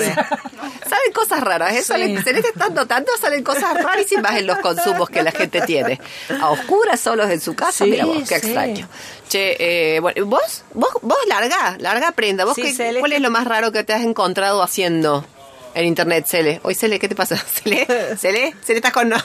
Salen 0.89 1.13
cosas 1.15 1.41
raras, 1.41 1.73
¿eh? 1.75 1.79
Sí. 1.79 1.85
Salen, 1.85 2.25
Celeste 2.25 2.49
estando 2.49 2.87
tanto, 2.87 3.13
salen 3.21 3.45
cosas 3.45 3.81
rarísimas 3.83 4.37
en 4.37 4.47
los 4.47 4.59
consumos 4.59 5.09
que 5.11 5.23
la 5.23 5.31
gente 5.31 5.61
tiene. 5.63 6.01
A 6.41 6.51
oscuras, 6.51 6.99
solos 6.99 7.31
en 7.31 7.41
su 7.41 7.50
casa, 7.55 7.85
Sí, 7.85 7.91
mira 7.91 8.05
vos, 8.05 8.17
qué 8.29 8.39
sí. 8.41 8.47
extraño. 8.47 8.89
Che, 9.29 9.57
eh, 9.97 10.01
bueno, 10.01 10.27
vos, 10.27 10.65
vos, 10.75 10.91
vos 11.03 11.19
larga, 11.29 11.77
larga 11.79 12.13
prenda. 12.13 12.45
¿Vos 12.45 12.55
Sí, 12.55 12.75
qué-. 12.77 12.97
¿Cuál 12.99 13.13
es 13.13 13.21
lo 13.21 13.31
más 13.31 13.47
raro 13.47 13.73
que 13.73 13.85
te 13.85 13.93
has 13.93 14.03
encontrado 14.03 14.63
haciendo? 14.63 15.25
En 15.73 15.85
internet, 15.85 16.27
Cele. 16.27 16.61
Hoy, 16.65 16.75
Cele, 16.75 16.99
¿qué 16.99 17.09
te 17.09 17.15
pasa? 17.15 17.37
¿Cele? 17.63 17.87
¿Cele? 18.19 18.55
¿Cele 18.65 18.79
estás 18.79 18.93
con 18.93 19.09
no? 19.11 19.17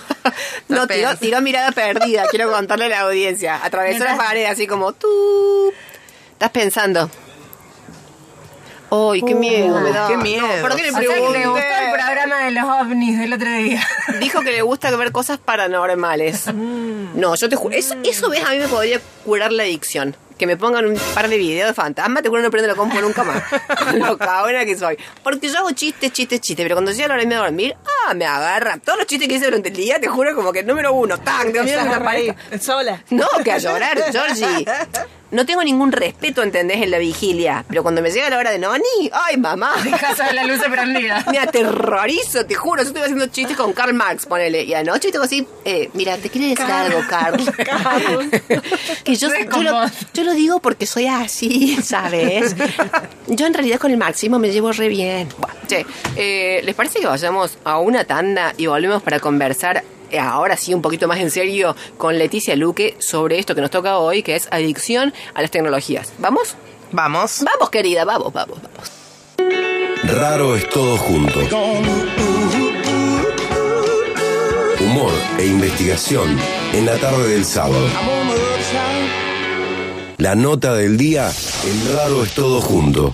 No, 0.67 0.85
tiró, 0.85 1.15
tiró 1.17 1.41
mirada 1.41 1.71
perdida. 1.71 2.25
Quiero 2.29 2.51
contarle 2.51 2.85
a 2.85 2.89
la 2.89 2.99
audiencia. 3.01 3.59
Atravesó 3.63 4.03
la 4.03 4.15
pared 4.15 4.45
así 4.45 4.67
como 4.67 4.93
tú. 4.93 5.73
Estás 6.33 6.51
pensando. 6.51 7.09
¡Ay, 9.11 9.21
qué 9.21 9.35
miedo! 9.35 9.79
me 9.81 9.91
da. 9.91 10.07
qué 10.07 10.17
miedo. 10.17 10.47
No, 10.47 10.61
¿Por 10.61 10.75
qué 10.75 10.83
le 10.83 10.89
O 10.89 10.93
sea 10.93 11.01
que 11.01 11.07
le 11.07 11.13
pregunté? 11.13 11.47
gustó 11.47 11.57
el 11.59 11.91
programa 11.93 12.43
de 12.45 12.51
los 12.51 12.63
ovnis 12.63 13.19
del 13.19 13.33
otro 13.33 13.51
día. 13.51 13.87
Dijo 14.19 14.41
que 14.41 14.51
le 14.51 14.61
gusta 14.61 14.95
ver 14.95 15.11
cosas 15.11 15.37
paranormales. 15.37 16.53
No, 16.53 17.35
yo 17.35 17.49
te 17.49 17.55
juro. 17.55 17.75
Eso, 17.75 17.95
eso, 18.03 18.29
ves, 18.29 18.43
a 18.45 18.51
mí 18.51 18.59
me 18.59 18.67
podría 18.67 18.99
curar 19.23 19.51
la 19.51 19.63
adicción. 19.63 20.15
Que 20.37 20.45
me 20.47 20.57
pongan 20.57 20.85
un 20.85 20.97
par 21.13 21.29
de 21.29 21.37
videos 21.37 21.69
de 21.69 21.73
fantasma, 21.73 22.21
te 22.21 22.27
juro 22.27 22.41
no 22.41 22.51
prendo 22.51 22.67
la 22.67 22.75
compu 22.75 22.99
nunca 22.99 23.23
más. 23.23 23.41
Lo 23.95 24.17
cabrona 24.17 24.65
que 24.65 24.77
soy. 24.77 24.97
Porque 25.23 25.47
yo 25.47 25.59
hago 25.59 25.71
chistes, 25.71 26.11
chistes, 26.11 26.41
chistes. 26.41 26.65
Pero 26.65 26.75
cuando 26.75 26.91
llega 26.91 27.07
la 27.07 27.13
hora 27.13 27.21
de 27.21 27.23
irme 27.23 27.35
a 27.35 27.39
dormir, 27.39 27.75
ah, 28.05 28.13
me 28.13 28.25
agarra. 28.25 28.77
Todos 28.83 28.97
los 28.99 29.07
chistes 29.07 29.29
que 29.29 29.35
hice 29.35 29.45
durante 29.45 29.69
el 29.69 29.75
día, 29.77 29.97
te 29.97 30.09
juro 30.09 30.35
como 30.35 30.51
que 30.51 30.61
número 30.63 30.91
uno, 30.91 31.17
¡tac! 31.19 31.53
Te 31.53 31.63
miedo 31.63 31.85
me 31.85 31.93
aparezca. 31.93 32.35
Sola. 32.59 33.01
No, 33.11 33.27
que 33.45 33.51
a 33.53 33.57
llorar, 33.59 33.97
Georgie. 34.11 34.65
No 35.35 35.45
tengo 35.45 35.61
ningún 35.65 35.91
respeto, 35.91 36.43
¿entendés? 36.43 36.81
En 36.81 36.91
la 36.91 36.97
vigilia. 36.97 37.65
Pero 37.67 37.83
cuando 37.83 38.01
me 38.01 38.09
llega 38.09 38.29
la 38.29 38.37
hora 38.37 38.51
de 38.51 38.57
Noni, 38.57 39.11
¡ay, 39.11 39.35
mamá! 39.35 39.73
Casa 39.99 40.27
de 40.27 40.33
la 40.33 40.45
luz 40.45 40.59
prendida. 40.59 41.25
Me 41.31 41.39
aterrorizo, 41.39 42.45
te 42.45 42.55
juro. 42.55 42.81
Yo 42.81 42.87
estoy 42.87 43.01
haciendo 43.01 43.27
chistes 43.27 43.57
con 43.57 43.73
Karl 43.73 43.93
Marx, 43.93 44.25
ponele. 44.25 44.63
Y 44.63 44.73
anoche 44.73 45.11
tengo 45.11 45.25
así, 45.25 45.45
eh, 45.65 45.89
mira, 45.93 46.15
te 46.15 46.29
quiero 46.29 46.47
decir 46.47 46.71
algo, 46.71 47.01
Karl. 47.09 47.35
que 49.03 49.15
yo, 49.17 49.27
yo, 49.27 49.61
lo, 49.61 49.85
yo 50.13 50.23
lo 50.23 50.33
digo 50.33 50.59
porque 50.61 50.85
soy 50.85 51.07
así, 51.07 51.75
¿sabes? 51.83 52.55
Yo 53.27 53.45
en 53.45 53.53
realidad 53.53 53.77
con 53.77 53.91
el 53.91 53.97
máximo 53.97 54.39
me 54.39 54.51
llevo 54.51 54.71
re 54.71 54.87
bien. 54.87 55.27
Bueno, 55.37 55.55
che, 55.67 55.85
eh, 56.15 56.61
¿les 56.63 56.75
parece 56.75 57.01
que 57.01 57.07
vayamos 57.07 57.57
a 57.65 57.79
una 57.79 58.05
tanda 58.05 58.53
y 58.55 58.67
volvemos 58.67 59.03
para 59.03 59.19
conversar? 59.19 59.83
Ahora 60.19 60.57
sí, 60.57 60.73
un 60.73 60.81
poquito 60.81 61.07
más 61.07 61.19
en 61.19 61.31
serio 61.31 61.75
con 61.97 62.17
Leticia 62.17 62.55
Luque 62.55 62.95
sobre 62.99 63.39
esto 63.39 63.55
que 63.55 63.61
nos 63.61 63.71
toca 63.71 63.97
hoy, 63.97 64.23
que 64.23 64.35
es 64.35 64.47
adicción 64.51 65.13
a 65.33 65.41
las 65.41 65.51
tecnologías. 65.51 66.13
¿Vamos? 66.17 66.55
Vamos. 66.91 67.43
Vamos, 67.43 67.69
querida, 67.69 68.05
vamos, 68.05 68.31
vamos, 68.31 68.59
vamos. 68.61 68.91
Raro 70.03 70.55
es 70.55 70.69
todo 70.69 70.97
junto. 70.97 71.39
Humor 74.79 75.13
e 75.39 75.45
investigación 75.45 76.37
en 76.73 76.85
la 76.85 76.97
tarde 76.97 77.29
del 77.29 77.45
sábado. 77.45 77.87
La 80.17 80.35
nota 80.35 80.73
del 80.73 80.97
día, 80.97 81.29
el 81.65 81.95
raro 81.95 82.23
es 82.23 82.33
todo 82.33 82.61
junto. 82.61 83.13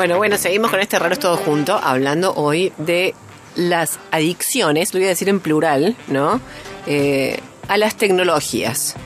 Bueno, 0.00 0.16
bueno, 0.16 0.38
seguimos 0.38 0.70
con 0.70 0.80
este 0.80 0.98
raro 0.98 1.12
es 1.12 1.18
todo 1.18 1.36
junto, 1.36 1.74
hablando 1.76 2.32
hoy 2.32 2.72
de 2.78 3.14
las 3.54 3.98
adicciones, 4.10 4.94
lo 4.94 4.98
voy 4.98 5.04
a 5.04 5.10
decir 5.10 5.28
en 5.28 5.40
plural, 5.40 5.94
¿no? 6.08 6.40
Eh, 6.86 7.38
a 7.68 7.76
las 7.76 7.96
tecnologías. 7.96 8.96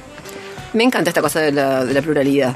Me 0.72 0.84
encanta 0.84 1.10
esta 1.10 1.20
cosa 1.20 1.40
de 1.40 1.50
la, 1.50 1.84
de 1.84 1.94
la 1.94 2.00
pluralidad. 2.00 2.54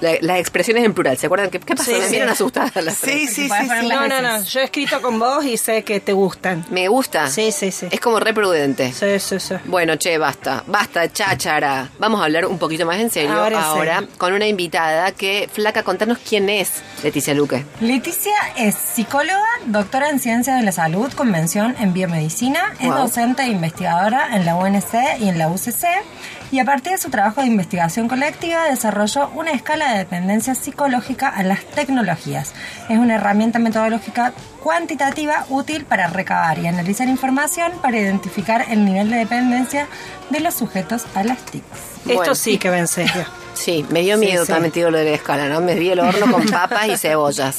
La- 0.00 0.16
las 0.20 0.38
expresiones 0.38 0.84
en 0.84 0.92
plural, 0.92 1.16
¿se 1.16 1.26
acuerdan? 1.26 1.48
¿Qué, 1.50 1.58
qué 1.58 1.74
pasó? 1.74 1.90
Sí, 1.90 1.96
Me 1.98 2.04
sí. 2.06 2.10
miran 2.12 2.28
asustadas 2.28 2.74
las 2.84 2.96
Sí, 2.96 3.26
sí, 3.26 3.48
sí, 3.48 3.50
sí. 3.80 3.88
No, 3.88 4.06
no, 4.06 4.20
no. 4.20 4.42
Yo 4.42 4.60
he 4.60 4.64
escrito 4.64 5.00
con 5.00 5.18
vos 5.18 5.44
y 5.44 5.56
sé 5.56 5.84
que 5.84 6.00
te 6.00 6.12
gustan. 6.12 6.66
Me 6.70 6.88
gusta. 6.88 7.28
Sí, 7.30 7.50
sí, 7.52 7.70
sí. 7.72 7.86
Es 7.90 8.00
como 8.00 8.20
re 8.20 8.34
prudente. 8.34 8.92
Sí, 8.92 9.18
sí, 9.18 9.40
sí. 9.40 9.54
Bueno, 9.64 9.96
che, 9.96 10.18
basta, 10.18 10.62
basta, 10.66 11.10
cháchara. 11.10 11.88
Vamos 11.98 12.20
a 12.20 12.24
hablar 12.24 12.44
un 12.46 12.58
poquito 12.58 12.84
más 12.84 12.98
en 12.98 13.10
serio 13.10 13.32
Ahora 13.32 13.62
ahora, 13.64 14.00
sí. 14.00 14.08
con 14.18 14.32
una 14.34 14.46
invitada 14.46 15.12
que, 15.12 15.48
flaca, 15.52 15.82
contanos 15.82 16.18
quién 16.18 16.48
es 16.50 16.82
Leticia 17.02 17.32
Luque. 17.34 17.64
Leticia 17.80 18.34
es 18.56 18.74
psicóloga, 18.74 19.42
doctora 19.66 20.10
en 20.10 20.20
ciencias 20.20 20.58
de 20.58 20.62
la 20.64 20.72
salud, 20.72 21.10
convención 21.14 21.74
en 21.80 21.92
biomedicina, 21.94 22.74
es 22.80 22.88
docente 22.88 23.42
e 23.44 23.48
investigadora 23.48 24.36
en 24.36 24.44
la 24.44 24.56
UNC 24.56 24.92
y 25.20 25.28
en 25.28 25.38
la 25.38 25.48
UCC 25.48 25.86
y 26.52 26.58
a 26.60 26.64
partir 26.64 26.92
de 26.92 26.98
su 26.98 27.10
trabajo 27.10 27.40
de 27.40 27.46
investigación 27.48 28.08
colectiva 28.08 28.64
desarrolló 28.64 29.28
una 29.34 29.50
escala 29.52 29.92
de 29.92 29.98
dependencia 29.98 30.54
psicológica 30.54 31.28
a 31.28 31.42
las 31.42 31.64
tecnologías. 31.64 32.52
Es 32.88 32.98
una 32.98 33.16
herramienta 33.16 33.58
metodológica 33.58 34.32
cuantitativa 34.62 35.46
útil 35.48 35.84
para 35.84 36.06
recabar 36.08 36.58
y 36.58 36.66
analizar 36.66 37.08
información 37.08 37.72
para 37.82 37.98
identificar 37.98 38.64
el 38.68 38.84
nivel 38.84 39.10
de 39.10 39.16
dependencia 39.18 39.86
de 40.30 40.40
los 40.40 40.54
sujetos 40.54 41.04
a 41.14 41.22
las 41.24 41.38
TICs. 41.38 41.64
Esto 42.06 42.14
Bueno. 42.14 42.34
sí 42.34 42.58
que 42.58 42.70
va 42.70 42.78
en 42.78 42.88
serio. 42.88 43.24
Sí, 43.56 43.86
me 43.88 44.02
dio 44.02 44.18
Sí, 44.18 44.26
miedo 44.26 44.44
sí. 44.44 44.52
también 44.52 44.70
te 44.70 44.80
digo 44.80 44.90
lo 44.90 44.98
de 44.98 45.04
la 45.06 45.16
escala, 45.16 45.48
¿no? 45.48 45.62
Me 45.62 45.74
di 45.76 45.88
el 45.88 45.98
horno 45.98 46.30
con 46.30 46.44
papas 46.50 46.88
y 46.88 46.98
cebollas. 46.98 47.56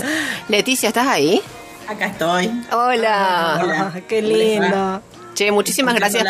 Leticia, 0.48 0.90
¿estás 0.90 1.08
ahí? 1.08 1.42
Acá 1.88 2.06
estoy. 2.06 2.48
Hola. 2.72 3.60
Hola. 3.64 4.02
Qué 4.08 4.22
lindo. 4.22 5.02
Che, 5.34 5.52
muchísimas 5.52 5.96
gracias. 5.96 6.24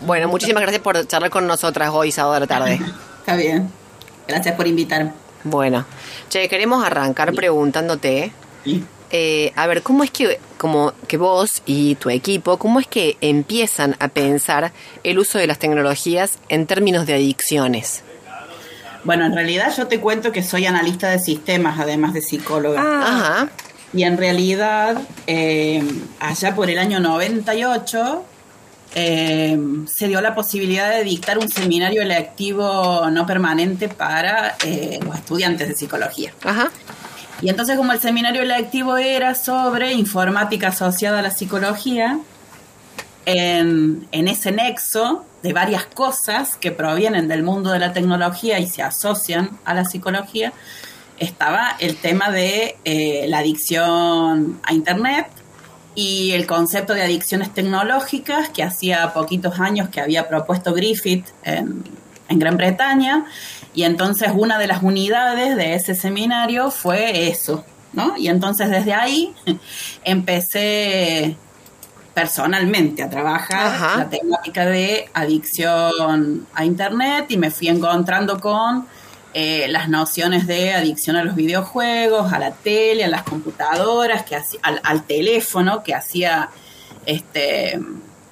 Bueno, 0.00 0.28
muchísimas 0.28 0.62
gracias 0.62 0.82
por 0.82 1.06
charlar 1.06 1.30
con 1.30 1.46
nosotras 1.46 1.90
hoy, 1.92 2.12
sábado 2.12 2.34
de 2.34 2.40
la 2.40 2.46
tarde. 2.46 2.80
Está 3.20 3.36
bien. 3.36 3.70
Gracias 4.26 4.54
por 4.54 4.66
invitarme. 4.66 5.12
Bueno, 5.44 5.84
che, 6.28 6.48
queremos 6.48 6.84
arrancar 6.84 7.32
preguntándote, 7.32 8.32
Sí. 8.64 8.84
eh, 9.10 9.52
a 9.56 9.66
ver, 9.66 9.82
¿cómo 9.82 10.04
es 10.04 10.10
que, 10.10 10.38
como 10.58 10.92
que 11.06 11.16
vos 11.16 11.62
y 11.64 11.94
tu 11.96 12.10
equipo, 12.10 12.58
cómo 12.58 12.80
es 12.80 12.86
que 12.86 13.16
empiezan 13.20 13.96
a 14.00 14.08
pensar 14.08 14.72
el 15.04 15.18
uso 15.18 15.38
de 15.38 15.46
las 15.46 15.58
tecnologías 15.58 16.38
en 16.48 16.66
términos 16.66 17.06
de 17.06 17.14
adicciones? 17.14 18.02
Bueno, 19.04 19.24
en 19.26 19.34
realidad 19.34 19.72
yo 19.76 19.86
te 19.86 20.00
cuento 20.00 20.32
que 20.32 20.42
soy 20.42 20.66
analista 20.66 21.08
de 21.08 21.18
sistemas, 21.20 21.78
además 21.80 22.12
de 22.12 22.20
psicóloga. 22.20 22.82
Ah, 22.84 23.06
Ajá. 23.06 23.48
Y 23.94 24.02
en 24.02 24.18
realidad, 24.18 24.98
eh, 25.26 25.82
allá 26.20 26.54
por 26.54 26.68
el 26.68 26.78
año 26.78 27.00
98, 27.00 28.24
eh, 28.94 29.58
se 29.86 30.08
dio 30.08 30.20
la 30.20 30.34
posibilidad 30.34 30.90
de 30.90 31.04
dictar 31.04 31.38
un 31.38 31.48
seminario 31.48 32.02
electivo 32.02 33.08
no 33.10 33.26
permanente 33.26 33.88
para 33.88 34.56
eh, 34.64 34.98
los 35.04 35.14
estudiantes 35.16 35.68
de 35.68 35.74
psicología. 35.74 36.32
Ajá. 36.44 36.70
Y 37.40 37.48
entonces 37.48 37.76
como 37.76 37.92
el 37.92 38.00
seminario 38.00 38.42
electivo 38.42 38.96
era 38.96 39.34
sobre 39.34 39.92
informática 39.92 40.68
asociada 40.68 41.20
a 41.20 41.22
la 41.22 41.30
psicología, 41.30 42.18
en, 43.26 44.08
en 44.10 44.26
ese 44.26 44.52
nexo 44.52 45.24
de 45.42 45.52
varias 45.52 45.84
cosas 45.84 46.56
que 46.56 46.72
provienen 46.72 47.28
del 47.28 47.42
mundo 47.42 47.70
de 47.70 47.78
la 47.78 47.92
tecnología 47.92 48.58
y 48.58 48.66
se 48.66 48.82
asocian 48.82 49.58
a 49.64 49.74
la 49.74 49.84
psicología, 49.84 50.52
estaba 51.18 51.76
el 51.78 51.96
tema 51.96 52.30
de 52.30 52.76
eh, 52.84 53.26
la 53.28 53.38
adicción 53.38 54.60
a 54.62 54.72
Internet 54.72 55.26
y 55.98 56.30
el 56.30 56.46
concepto 56.46 56.94
de 56.94 57.02
adicciones 57.02 57.52
tecnológicas 57.52 58.50
que 58.50 58.62
hacía 58.62 59.12
poquitos 59.12 59.58
años 59.58 59.88
que 59.88 60.00
había 60.00 60.28
propuesto 60.28 60.72
Griffith 60.72 61.26
en, 61.42 61.82
en 62.28 62.38
Gran 62.38 62.56
Bretaña. 62.56 63.24
Y 63.74 63.82
entonces 63.82 64.30
una 64.32 64.60
de 64.60 64.68
las 64.68 64.84
unidades 64.84 65.56
de 65.56 65.74
ese 65.74 65.96
seminario 65.96 66.70
fue 66.70 67.26
eso, 67.26 67.64
¿no? 67.92 68.16
Y 68.16 68.28
entonces 68.28 68.70
desde 68.70 68.94
ahí 68.94 69.34
empecé 70.04 71.36
personalmente 72.14 73.02
a 73.02 73.10
trabajar 73.10 73.98
la 73.98 74.08
temática 74.08 74.66
de 74.66 75.10
adicción 75.12 76.46
a 76.54 76.64
Internet 76.64 77.26
y 77.30 77.38
me 77.38 77.50
fui 77.50 77.66
encontrando 77.66 78.38
con 78.38 78.86
eh, 79.40 79.68
las 79.68 79.88
nociones 79.88 80.48
de 80.48 80.72
adicción 80.72 81.14
a 81.14 81.22
los 81.22 81.36
videojuegos, 81.36 82.32
a 82.32 82.40
la 82.40 82.50
tele, 82.50 83.04
a 83.04 83.08
las 83.08 83.22
computadoras, 83.22 84.24
que 84.24 84.34
al, 84.34 84.80
al, 84.82 85.04
teléfono, 85.04 85.84
que 85.84 85.94
hacía 85.94 86.50
este, 87.06 87.78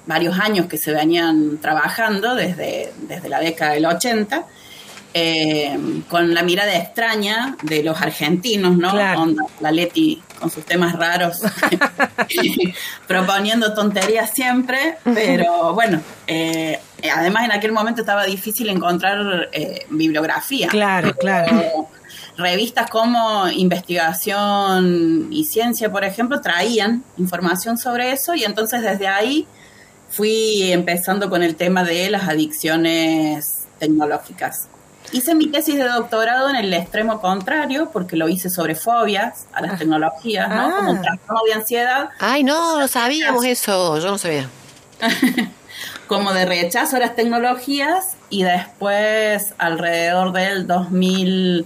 varios 0.05 0.37
años 0.37 0.65
que 0.65 0.77
se 0.77 0.91
venían 0.91 1.59
trabajando 1.59 2.35
desde, 2.35 2.91
desde 3.07 3.29
la 3.29 3.39
década 3.39 3.71
del 3.71 3.85
80. 3.85 4.47
Eh, 5.13 5.79
con 6.09 6.33
la 6.33 6.43
mirada 6.43 6.77
extraña 6.77 7.55
de 7.63 7.81
los 7.81 8.01
argentinos, 8.01 8.75
¿no? 8.77 8.93
la 8.93 9.71
Leti 9.71 10.21
con 10.37 10.51
sus 10.51 10.65
temas 10.65 10.93
raros, 10.93 11.39
proponiendo 13.07 13.73
tonterías 13.73 14.29
siempre, 14.31 14.97
pero 15.05 15.73
bueno, 15.73 16.01
eh, 16.27 16.79
además 17.13 17.45
en 17.45 17.51
aquel 17.51 17.71
momento 17.71 18.01
estaba 18.01 18.25
difícil 18.25 18.69
encontrar 18.69 19.49
eh, 19.51 19.85
bibliografía. 19.89 20.67
Claro, 20.67 21.13
claro. 21.15 21.89
revistas 22.37 22.89
como 22.89 23.47
Investigación 23.49 25.27
y 25.31 25.45
Ciencia, 25.45 25.91
por 25.91 26.03
ejemplo, 26.03 26.41
traían 26.41 27.03
información 27.17 27.77
sobre 27.77 28.11
eso 28.11 28.35
y 28.35 28.43
entonces 28.43 28.81
desde 28.81 29.07
ahí 29.07 29.47
fui 30.09 30.71
empezando 30.71 31.29
con 31.29 31.43
el 31.43 31.55
tema 31.55 31.83
de 31.83 32.09
las 32.09 32.27
adicciones 32.27 33.67
tecnológicas. 33.79 34.67
Hice 35.11 35.35
mi 35.35 35.47
tesis 35.47 35.75
de 35.75 35.85
doctorado 35.85 36.49
en 36.49 36.57
el 36.57 36.73
extremo 36.73 37.21
contrario, 37.21 37.89
porque 37.93 38.17
lo 38.17 38.27
hice 38.27 38.49
sobre 38.49 38.75
fobias 38.75 39.45
a 39.53 39.61
las 39.61 39.73
ah. 39.73 39.77
tecnologías, 39.77 40.49
¿no? 40.49 40.75
Como 40.75 40.91
un 40.91 40.97
ah. 40.97 41.01
trastorno 41.01 41.41
de 41.45 41.53
ansiedad. 41.53 42.09
Ay, 42.19 42.43
no, 42.43 42.77
no 42.77 42.87
sabíamos 42.87 43.45
eso, 43.45 43.97
yo 43.99 44.11
no 44.11 44.17
sabía. 44.17 44.49
como 46.07 46.33
de 46.33 46.45
rechazo 46.45 46.95
a 46.95 46.99
las 46.99 47.15
tecnologías 47.15 48.15
y 48.29 48.43
después, 48.43 49.53
alrededor 49.57 50.31
del 50.31 50.65
2000, 50.65 51.65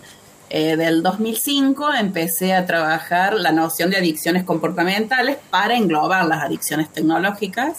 eh, 0.50 0.76
del 0.76 1.04
2005, 1.04 1.94
empecé 1.94 2.54
a 2.54 2.66
trabajar 2.66 3.36
la 3.36 3.52
noción 3.52 3.90
de 3.92 3.98
adicciones 3.98 4.44
comportamentales 4.44 5.38
para 5.50 5.76
englobar 5.76 6.26
las 6.26 6.44
adicciones 6.44 6.92
tecnológicas 6.92 7.78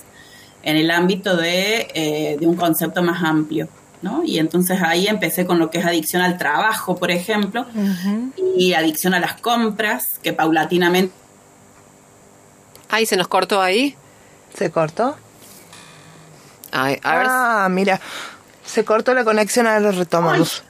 en 0.62 0.76
el 0.76 0.90
ámbito 0.90 1.36
de, 1.36 1.88
eh, 1.94 2.36
de 2.38 2.46
un 2.46 2.56
concepto 2.56 3.02
más 3.02 3.22
amplio. 3.22 3.68
¿no? 4.00 4.22
Y 4.24 4.38
entonces 4.38 4.80
ahí 4.82 5.06
empecé 5.06 5.46
con 5.46 5.58
lo 5.58 5.70
que 5.70 5.78
es 5.78 5.86
adicción 5.86 6.22
al 6.22 6.36
trabajo, 6.36 6.96
por 6.96 7.10
ejemplo, 7.10 7.66
y 8.56 8.74
adicción 8.74 9.14
a 9.14 9.20
las 9.20 9.40
compras, 9.40 10.18
que 10.22 10.32
paulatinamente... 10.32 11.14
Ay, 12.88 13.06
¿se 13.06 13.16
nos 13.16 13.28
cortó 13.28 13.62
ahí? 13.62 13.94
¿Se 14.54 14.70
cortó? 14.70 15.16
Ay, 16.72 16.98
a 17.02 17.16
ver. 17.16 17.26
Ah, 17.28 17.68
mira, 17.70 18.00
se 18.64 18.84
cortó 18.84 19.14
la 19.14 19.24
conexión, 19.24 19.66
ahora 19.66 19.80
lo 19.80 19.92
retomamos. 19.92 20.64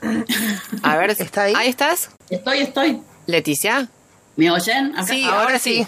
A 0.82 0.96
ver, 0.96 1.10
¿está 1.10 1.44
ahí? 1.44 1.54
¿Ahí 1.56 1.68
estás? 1.68 2.10
Estoy, 2.28 2.58
estoy. 2.58 3.02
Leticia. 3.26 3.88
¿Me 4.36 4.50
oyen? 4.50 4.94
Sí, 5.06 5.24
ahora, 5.24 5.58
sí. 5.58 5.86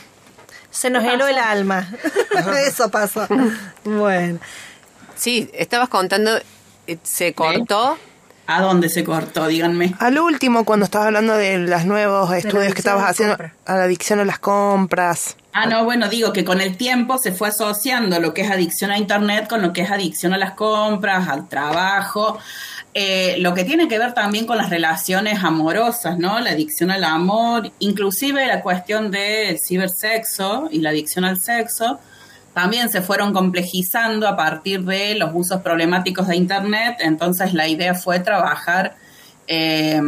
Se 0.71 0.91
nos 0.91 1.05
heló 1.05 1.27
el 1.27 1.39
alma. 1.39 1.89
Eso 2.67 2.91
pasó. 2.91 3.27
bueno. 3.85 4.39
Sí, 5.17 5.51
estabas 5.55 5.89
contando 5.89 6.39
eh, 6.87 6.99
se 7.03 7.33
cortó. 7.35 7.97
¿A 8.47 8.61
dónde 8.61 8.91
se 8.91 9.05
cortó? 9.05 9.47
Díganme. 9.47 9.95
Al 9.99 10.19
último, 10.19 10.65
cuando 10.65 10.85
estabas 10.85 11.07
hablando 11.07 11.37
de 11.37 11.59
los 11.59 11.85
nuevos 11.87 12.31
estudios 12.35 12.75
que 12.75 12.81
estabas 12.81 13.09
haciendo, 13.09 13.37
a 13.65 13.75
la 13.75 13.85
adicción 13.85 14.21
a 14.21 14.25
las 14.25 14.39
compras. 14.39 15.37
Ah, 15.57 15.66
no, 15.66 15.84
bueno, 15.84 16.09
digo 16.09 16.32
que 16.32 16.44
con 16.44 16.61
el 16.61 16.76
tiempo 16.76 17.16
se 17.16 17.30
fue 17.30 17.46
asociando 17.46 18.18
lo 18.18 18.34
que 18.34 18.42
es 18.42 18.50
adicción 18.50 18.90
a 18.90 18.98
Internet 18.98 19.46
con 19.48 19.62
lo 19.62 19.72
que 19.72 19.82
es 19.82 19.90
adicción 19.92 20.34
a 20.34 20.36
las 20.36 20.55
compras, 20.55 21.28
al 21.28 21.48
trabajo, 21.48 22.40
eh, 22.92 23.36
lo 23.38 23.55
que 23.55 23.62
tiene 23.62 23.86
que 23.86 23.96
ver 24.00 24.14
también 24.14 24.46
con 24.46 24.59
las 24.59 24.68
relaciones 24.68 25.44
amorosas, 25.44 26.18
¿no? 26.18 26.40
La 26.40 26.50
adicción 26.50 26.90
al 26.90 27.05
amor, 27.05 27.70
inclusive 27.78 28.44
la 28.48 28.62
cuestión 28.62 29.12
del 29.12 29.61
cibersexo 29.61 30.68
y 30.72 30.80
la 30.80 30.90
adicción 30.90 31.24
al 31.24 31.40
sexo 31.40 32.00
también 32.52 32.90
se 32.90 33.00
fueron 33.00 33.32
complejizando 33.32 34.26
a 34.26 34.36
partir 34.36 34.82
de 34.82 35.14
los 35.14 35.30
usos 35.34 35.61
problemáticos 35.61 36.26
de 36.26 36.34
Internet, 36.34 36.96
entonces 36.98 37.55
la 37.55 37.68
idea 37.68 37.94
fue 37.94 38.18
trabajar 38.18 38.96
eh, 39.46 40.00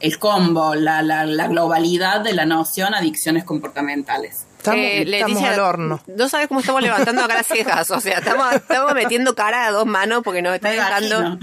el 0.00 0.18
combo, 0.18 0.74
la, 0.74 1.02
la, 1.02 1.24
la 1.24 1.46
globalidad 1.46 2.20
de 2.20 2.32
la 2.32 2.46
noción 2.46 2.94
adicciones 2.94 3.44
comportamentales. 3.44 4.48
Estamos, 4.58 5.42
eh, 5.42 5.46
al 5.46 5.60
horno. 5.60 6.00
No 6.06 6.28
sabes 6.28 6.48
cómo 6.48 6.60
estamos 6.60 6.82
levantando 6.82 7.22
acá 7.22 7.34
las 7.34 7.46
cejas. 7.46 7.90
O 7.90 8.00
sea, 8.00 8.18
estamos, 8.18 8.52
estamos 8.54 8.92
metiendo 8.94 9.34
cara 9.34 9.66
a 9.66 9.70
dos 9.70 9.86
manos 9.86 10.22
porque 10.22 10.42
nos 10.42 10.54
está 10.54 10.70
dejando. 10.70 11.38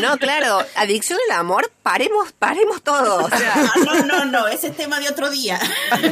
No, 0.00 0.16
claro, 0.18 0.64
adicción 0.76 1.18
al 1.28 1.38
amor, 1.38 1.70
paremos, 1.82 2.32
paremos 2.32 2.82
todo. 2.82 3.24
O 3.24 3.28
sea, 3.28 3.54
no, 3.84 4.06
no, 4.06 4.24
no, 4.24 4.48
ese 4.48 4.68
es 4.68 4.76
tema 4.76 5.00
de 5.00 5.08
otro 5.08 5.28
día. 5.30 5.58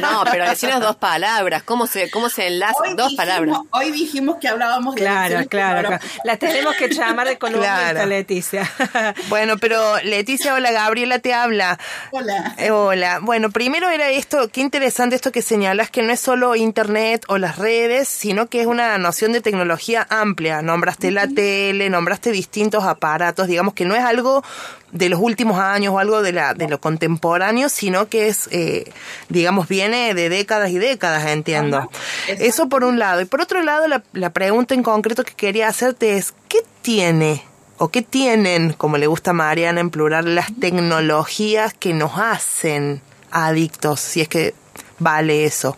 No, 0.01 0.23
pero 0.29 0.47
decirnos 0.47 0.81
dos 0.81 0.97
palabras, 0.97 1.63
¿cómo 1.63 1.87
se, 1.87 2.11
cómo 2.11 2.29
se 2.29 2.47
enlazan 2.47 2.95
dos 2.95 3.13
palabras? 3.15 3.59
Hoy 3.71 3.91
dijimos 3.91 4.37
que 4.39 4.47
hablábamos 4.47 4.95
de 4.95 5.01
Claro, 5.01 5.47
claro, 5.47 5.87
claro. 5.87 6.05
Las 6.23 6.39
tenemos 6.39 6.75
que 6.75 6.89
llamar 6.89 7.27
de 7.27 7.37
columnista, 7.37 8.05
Leticia. 8.05 8.69
Bueno, 9.29 9.57
pero 9.57 9.97
Leticia, 10.03 10.53
hola, 10.53 10.71
Gabriela 10.71 11.19
te 11.19 11.33
habla. 11.33 11.79
Hola. 12.11 12.55
Eh, 12.57 12.71
hola. 12.71 13.19
Bueno, 13.21 13.49
primero 13.51 13.89
era 13.89 14.09
esto, 14.09 14.49
qué 14.49 14.61
interesante 14.61 15.15
esto 15.15 15.31
que 15.31 15.41
señalas, 15.41 15.89
que 15.89 16.03
no 16.03 16.11
es 16.11 16.19
solo 16.19 16.36
Internet 16.55 17.25
o 17.27 17.37
las 17.37 17.57
redes, 17.57 18.07
sino 18.07 18.47
que 18.47 18.61
es 18.61 18.67
una 18.67 18.97
noción 18.97 19.31
de 19.33 19.41
tecnología 19.41 20.05
amplia. 20.09 20.61
Nombraste 20.61 21.11
la 21.11 21.27
tele, 21.27 21.89
nombraste 21.89 22.31
distintos 22.31 22.83
aparatos, 22.83 23.47
digamos 23.47 23.73
que 23.73 23.85
no 23.85 23.95
es 23.95 24.03
algo 24.03 24.43
de 24.91 25.09
los 25.09 25.19
últimos 25.19 25.59
años 25.59 25.93
o 25.93 25.99
algo 25.99 26.21
de, 26.21 26.31
la, 26.31 26.53
de 26.53 26.67
lo 26.67 26.79
contemporáneo, 26.79 27.69
sino 27.69 28.07
que 28.07 28.27
es, 28.27 28.47
eh, 28.51 28.91
digamos, 29.29 29.67
viene 29.67 30.13
de 30.13 30.29
décadas 30.29 30.71
y 30.71 30.77
décadas, 30.77 31.25
entiendo. 31.27 31.89
Eso 32.27 32.69
por 32.69 32.83
un 32.83 32.99
lado. 32.99 33.21
Y 33.21 33.25
por 33.25 33.41
otro 33.41 33.61
lado, 33.61 33.87
la, 33.87 34.03
la 34.13 34.31
pregunta 34.31 34.73
en 34.73 34.83
concreto 34.83 35.23
que 35.23 35.33
quería 35.33 35.67
hacerte 35.67 36.17
es, 36.17 36.33
¿qué 36.47 36.59
tiene 36.81 37.43
o 37.77 37.89
qué 37.89 38.01
tienen, 38.01 38.73
como 38.73 38.97
le 38.97 39.07
gusta 39.07 39.31
a 39.31 39.33
Mariana 39.33 39.81
en 39.81 39.89
plural, 39.89 40.35
las 40.35 40.47
tecnologías 40.59 41.73
que 41.73 41.93
nos 41.93 42.17
hacen 42.17 43.01
adictos, 43.31 43.99
si 43.99 44.21
es 44.21 44.27
que 44.27 44.55
vale 44.99 45.45
eso? 45.45 45.75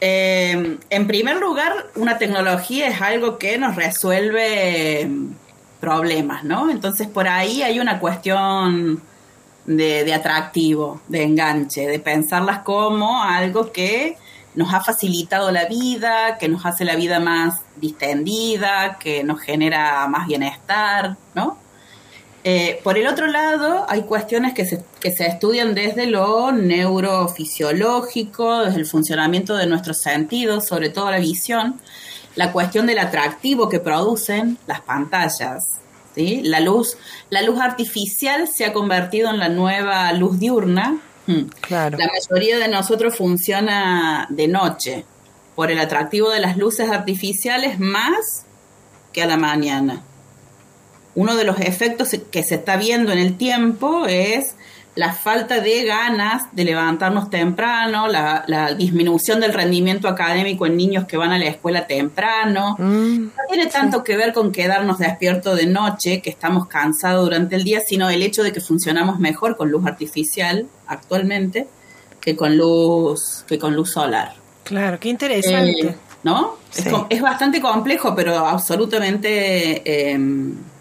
Eh, 0.00 0.78
en 0.90 1.06
primer 1.06 1.36
lugar, 1.38 1.72
una 1.94 2.18
tecnología 2.18 2.88
es 2.88 3.00
algo 3.00 3.38
que 3.38 3.58
nos 3.58 3.76
resuelve 3.76 5.08
problemas, 5.80 6.44
¿no? 6.44 6.70
Entonces 6.70 7.06
por 7.06 7.28
ahí 7.28 7.62
hay 7.62 7.80
una 7.80 7.98
cuestión 7.98 9.02
de, 9.66 10.14
atractivo, 10.14 11.00
de 11.08 11.22
enganche, 11.22 11.86
de 11.86 11.98
pensarlas 11.98 12.60
como 12.60 13.22
algo 13.22 13.72
que 13.72 14.16
nos 14.54 14.72
ha 14.72 14.80
facilitado 14.80 15.50
la 15.50 15.66
vida, 15.66 16.38
que 16.38 16.48
nos 16.48 16.64
hace 16.64 16.84
la 16.84 16.96
vida 16.96 17.20
más 17.20 17.60
distendida, 17.76 18.96
que 18.98 19.22
nos 19.22 19.40
genera 19.40 20.06
más 20.08 20.26
bienestar, 20.26 21.16
¿no? 21.34 21.58
Eh, 22.48 22.78
por 22.84 22.96
el 22.96 23.08
otro 23.08 23.26
lado, 23.26 23.84
hay 23.88 24.02
cuestiones 24.02 24.54
que 24.54 24.64
se, 24.64 24.84
que 25.00 25.10
se 25.10 25.26
estudian 25.26 25.74
desde 25.74 26.06
lo 26.06 26.52
neurofisiológico, 26.52 28.60
desde 28.60 28.78
el 28.78 28.86
funcionamiento 28.86 29.56
de 29.56 29.66
nuestros 29.66 29.98
sentidos, 29.98 30.64
sobre 30.64 30.90
todo 30.90 31.10
la 31.10 31.18
visión, 31.18 31.80
la 32.36 32.52
cuestión 32.52 32.86
del 32.86 33.00
atractivo 33.00 33.68
que 33.68 33.80
producen 33.80 34.58
las 34.68 34.80
pantallas. 34.82 35.80
¿sí? 36.14 36.40
La, 36.44 36.60
luz, 36.60 36.96
la 37.30 37.42
luz 37.42 37.58
artificial 37.58 38.46
se 38.46 38.64
ha 38.64 38.72
convertido 38.72 39.28
en 39.30 39.40
la 39.40 39.48
nueva 39.48 40.12
luz 40.12 40.38
diurna. 40.38 41.00
Hmm. 41.26 41.48
Claro. 41.62 41.98
La 41.98 42.06
mayoría 42.06 42.58
de 42.58 42.68
nosotros 42.68 43.16
funciona 43.16 44.28
de 44.30 44.46
noche 44.46 45.04
por 45.56 45.72
el 45.72 45.80
atractivo 45.80 46.30
de 46.30 46.38
las 46.38 46.56
luces 46.56 46.90
artificiales 46.90 47.80
más 47.80 48.44
que 49.12 49.24
a 49.24 49.26
la 49.26 49.36
mañana. 49.36 50.04
Uno 51.16 51.34
de 51.34 51.42
los 51.44 51.58
efectos 51.58 52.10
que 52.30 52.42
se 52.44 52.54
está 52.54 52.76
viendo 52.76 53.10
en 53.10 53.18
el 53.18 53.36
tiempo 53.36 54.06
es 54.06 54.54
la 54.94 55.12
falta 55.12 55.60
de 55.60 55.84
ganas 55.84 56.44
de 56.52 56.64
levantarnos 56.64 57.28
temprano, 57.28 58.06
la, 58.08 58.44
la 58.46 58.72
disminución 58.72 59.40
del 59.40 59.52
rendimiento 59.52 60.08
académico 60.08 60.64
en 60.64 60.74
niños 60.76 61.04
que 61.06 61.18
van 61.18 61.32
a 61.32 61.38
la 61.38 61.46
escuela 61.46 61.86
temprano. 61.86 62.76
no 62.78 63.30
tiene 63.50 63.66
tanto 63.66 64.02
que 64.04 64.16
ver 64.16 64.32
con 64.32 64.52
quedarnos 64.52 64.98
despiertos 64.98 65.56
de 65.58 65.66
noche, 65.66 66.22
que 66.22 66.30
estamos 66.30 66.66
cansados 66.68 67.24
durante 67.24 67.56
el 67.56 67.64
día, 67.64 67.80
sino 67.86 68.08
el 68.08 68.22
hecho 68.22 68.42
de 68.42 68.52
que 68.52 68.60
funcionamos 68.62 69.18
mejor 69.18 69.56
con 69.58 69.70
luz 69.70 69.84
artificial 69.86 70.66
actualmente 70.86 71.66
que 72.20 72.34
con 72.34 72.56
luz, 72.56 73.44
que 73.46 73.58
con 73.58 73.74
luz 73.76 73.92
solar. 73.92 74.32
Claro, 74.64 74.98
qué 74.98 75.10
interesante. 75.10 75.88
Eh, 75.88 75.96
¿No? 76.24 76.56
Es 76.74 76.84
Sí. 76.84 76.90
com- 76.90 77.06
Es, 77.08 77.20
bastante 77.22 77.60
complejo, 77.60 78.14
pero 78.16 78.34
absolutamente 78.36 79.82
eh, 79.84 80.18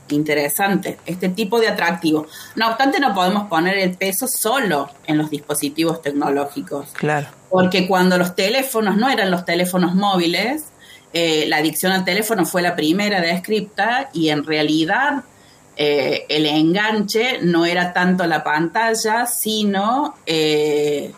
interesante. 0.10 0.98
Este 1.06 1.30
tipo 1.30 1.60
de 1.60 1.68
atractivo. 1.68 2.28
No 2.56 2.70
obstante, 2.70 3.00
no 3.00 3.14
podemos 3.14 3.48
poner 3.48 3.78
el 3.78 3.98
peso 3.98 4.28
solo 4.28 4.90
en 5.08 5.18
los 5.18 5.30
dispositivos 5.30 6.02
tecnológicos. 6.02 6.90
Claro. 6.94 7.28
Porque 7.50 7.88
cuando 7.88 8.18
los 8.18 8.36
teléfonos 8.36 8.98
no 8.98 9.10
eran 9.10 9.32
los 9.32 9.46
teléfonos 9.46 9.96
móviles, 9.96 10.66
eh, 11.14 11.46
la 11.48 11.58
adicción 11.58 11.92
al 11.92 12.04
teléfono 12.04 12.46
fue 12.46 12.62
la 12.62 12.76
primera 12.76 13.22
descripta 13.22 14.10
y 14.12 14.30
en 14.30 14.44
realidad 14.44 15.24
eh, 15.78 16.26
el 16.30 16.46
enganche 16.46 17.40
no 17.42 17.66
era 17.66 17.94
tanto 17.94 18.26
la 18.26 18.44
pantalla, 18.44 19.26
sino 19.26 20.16
eh, 20.26 21.14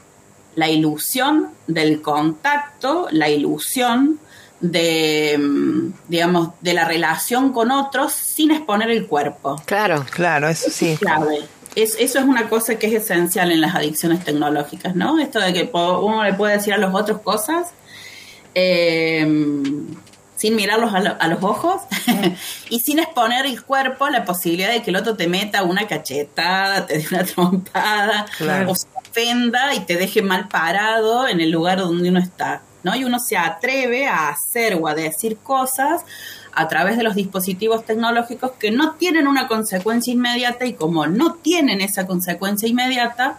la 0.56 0.70
ilusión 0.70 1.50
del 1.68 2.02
contacto, 2.02 3.08
la 3.12 3.30
ilusión 3.30 4.20
de, 4.60 5.38
mm, 5.40 5.94
digamos, 6.08 6.50
de 6.62 6.74
la 6.74 6.86
relación 6.86 7.54
con 7.54 7.72
otros 7.72 8.14
sin 8.14 8.52
exponer 8.52 8.90
el 8.90 9.06
cuerpo 9.08 9.62
Claro. 9.66 10.06
Claro, 10.10 10.48
eso 10.50 10.70
sí. 10.72 10.98
clave. 11.00 11.42
Es, 11.76 11.96
eso 12.00 12.18
es 12.18 12.26
una 12.26 12.50
cosa 12.50 12.76
que 12.80 12.88
es 12.88 12.94
esencial 12.94 13.52
en 13.52 13.62
las 13.62 13.76
adicciones 13.76 14.24
tecnológicas, 14.26 14.96
¿no? 14.96 15.20
Esto 15.20 15.40
de 15.40 15.54
que 15.54 15.70
uno 15.74 16.24
le 16.24 16.34
puede 16.34 16.58
decir 16.58 16.74
a 16.74 16.78
los 16.78 16.92
otros 16.96 17.22
cosas 17.22 17.68
eh, 18.56 19.22
sin 20.36 20.56
mirarlos 20.56 20.94
a, 20.94 21.00
lo- 21.00 21.16
a 21.20 21.28
los 21.28 21.44
ojos 21.44 21.82
y 22.70 22.80
sin 22.80 23.00
exponer 23.00 23.46
el 23.46 23.64
cuerpo 23.64 24.06
a 24.06 24.12
la 24.12 24.24
posibilidad 24.26 24.72
de 24.72 24.82
que 24.82 24.90
el 24.92 24.96
otro 24.96 25.16
te 25.16 25.28
meta 25.28 25.64
una 25.64 25.88
cachetada, 25.88 26.86
te 26.86 27.00
dé 27.00 27.06
una 27.12 27.24
trompada 27.24 28.26
Claro. 28.38 28.72
o 28.72 28.76
se 28.76 28.88
ofenda 28.96 29.74
y 29.74 29.80
te 29.82 29.96
deje 29.96 30.22
mal 30.22 30.48
parado 30.48 31.28
en 31.28 31.42
el 31.42 31.50
lugar 31.52 31.80
donde 31.80 32.10
uno 32.10 32.20
está, 32.20 32.62
¿no? 32.88 32.96
Y 32.96 33.04
uno 33.04 33.20
se 33.20 33.38
atreve 33.38 34.08
a 34.08 34.30
hacer 34.30 34.76
o 34.76 34.88
a 34.88 34.96
decir 34.96 35.38
cosas 35.38 36.04
a 36.54 36.68
través 36.68 36.98
de 36.98 37.04
los 37.04 37.16
dispositivos 37.16 37.86
tecnológicos 37.86 38.52
que 38.54 38.72
no 38.72 38.94
tienen 38.96 39.28
una 39.28 39.48
consecuencia 39.48 40.12
inmediata 40.12 40.66
y 40.66 40.74
como 40.74 41.06
no 41.06 41.36
tienen 41.36 41.82
esa 41.82 42.08
consecuencia 42.08 42.68
inmediata, 42.68 43.38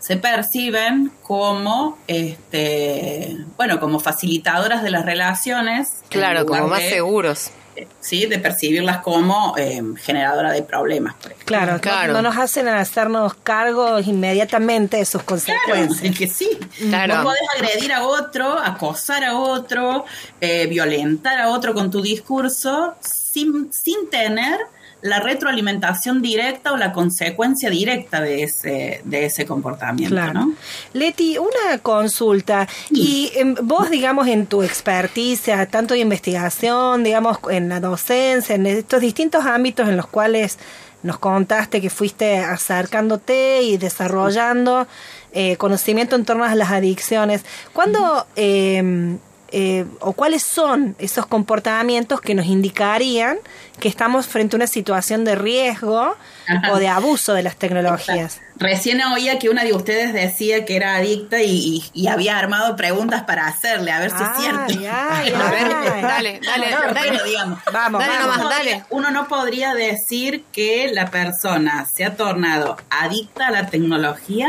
se 0.00 0.16
perciben 0.16 1.10
como, 1.22 1.96
este, 2.06 3.38
bueno, 3.56 3.80
como 3.80 4.00
facilitadoras 4.00 4.82
de 4.82 4.90
las 4.90 5.04
relaciones. 5.04 6.02
Claro, 6.08 6.44
como 6.44 6.68
más 6.68 6.82
seguros. 6.82 7.50
Sí, 8.00 8.26
de 8.26 8.38
percibirlas 8.38 8.98
como 8.98 9.54
eh, 9.56 9.82
generadora 10.02 10.52
de 10.52 10.62
problemas. 10.62 11.14
por 11.14 11.26
ejemplo. 11.32 11.46
Claro, 11.46 11.72
no- 11.74 11.80
Claro. 11.80 12.12
No, 12.14 12.22
nos 12.22 12.36
hacen 12.36 12.66
hacernos 12.68 13.34
cargo 13.34 13.98
inmediatamente 14.00 14.96
de 14.96 15.04
sus 15.04 15.22
Claro, 15.22 15.26
consecuencias. 15.26 16.02
es 16.10 16.18
que 16.18 16.26
sí. 16.26 16.50
Claro. 16.88 17.16
No 17.18 17.22
podés 17.24 17.40
agredir 17.56 17.92
a 17.92 18.06
otro, 18.06 18.58
acosar 18.58 19.24
a 19.24 19.36
otro, 19.38 20.04
eh, 20.40 20.66
violentar 20.66 21.38
a 21.38 21.48
otro 21.50 21.74
con 21.74 21.90
tu 21.90 22.00
discurso 22.02 22.94
sin, 23.00 23.72
sin 23.72 24.08
tener 24.10 24.58
la 25.00 25.20
retroalimentación 25.20 26.20
directa 26.22 26.72
o 26.72 26.76
la 26.76 26.92
consecuencia 26.92 27.70
directa 27.70 28.20
de 28.20 28.42
ese, 28.42 29.00
de 29.04 29.26
ese 29.26 29.46
comportamiento, 29.46 30.14
Claro. 30.14 30.32
¿no? 30.32 30.52
Leti, 30.92 31.38
una 31.38 31.78
consulta. 31.78 32.66
Y 32.90 33.30
em, 33.36 33.54
vos, 33.62 33.90
digamos, 33.90 34.26
en 34.26 34.46
tu 34.46 34.62
experticia, 34.62 35.66
tanto 35.66 35.94
de 35.94 36.00
investigación, 36.00 37.04
digamos, 37.04 37.38
en 37.50 37.68
la 37.68 37.78
docencia, 37.80 38.56
en 38.56 38.66
estos 38.66 39.00
distintos 39.00 39.46
ámbitos 39.46 39.88
en 39.88 39.96
los 39.96 40.06
cuales 40.08 40.58
nos 41.04 41.18
contaste 41.18 41.80
que 41.80 41.90
fuiste 41.90 42.38
acercándote 42.38 43.62
y 43.62 43.76
desarrollando 43.76 44.88
eh, 45.32 45.56
conocimiento 45.56 46.16
en 46.16 46.24
torno 46.24 46.42
a 46.44 46.54
las 46.56 46.70
adicciones, 46.72 47.44
¿cuándo 47.72 48.26
em, 48.34 49.18
eh, 49.50 49.86
o 50.00 50.12
cuáles 50.12 50.42
son 50.42 50.94
esos 50.98 51.26
comportamientos 51.26 52.20
que 52.20 52.34
nos 52.34 52.46
indicarían 52.46 53.38
que 53.80 53.88
estamos 53.88 54.26
frente 54.26 54.56
a 54.56 54.58
una 54.58 54.66
situación 54.66 55.24
de 55.24 55.36
riesgo 55.36 56.16
Ajá. 56.48 56.72
o 56.72 56.78
de 56.78 56.88
abuso 56.88 57.32
de 57.32 57.42
las 57.44 57.56
tecnologías? 57.56 58.40
Recién 58.56 59.00
oía 59.02 59.38
que 59.38 59.48
una 59.48 59.62
de 59.62 59.72
ustedes 59.72 60.12
decía 60.12 60.64
que 60.64 60.74
era 60.76 60.96
adicta 60.96 61.40
y, 61.42 61.50
y- 61.52 61.90
y 62.02 62.08
había 62.08 62.36
armado 62.38 62.74
preguntas 62.74 63.22
para 63.22 63.46
hacerle, 63.46 63.92
a 63.92 64.00
ver 64.00 64.10
si 64.10 64.16
es 64.16 64.22
Ay, 64.22 64.42
cierto. 64.42 64.90
ay, 64.92 65.32
A 65.34 65.50
ver, 65.50 65.72
ay. 65.72 66.02
dale, 66.02 66.40
dale, 66.44 66.70
No, 66.72 66.80
dale. 66.92 67.08
bueno, 67.10 67.24
digamos, 67.24 67.58
Vamos, 67.72 68.00
Dale 68.00 68.18
vamos. 68.18 68.36
nomás, 68.38 68.50
dale. 68.58 68.84
Uno 68.90 69.10
no 69.12 69.28
podría 69.28 69.74
decir 69.74 70.44
que 70.52 70.90
la 70.92 71.06
persona 71.10 71.86
se 71.86 72.04
ha 72.04 72.16
tornado 72.16 72.76
adicta 72.90 73.46
a 73.46 73.50
la 73.52 73.66
tecnología 73.68 74.48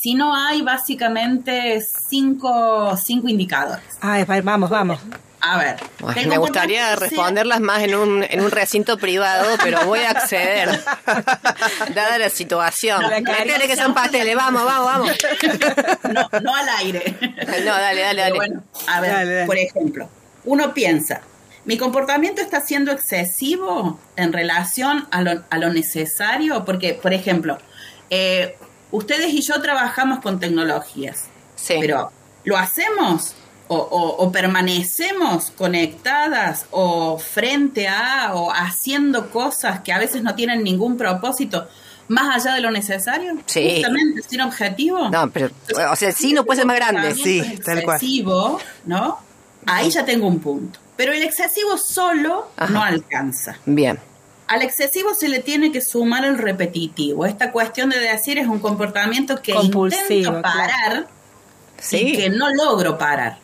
si 0.00 0.14
no 0.14 0.34
hay 0.34 0.62
básicamente 0.62 1.80
cinco, 2.08 2.96
cinco 2.96 3.28
indicadores. 3.28 3.84
Ay, 4.00 4.24
va- 4.24 4.40
vamos, 4.42 4.70
vamos. 4.70 4.98
A 5.40 5.56
ver, 5.56 5.76
me 6.26 6.36
gustaría 6.36 6.96
responderlas 6.96 7.60
más 7.60 7.82
en 7.84 7.94
un, 7.94 8.24
en 8.28 8.40
un 8.40 8.50
recinto 8.50 8.98
privado, 8.98 9.46
pero 9.62 9.84
voy 9.86 10.00
a 10.00 10.10
acceder, 10.10 10.68
dada 11.94 12.18
la 12.18 12.28
situación. 12.28 13.02
Métele 13.22 13.68
que 13.68 13.76
son 13.76 13.94
pasteles, 13.94 14.34
vamos, 14.34 14.64
vamos, 14.64 14.86
vamos. 14.86 15.12
No, 16.12 16.28
no 16.40 16.54
al 16.54 16.68
aire. 16.80 17.14
No, 17.64 17.72
dale, 17.72 18.00
dale, 18.00 18.22
dale. 18.22 18.34
bueno, 18.34 18.62
a 18.88 19.00
ver, 19.00 19.12
Dale, 19.12 19.34
dale. 19.34 19.46
por 19.46 19.56
ejemplo, 19.58 20.10
uno 20.44 20.74
piensa, 20.74 21.20
¿mi 21.64 21.76
comportamiento 21.78 22.40
está 22.42 22.60
siendo 22.60 22.90
excesivo 22.92 23.98
en 24.16 24.32
relación 24.32 25.06
a 25.12 25.22
lo, 25.22 25.44
a 25.50 25.58
lo 25.58 25.70
necesario? 25.72 26.64
Porque, 26.64 26.94
por 26.94 27.12
ejemplo, 27.12 27.58
eh, 28.10 28.56
ustedes 28.90 29.32
y 29.32 29.42
yo 29.42 29.60
trabajamos 29.60 30.20
con 30.20 30.38
tecnologías, 30.40 31.24
Sí. 31.56 31.76
pero 31.80 32.10
¿lo 32.44 32.56
hacemos? 32.56 33.34
O, 33.70 33.76
o- 33.76 34.24
o 34.24 34.32
permanecemos 34.32 35.50
conectadas 35.50 36.64
o 36.70 37.18
frente 37.18 37.86
a 37.86 38.30
o 38.34 38.50
haciendo 38.50 39.30
cosas 39.30 39.80
que 39.80 39.92
a 39.92 39.98
veces 39.98 40.22
no 40.22 40.34
tienen 40.34 40.62
ningún 40.64 40.96
propósito 40.96 41.68
más 42.08 42.34
allá 42.46 42.54
de 42.54 42.62
lo 42.62 42.70
necesario, 42.70 43.36
Sí. 43.44 43.72
justamente 43.74 44.22
sin 44.22 44.40
objetivo. 44.40 45.10
No, 45.10 45.30
pero, 45.30 45.50
o 45.90 45.96
sea, 45.96 46.12
sí 46.12 46.32
no 46.32 46.44
puede 46.46 46.60
ser 46.60 46.66
más 46.66 46.76
grande. 46.76 47.14
Sí, 47.14 47.42
tal 47.62 47.82
cual. 47.82 47.96
excesivo, 47.96 48.58
¿no? 48.86 49.18
Ahí 49.66 49.90
ya 49.90 50.02
tengo 50.06 50.26
un 50.26 50.38
punto. 50.40 50.80
Pero 50.96 51.12
el 51.12 51.22
excesivo 51.22 51.76
solo 51.76 52.50
Ajá. 52.56 52.72
no 52.72 52.82
alcanza. 52.82 53.58
Bien. 53.66 53.98
Al 54.48 54.62
excesivo 54.62 55.14
se 55.14 55.28
le 55.28 55.40
tiene 55.40 55.70
que 55.72 55.80
sumar 55.82 56.24
el 56.24 56.38
repetitivo. 56.38 57.26
Esta 57.26 57.52
cuestión 57.52 57.90
de 57.90 57.98
decir 58.00 58.38
es 58.38 58.46
un 58.46 58.58
comportamiento 58.60 59.40
que 59.42 59.52
Compulsivo, 59.52 60.02
intento 60.08 60.30
claro. 60.30 60.42
parar 60.42 61.06
y 61.78 61.82
Sí. 61.82 62.12
que 62.16 62.30
no 62.30 62.50
logro 62.54 62.98
parar. 62.98 63.38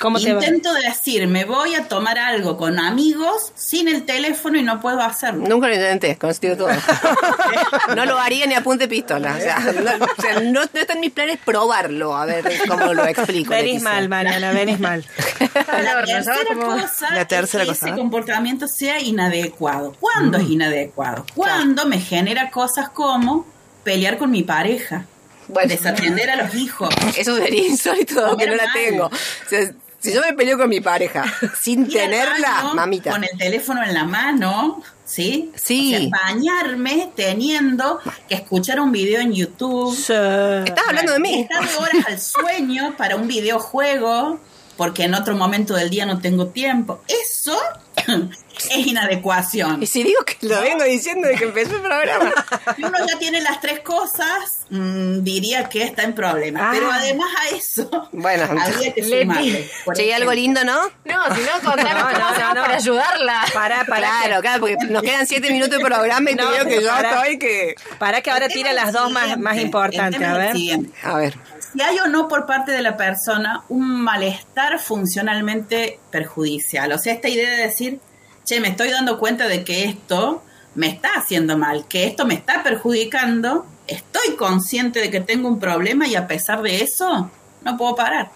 ¿Cómo 0.00 0.18
te 0.18 0.32
va? 0.32 0.42
Intento 0.42 0.72
decir, 0.74 1.26
me 1.28 1.44
voy 1.44 1.74
a 1.74 1.86
tomar 1.86 2.18
algo 2.18 2.56
con 2.56 2.78
amigos 2.78 3.52
sin 3.54 3.86
el 3.86 4.04
teléfono 4.04 4.58
y 4.58 4.62
no 4.62 4.80
puedo 4.80 5.00
hacerlo. 5.02 5.44
Nunca 5.46 5.68
lo 5.68 5.74
intenté, 5.74 6.16
conocido 6.16 6.56
todo. 6.56 6.70
No 7.94 8.04
lo 8.06 8.18
haría 8.18 8.46
ni 8.46 8.54
a 8.54 8.62
punta 8.62 8.84
de 8.84 8.88
pistola. 8.88 9.34
O 9.36 9.40
sea, 9.40 9.58
no, 9.58 10.04
o 10.06 10.22
sea, 10.22 10.40
no- 10.40 10.60
no 10.62 10.80
está 10.80 10.92
en 10.94 11.00
mis 11.00 11.10
planes 11.12 11.38
probarlo. 11.44 12.16
A 12.16 12.24
ver 12.24 12.44
cómo 12.68 12.94
lo 12.94 13.04
explico. 13.06 13.50
Venís 13.50 13.82
mal, 13.82 14.08
Mariana, 14.08 14.52
venís 14.52 14.78
mal. 14.80 15.04
La 15.82 16.04
tercera 16.04 16.44
como- 16.48 16.66
cosa 16.80 17.10
La 17.14 17.24
tercera 17.26 17.64
es 17.64 17.68
que 17.68 17.74
cosa, 17.74 17.86
ese 17.86 17.90
¿no? 17.90 17.96
comportamiento 17.98 18.66
sea 18.68 19.00
inadecuado. 19.00 19.94
¿Cuándo 20.00 20.38
Mm. 20.38 20.42
es 20.42 20.50
inadecuado? 20.50 21.26
Cuando 21.34 21.86
me 21.86 22.00
genera 22.00 22.50
cosas 22.50 22.88
como 22.90 23.46
pelear 23.84 24.18
con 24.18 24.30
mi 24.30 24.42
pareja, 24.42 25.04
Bueno. 25.48 25.68
desatender 25.68 26.30
a 26.30 26.36
los 26.36 26.54
hijos. 26.54 26.88
Eso 27.16 27.36
sería 27.36 27.66
insólito 27.66 28.36
que 28.36 28.46
no 28.46 28.54
la 28.54 28.72
tengo. 28.72 29.06
O 29.06 29.48
sea, 29.48 29.70
si 30.00 30.12
yo 30.14 30.20
me 30.22 30.32
peleo 30.32 30.58
con 30.58 30.68
mi 30.68 30.80
pareja 30.80 31.24
sin 31.60 31.88
tenerla, 31.88 32.62
baño 32.62 32.74
mamita. 32.74 33.10
Con 33.10 33.24
el 33.24 33.36
teléfono 33.38 33.82
en 33.82 33.94
la 33.94 34.04
mano, 34.04 34.82
¿sí? 35.04 35.52
Sí. 35.54 35.94
O 35.94 35.98
sea, 35.98 36.08
bañarme 36.24 37.12
teniendo 37.14 38.00
que 38.28 38.34
escuchar 38.34 38.80
un 38.80 38.90
video 38.90 39.20
en 39.20 39.32
YouTube. 39.32 39.94
Sí. 39.94 40.12
Estás 40.12 40.88
hablando 40.88 41.12
de 41.12 41.20
mí. 41.20 41.40
Estar 41.40 41.68
horas 41.78 42.06
al 42.06 42.20
sueño 42.20 42.94
para 42.96 43.16
un 43.16 43.28
videojuego 43.28 44.40
porque 44.80 45.04
en 45.04 45.12
otro 45.12 45.36
momento 45.36 45.74
del 45.74 45.90
día 45.90 46.06
no 46.06 46.20
tengo 46.20 46.46
tiempo. 46.46 47.02
Eso 47.06 47.60
es 48.70 48.86
inadecuación. 48.86 49.82
Y 49.82 49.86
si 49.86 50.02
digo 50.02 50.24
que 50.24 50.36
lo 50.46 50.60
vengo 50.60 50.84
diciendo 50.84 51.28
desde 51.28 51.38
que 51.38 51.44
empezó 51.46 51.76
el 51.76 51.82
programa. 51.82 52.32
Si 52.76 52.84
uno 52.84 52.98
ya 53.06 53.18
tiene 53.18 53.40
las 53.40 53.60
tres 53.60 53.80
cosas, 53.80 54.66
mm, 54.70 55.22
diría 55.22 55.68
que 55.68 55.82
está 55.82 56.02
en 56.02 56.14
problema. 56.14 56.68
Ah. 56.68 56.70
Pero 56.72 56.90
además 56.90 57.28
a 57.38 57.54
eso, 57.54 58.08
Bueno, 58.12 58.44
habría 58.44 58.92
que 58.94 59.02
sumarle. 59.02 59.70
Che, 59.94 60.14
algo 60.14 60.32
lindo, 60.32 60.64
¿no? 60.64 60.82
No, 61.04 61.34
si 61.34 61.40
no, 61.42 61.70
contanos 61.70 62.12
No, 62.12 62.18
cómo 62.18 62.18
no, 62.18 62.38
no, 62.38 62.54
no. 62.54 62.60
para 62.62 62.76
ayudarla. 62.76 63.44
Para, 63.52 63.84
para. 63.84 64.08
Claro, 64.22 64.40
claro, 64.40 64.60
porque 64.60 64.76
nos 64.88 65.02
quedan 65.02 65.26
siete 65.26 65.50
minutos 65.50 65.78
de 65.78 65.84
programa 65.84 66.30
y 66.30 66.36
te 66.36 66.42
digo 66.42 66.64
que 66.66 66.82
yo 66.82 66.88
para. 66.88 67.10
estoy 67.10 67.38
que... 67.38 67.74
Para 67.98 68.20
que 68.20 68.30
ahora 68.30 68.48
tema 68.48 68.72
las 68.72 68.92
dos 68.92 69.10
más, 69.10 69.38
más 69.38 69.58
importantes. 69.58 70.22
A 70.22 70.38
ver. 70.38 70.56
A 71.02 71.16
ver. 71.16 71.34
Si 71.72 71.80
hay 71.80 71.98
o 71.98 72.06
no 72.06 72.28
por 72.28 72.46
parte 72.46 72.72
de 72.72 72.82
la 72.82 72.96
persona 72.96 73.64
un 73.68 74.02
malestar 74.02 74.78
funcionalmente 74.78 76.00
perjudicial. 76.10 76.92
O 76.92 76.98
sea, 76.98 77.14
esta 77.14 77.28
idea 77.28 77.50
de 77.50 77.62
decir, 77.62 78.00
che, 78.44 78.60
me 78.60 78.68
estoy 78.68 78.90
dando 78.90 79.18
cuenta 79.18 79.46
de 79.46 79.64
que 79.64 79.84
esto 79.84 80.42
me 80.74 80.88
está 80.88 81.10
haciendo 81.16 81.56
mal, 81.56 81.86
que 81.88 82.06
esto 82.06 82.26
me 82.26 82.34
está 82.34 82.62
perjudicando, 82.62 83.66
estoy 83.86 84.36
consciente 84.36 85.00
de 85.00 85.10
que 85.10 85.20
tengo 85.20 85.48
un 85.48 85.58
problema 85.58 86.06
y 86.06 86.14
a 86.14 86.26
pesar 86.26 86.62
de 86.62 86.82
eso, 86.82 87.30
no 87.62 87.76
puedo 87.76 87.94
parar. 87.94 88.30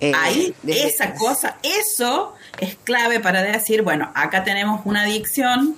Eh, 0.00 0.12
Ahí, 0.14 0.54
esa 0.66 1.14
cosa, 1.14 1.56
eso 1.62 2.34
es 2.60 2.76
clave 2.76 3.18
para 3.18 3.42
decir, 3.42 3.82
bueno, 3.82 4.12
acá 4.14 4.44
tenemos 4.44 4.82
una 4.84 5.02
adicción 5.02 5.76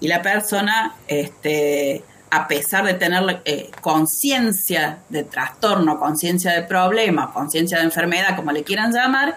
y 0.00 0.08
la 0.08 0.22
persona, 0.22 0.96
este, 1.06 2.02
a 2.30 2.46
pesar 2.48 2.84
de 2.84 2.94
tener 2.94 3.40
eh, 3.44 3.70
conciencia 3.80 4.98
de 5.08 5.24
trastorno, 5.24 5.98
conciencia 5.98 6.52
de 6.52 6.62
problema, 6.62 7.32
conciencia 7.32 7.78
de 7.78 7.84
enfermedad, 7.84 8.36
como 8.36 8.52
le 8.52 8.64
quieran 8.64 8.92
llamar, 8.92 9.36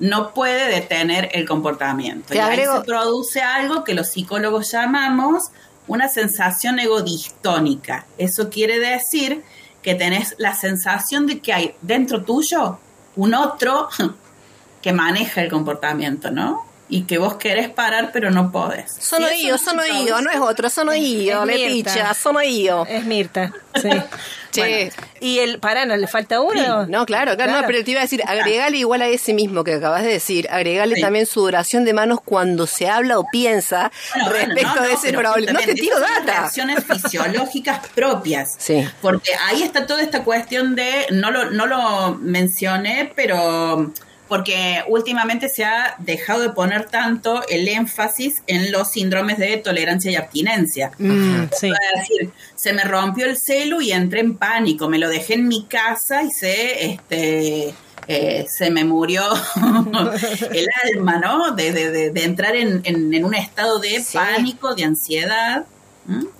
no 0.00 0.32
puede 0.34 0.68
detener 0.68 1.28
el 1.32 1.46
comportamiento. 1.46 2.28
Te 2.28 2.36
y 2.36 2.38
ahí 2.38 2.60
agrego- 2.60 2.78
se 2.80 2.84
produce 2.84 3.42
algo 3.42 3.84
que 3.84 3.94
los 3.94 4.08
psicólogos 4.08 4.70
llamamos 4.72 5.50
una 5.86 6.08
sensación 6.08 6.78
egodistónica. 6.78 8.06
Eso 8.18 8.48
quiere 8.50 8.78
decir 8.78 9.42
que 9.82 9.94
tenés 9.94 10.34
la 10.38 10.54
sensación 10.54 11.26
de 11.26 11.40
que 11.40 11.52
hay 11.52 11.74
dentro 11.82 12.22
tuyo 12.24 12.78
un 13.16 13.34
otro 13.34 13.88
que 14.82 14.92
maneja 14.92 15.42
el 15.42 15.50
comportamiento, 15.50 16.30
¿no? 16.30 16.64
Y 16.88 17.02
que 17.04 17.16
vos 17.18 17.36
querés 17.36 17.70
parar, 17.70 18.10
pero 18.12 18.30
no 18.30 18.52
podés. 18.52 18.92
Sono 18.98 19.26
io, 19.32 19.52
no 19.52 19.58
sono 19.58 19.82
no 20.20 20.30
es 20.30 20.38
otro, 20.38 20.68
sono 20.68 20.92
Es 20.92 21.00
Leticia, 21.00 21.94
Mirta. 21.94 22.14
sono 22.14 22.42
io. 22.42 22.84
Es 22.86 23.04
Mirta, 23.04 23.52
sí. 23.80 23.88
Che, 24.54 24.92
Y 25.18 25.40
el, 25.40 25.58
pará, 25.58 25.84
¿no 25.84 25.96
le 25.96 26.06
falta 26.06 26.40
uno? 26.40 26.86
No, 26.86 27.04
claro, 27.06 27.34
claro, 27.34 27.60
no, 27.60 27.66
pero 27.66 27.82
te 27.82 27.90
iba 27.90 27.98
a 27.98 28.04
decir, 28.04 28.22
agregale 28.24 28.76
igual 28.76 29.02
a 29.02 29.08
ese 29.08 29.34
mismo 29.34 29.64
que 29.64 29.72
acabas 29.74 30.02
de 30.04 30.10
decir, 30.10 30.46
agregale 30.48 30.94
Sí. 30.94 31.00
también 31.00 31.26
su 31.26 31.40
duración 31.40 31.84
de 31.84 31.92
manos 31.92 32.20
cuando 32.24 32.68
se 32.68 32.88
habla 32.88 33.18
o 33.18 33.26
piensa 33.32 33.90
Bueno, 34.14 34.30
bueno, 34.30 34.44
respecto 34.54 34.74
no, 34.76 34.82
de 34.82 34.88
no, 34.92 34.94
ese 34.94 35.06
pero 35.08 35.18
problema. 35.18 35.52
No 35.58 35.66
te 35.66 35.74
tiro 35.74 35.98
data. 35.98 36.22
reacciones 36.24 36.84
fisiológicas 36.88 37.80
propias. 37.96 38.54
Sí. 38.56 38.86
Porque 39.02 39.32
ahí 39.44 39.64
está 39.64 39.86
toda 39.88 40.02
esta 40.02 40.22
cuestión 40.22 40.76
de, 40.76 41.06
no 41.10 41.32
lo, 41.32 41.50
no 41.50 41.66
lo 41.66 42.14
mencioné, 42.14 43.10
pero 43.16 43.92
porque 44.28 44.82
últimamente 44.88 45.48
se 45.48 45.64
ha 45.64 45.96
dejado 45.98 46.40
de 46.40 46.50
poner 46.50 46.86
tanto 46.86 47.46
el 47.48 47.68
énfasis 47.68 48.42
en 48.46 48.72
los 48.72 48.90
síndromes 48.90 49.38
de 49.38 49.56
tolerancia 49.58 50.10
y 50.10 50.16
abstinencia. 50.16 50.92
Mm, 50.98 51.44
sí. 51.58 51.70
Es 51.94 52.00
decir, 52.08 52.30
se 52.54 52.72
me 52.72 52.84
rompió 52.84 53.26
el 53.26 53.36
celu 53.38 53.80
y 53.80 53.92
entré 53.92 54.20
en 54.20 54.36
pánico, 54.36 54.88
me 54.88 54.98
lo 54.98 55.08
dejé 55.08 55.34
en 55.34 55.46
mi 55.48 55.64
casa 55.66 56.22
y 56.22 56.30
se, 56.30 56.86
este, 56.92 57.74
eh, 58.08 58.46
se 58.48 58.70
me 58.70 58.84
murió 58.84 59.22
el 60.52 60.66
alma, 60.94 61.18
¿no? 61.18 61.50
De, 61.52 61.72
de- 61.72 61.90
de- 61.90 62.10
de 62.10 62.24
entrar 62.24 62.56
en, 62.56 62.80
en- 62.84 63.12
en 63.12 63.24
un 63.24 63.34
estado 63.34 63.78
de 63.78 64.00
Sí. 64.02 64.16
pánico, 64.16 64.74
de 64.74 64.84
ansiedad. 64.84 65.64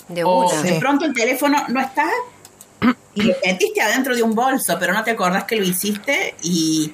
De 0.08 0.24
o 0.24 0.50
de 0.62 0.74
pronto 0.78 1.06
el 1.06 1.14
teléfono 1.14 1.56
no 1.68 1.80
está 1.80 2.06
y 3.14 3.22
lo 3.22 3.34
metiste 3.46 3.80
adentro 3.80 4.14
de 4.14 4.22
un 4.22 4.34
bolso, 4.34 4.76
pero 4.78 4.92
no 4.92 5.02
te 5.04 5.12
acordás 5.12 5.44
que 5.44 5.56
lo 5.56 5.64
hiciste 5.64 6.34
y, 6.42 6.92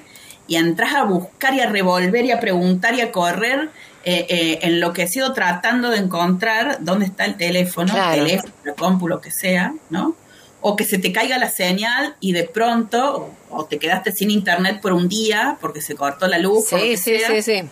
y 0.51 0.57
entras 0.57 0.93
a 0.95 1.03
buscar 1.05 1.53
y 1.53 1.61
a 1.61 1.69
revolver 1.69 2.25
y 2.25 2.31
a 2.31 2.39
preguntar 2.41 2.93
y 2.93 2.99
a 2.99 3.09
correr 3.13 3.69
eh, 4.03 4.25
eh, 4.27 4.59
enloquecido 4.63 5.31
tratando 5.31 5.89
de 5.89 5.97
encontrar 5.99 6.79
dónde 6.81 7.05
está 7.05 7.23
el 7.23 7.37
teléfono, 7.37 7.93
Claro. 7.93 8.21
teléfono, 8.21 8.51
la 8.65 8.73
compu, 8.73 9.07
lo 9.07 9.21
que 9.21 9.31
sea, 9.31 9.73
¿no? 9.89 10.13
O 10.59 10.75
que 10.75 10.83
se 10.83 10.97
te 10.97 11.13
caiga 11.13 11.37
la 11.37 11.49
señal 11.49 12.15
y 12.19 12.33
de 12.33 12.43
pronto, 12.43 13.29
o, 13.49 13.63
te 13.65 13.79
quedaste 13.79 14.11
sin 14.11 14.29
internet 14.29 14.81
por 14.81 14.91
un 14.91 15.07
día 15.07 15.57
porque 15.61 15.79
se 15.79 15.95
cortó 15.95 16.27
la 16.27 16.37
luz. 16.37 16.73
o 16.73 16.77
lo 16.77 16.83
Sí, 16.83 16.89
que 16.89 16.97
sí, 16.97 17.17
sea, 17.19 17.27
sí, 17.29 17.41
sí. 17.41 17.63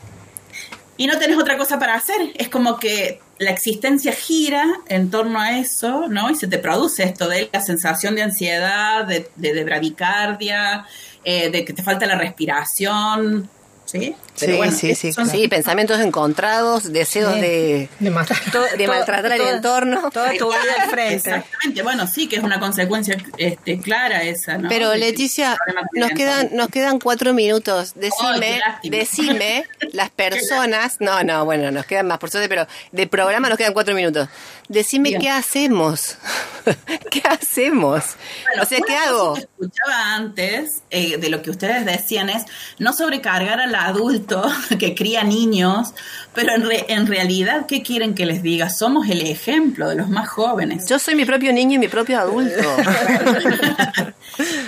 Y 0.99 1.07
no 1.07 1.17
tenés 1.17 1.37
otra 1.37 1.57
cosa 1.57 1.79
para 1.79 1.95
hacer. 1.95 2.33
Es 2.35 2.49
como 2.49 2.77
que 2.77 3.21
la 3.37 3.51
existencia 3.51 4.11
gira 4.11 4.65
en 4.89 5.09
torno 5.09 5.39
a 5.39 5.57
eso, 5.57 6.09
¿no? 6.09 6.29
Y 6.29 6.35
se 6.35 6.45
te 6.47 6.57
produce 6.57 7.03
esto 7.03 7.29
de 7.29 7.49
la 7.53 7.61
sensación 7.61 8.15
de 8.15 8.23
ansiedad, 8.23 9.05
de, 9.05 9.29
de, 9.37 9.63
bradicardia, 9.63 10.85
eh, 11.23 11.49
de 11.49 11.63
que 11.63 11.71
te 11.71 11.83
falta 11.83 12.05
la 12.05 12.17
respiración, 12.17 13.49
¿sí? 13.89 14.15
Sí, 14.35 14.59
sí, 14.71 14.95
sí, 14.95 15.11
son- 15.13 15.29
Sí, 15.29 15.47
pensamientos 15.47 15.99
encontrados, 15.99 16.91
deseos 16.93 17.33
Sí. 17.35 17.41
de, 17.41 17.89
De 17.99 18.09
matar. 18.09 18.37
To- 18.51 18.61
de 18.77 18.85
to- 18.85 18.91
maltratar 18.91 19.31
al 19.33 19.37
toda- 19.39 19.51
entorno. 19.55 20.09
Toda 20.11 20.33
tu 20.33 20.47
vida 20.47 20.83
al 20.83 20.89
frente. 20.89 21.15
Exactamente, 21.15 21.81
bueno, 21.83 22.07
sí, 22.07 22.27
que 22.27 22.37
es 22.37 22.43
una 22.43 22.59
consecuencia 22.59 23.17
este, 23.37 23.79
clara 23.81 24.23
esa, 24.23 24.57
¿no? 24.57 24.69
Pero 24.69 24.93
Leticia, 24.95 25.57
nos 25.93 26.11
quedan, 26.11 26.49
nos 26.53 26.69
quedan 26.69 26.99
cuatro 26.99 27.33
minutos. 27.33 27.93
Decime, 27.95 28.61
decime 28.83 29.65
las 29.93 30.09
personas, 30.09 30.97
no, 30.99 31.23
no, 31.23 31.43
bueno, 31.45 31.71
nos 31.71 31.85
quedan 31.85 32.07
más 32.07 32.19
por 32.19 32.29
suerte, 32.29 32.47
pero 32.49 32.67
de 32.91 33.07
programa 33.07 33.49
nos 33.49 33.57
quedan 33.57 33.73
cuatro 33.73 33.93
minutos. 33.95 34.29
Decime 34.67 35.09
Bien. 35.09 35.21
qué 35.21 35.29
hacemos. 35.31 36.17
¿Qué 37.11 37.21
hacemos? 37.27 38.03
Bueno, 38.47 38.63
o 38.63 38.65
sea, 38.65 38.79
¿qué 38.85 38.95
hago? 38.95 39.33
que 39.33 39.41
escuchaba 39.41 40.13
antes 40.15 40.81
eh, 40.91 41.17
de 41.17 41.29
lo 41.29 41.41
que 41.41 41.49
ustedes 41.49 41.85
decían 41.85 42.29
es 42.29 42.43
no 42.77 42.93
sobrecargar 42.93 43.59
adulto 43.87 44.43
que 44.79 44.95
cría 44.95 45.23
niños, 45.23 45.93
pero 46.33 46.53
en, 46.55 46.65
re- 46.67 46.85
en 46.89 47.07
realidad, 47.07 47.65
¿qué 47.67 47.81
quieren 47.81 48.13
que 48.15 48.25
les 48.25 48.41
diga? 48.43 48.69
Somos 48.69 49.07
el 49.09 49.21
ejemplo 49.21 49.89
de 49.89 49.95
los 49.95 50.09
más 50.09 50.29
jóvenes. 50.29 50.85
Yo 50.87 50.99
soy 50.99 51.15
mi 51.15 51.25
propio 51.25 51.51
niño 51.53 51.75
y 51.75 51.79
mi 51.79 51.87
propio 51.87 52.19
adulto. 52.19 52.61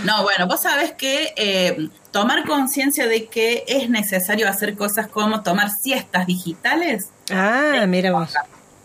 no, 0.03 0.24
bueno, 0.24 0.47
vos 0.47 0.62
sabés 0.62 0.91
que 0.93 1.34
eh, 1.36 1.89
tomar 2.12 2.45
conciencia 2.45 3.07
de 3.07 3.26
que 3.28 3.64
es 3.68 3.89
necesario 3.89 4.47
hacer 4.47 4.76
cosas 4.76 5.07
como 5.07 5.41
tomar 5.43 5.70
siestas 5.70 6.28
digitales, 6.28 7.09
Ah, 7.34 7.86
mira 7.88 8.12
vos. 8.12 8.34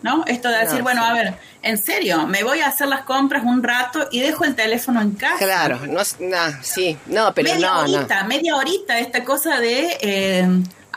¿No? 0.01 0.23
Esto 0.27 0.49
de 0.49 0.59
decir, 0.59 0.77
No, 0.77 0.83
bueno, 0.83 1.01
sí. 1.03 1.07
a 1.09 1.13
ver, 1.13 1.33
en 1.63 1.77
serio, 1.77 2.27
me 2.27 2.43
voy 2.43 2.59
a 2.61 2.67
hacer 2.67 2.87
las 2.87 3.01
compras 3.01 3.43
un 3.43 3.63
rato 3.63 4.07
y 4.11 4.19
dejo 4.19 4.43
el 4.45 4.55
teléfono 4.55 5.01
en 5.01 5.11
casa. 5.11 5.37
claro, 5.37 5.79
no, 5.87 6.01
no, 6.19 6.37
sí, 6.61 6.97
no, 7.07 7.33
pero 7.33 7.53
media 7.53 7.67
no, 7.67 7.87
no. 7.87 7.97
horita, 7.97 8.23
media 8.23 8.55
horita 8.55 8.99
esta 8.99 9.23
cosa 9.23 9.59
de, 9.59 9.97
eh, 10.01 10.47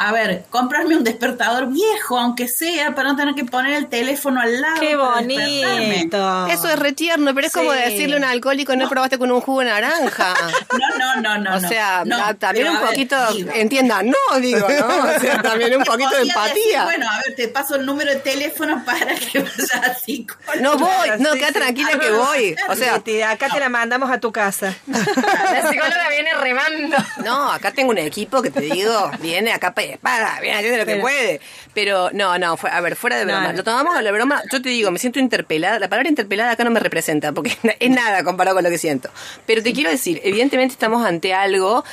a 0.02 0.12
ver, 0.12 0.44
comprarme 0.50 0.96
un 0.96 1.04
despertador 1.04 1.68
viejo, 1.68 2.18
aunque 2.18 2.48
sea, 2.48 2.94
para 2.94 3.10
no 3.10 3.16
tener 3.16 3.34
que 3.34 3.44
poner 3.44 3.74
el 3.74 3.88
teléfono 3.88 4.40
al 4.40 4.60
lado. 4.60 4.80
Qué 4.80 4.96
para 4.96 5.20
despertarme. 5.20 5.86
bonito. 5.94 6.46
Eso 6.48 6.68
es 6.68 6.78
retierno, 6.78 7.34
pero 7.34 7.46
es 7.46 7.52
como 7.52 7.70
decirle 7.72 8.14
a 8.14 8.18
un 8.18 8.24
alcohólico 8.24 8.74
no 8.76 8.88
probaste 8.88 9.18
con 9.18 9.30
un 9.30 9.40
jugo 9.40 9.60
de 9.60 9.66
naranja. 9.66 10.34
No, 10.80 10.98
no, 10.98 11.20
no, 11.20 11.38
no. 11.38 11.56
o 11.56 11.60
no. 11.60 11.68
sea, 11.68 12.02
No, 12.06 12.16
ah, 12.16 12.32
también 12.34 12.68
un 12.68 12.76
a 12.76 12.80
ver, 12.80 12.88
poquito, 12.88 13.16
digo, 13.34 13.50
entiendan, 13.54 14.06
no, 14.10 14.40
digo, 14.40 14.66
¿no? 14.68 14.86
O 15.16 15.20
sea, 15.20 15.42
también 15.42 15.76
un 15.76 15.84
poquito 15.84 16.14
de 16.16 16.22
empatía. 16.22 16.54
decir, 16.54 16.78
bueno, 16.84 17.06
a 17.10 17.18
ver, 17.22 17.34
te 17.36 17.48
paso 17.48 17.74
el 17.76 17.84
número 17.84 18.10
de 18.10 18.16
teléfono 18.20 18.82
para 18.84 19.14
que 19.14 19.40
vayas 19.40 19.74
así. 19.90 20.26
No 20.60 20.76
voy, 20.78 21.10
no, 21.18 21.32
Sí, 21.32 21.38
queda 21.38 21.48
sí. 21.48 21.54
tranquila 21.54 21.98
que 21.98 22.10
voy. 22.10 22.56
O 22.68 22.74
sea, 22.74 22.94
acá 23.30 23.48
te 23.52 23.60
la 23.60 23.68
mandamos 23.68 24.10
a 24.10 24.18
tu 24.18 24.32
casa. 24.32 24.74
La 24.86 25.68
psicóloga 25.70 26.08
viene 26.10 26.30
remando. 26.34 26.96
no, 27.24 27.52
acá 27.52 27.72
tengo 27.72 27.90
un 27.90 27.98
equipo 27.98 28.40
que 28.42 28.50
te 28.50 28.60
digo, 28.60 29.10
viene 29.20 29.52
a 29.52 29.58
capa 29.58 29.82
espada, 29.90 30.38
viene 30.40 30.56
haciendo 30.58 30.78
lo 30.78 30.84
que 30.86 30.92
Pero- 30.92 31.02
puede. 31.02 31.40
Pero 31.74 32.10
no, 32.12 32.38
no, 32.38 32.56
fue- 32.56 32.70
a 32.70 32.80
ver, 32.80 32.96
fuera 32.96 33.16
de 33.18 33.24
broma. 33.24 33.48
no. 33.48 33.52
Lo 33.58 33.64
tomamos 33.64 33.96
a 33.96 34.02
la 34.02 34.10
broma, 34.12 34.42
yo 34.50 34.60
te 34.62 34.68
digo, 34.68 34.90
me 34.90 34.98
siento 34.98 35.18
interpelada. 35.18 35.78
La 35.78 35.88
palabra 35.88 36.08
interpelada 36.08 36.52
acá 36.52 36.64
no 36.64 36.70
me 36.70 36.80
representa, 36.80 37.32
porque 37.32 37.56
es 37.80 37.90
nada 37.90 38.24
comparado 38.24 38.56
con 38.56 38.64
lo 38.64 38.70
que 38.70 38.78
siento. 38.78 39.10
Pero 39.46 39.62
te 39.62 39.72
quiero 39.72 39.90
decir, 39.90 40.20
evidentemente 40.24 40.72
estamos 40.72 41.04
ante 41.06 41.34
algo 41.34 41.84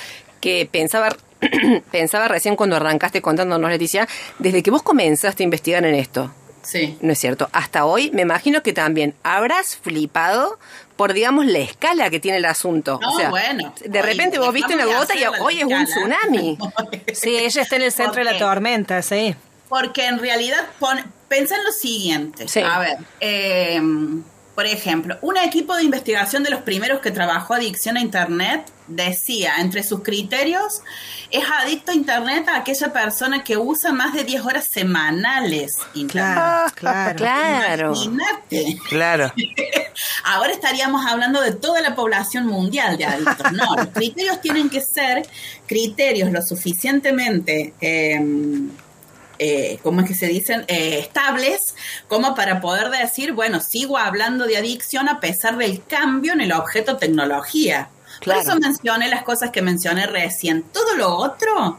que 0.41 0.67
pensaba 0.71 1.15
pensaba 1.91 2.27
recién 2.27 2.55
cuando 2.55 2.75
arrancaste 2.77 3.21
contándonos, 3.21 3.69
Leticia, 3.69 4.07
desde 4.39 4.63
que 4.63 4.71
vos 4.71 4.81
comenzaste 4.83 5.43
a 5.43 5.45
investigar 5.45 5.85
en 5.85 5.95
esto. 5.95 6.33
Sí. 6.63 6.97
No 7.01 7.13
es 7.13 7.19
cierto. 7.19 7.47
Hasta 7.53 7.85
hoy 7.85 8.11
me 8.11 8.23
imagino 8.23 8.61
que 8.63 8.73
también 8.73 9.13
habrás 9.23 9.77
flipado 9.77 10.59
por, 10.97 11.13
digamos, 11.13 11.45
la 11.45 11.59
escala 11.59 12.09
que 12.09 12.19
tiene 12.19 12.39
el 12.39 12.45
asunto. 12.45 12.99
No, 13.01 13.11
o 13.11 13.17
sea, 13.17 13.29
bueno. 13.29 13.73
de 13.85 14.01
repente 14.01 14.39
vos 14.39 14.51
viste 14.51 14.73
una 14.73 14.85
gota 14.85 15.15
y 15.15 15.23
hoy 15.39 15.59
es 15.59 15.63
un 15.63 15.71
escala. 15.71 15.85
tsunami. 15.85 16.57
Sí, 17.13 17.37
ella 17.37 17.61
está 17.61 17.77
en 17.77 17.83
el 17.83 17.91
centro 17.91 18.15
de 18.15 18.25
la 18.25 18.37
tormenta, 18.37 19.01
sí. 19.01 19.35
Porque 19.69 20.05
en 20.05 20.19
realidad, 20.19 20.67
pon, 20.79 21.03
pensá 21.27 21.55
en 21.55 21.63
lo 21.63 21.71
siguiente. 21.71 22.47
Sí. 22.47 22.59
A 22.59 22.79
ver, 22.79 22.97
eh, 23.19 23.81
Por 24.57 24.65
ejemplo, 24.65 25.19
un 25.21 25.37
equipo 25.37 25.75
de 25.75 25.83
investigación 25.83 26.41
de 26.41 26.49
los 26.49 26.63
primeros 26.63 26.99
que 26.99 27.11
trabajó 27.11 27.53
adicción 27.53 27.95
a 27.95 28.01
Internet 28.01 28.65
decía, 28.87 29.57
entre 29.59 29.83
sus 29.83 30.01
criterios, 30.01 30.81
es 31.29 31.43
adicto 31.47 31.91
a 31.91 31.93
Internet 31.93 32.49
a 32.49 32.57
aquella 32.57 32.91
persona 32.91 33.43
que 33.43 33.55
usa 33.55 33.93
más 33.93 34.15
de 34.15 34.23
10 34.23 34.45
horas 34.45 34.67
semanales 34.67 35.77
Internet. 35.93 36.33
Claro, 36.33 36.73
claro. 36.73 37.17
Claro. 37.17 37.93
Imagínate. 38.03 38.79
Claro. 38.89 39.31
Ahora 40.23 40.53
estaríamos 40.53 41.05
hablando 41.05 41.39
de 41.39 41.51
toda 41.51 41.79
la 41.81 41.93
población 41.93 42.47
mundial 42.47 42.97
de 42.97 43.05
adictos. 43.05 43.51
No, 43.51 43.75
los 43.75 43.89
criterios 43.89 44.41
tienen 44.41 44.71
que 44.71 44.81
ser 44.81 45.27
criterios 45.67 46.31
lo 46.31 46.41
suficientemente... 46.41 47.75
Eh, 47.79 48.19
eh, 49.39 49.79
¿cómo 49.83 50.01
es 50.01 50.07
que 50.07 50.15
se 50.15 50.27
dicen? 50.27 50.65
Eh, 50.67 50.99
estables, 50.99 51.75
como 52.07 52.35
para 52.35 52.61
poder 52.61 52.89
decir, 52.89 53.33
bueno, 53.33 53.59
sigo 53.59 53.97
hablando 53.97 54.45
de 54.45 54.57
adicción 54.57 55.09
a 55.09 55.19
pesar 55.19 55.57
del 55.57 55.83
cambio 55.85 56.33
en 56.33 56.41
el 56.41 56.51
objeto 56.51 56.97
tecnología. 56.97 57.89
Claro. 58.19 58.41
Por 58.41 58.49
eso 58.49 58.59
mencioné 58.59 59.09
las 59.09 59.23
cosas 59.23 59.51
que 59.51 59.61
mencioné 59.61 60.07
recién. 60.07 60.63
Todo 60.63 60.95
lo 60.95 61.15
otro, 61.15 61.77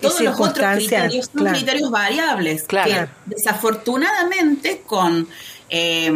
todos 0.00 0.20
los 0.20 0.40
otros 0.40 0.76
criterios 0.76 1.26
son 1.26 1.42
claro. 1.42 1.56
criterios 1.56 1.90
variables 1.90 2.62
Claro. 2.64 2.90
que 2.90 3.08
desafortunadamente 3.26 4.82
con 4.86 5.28
eh, 5.70 6.10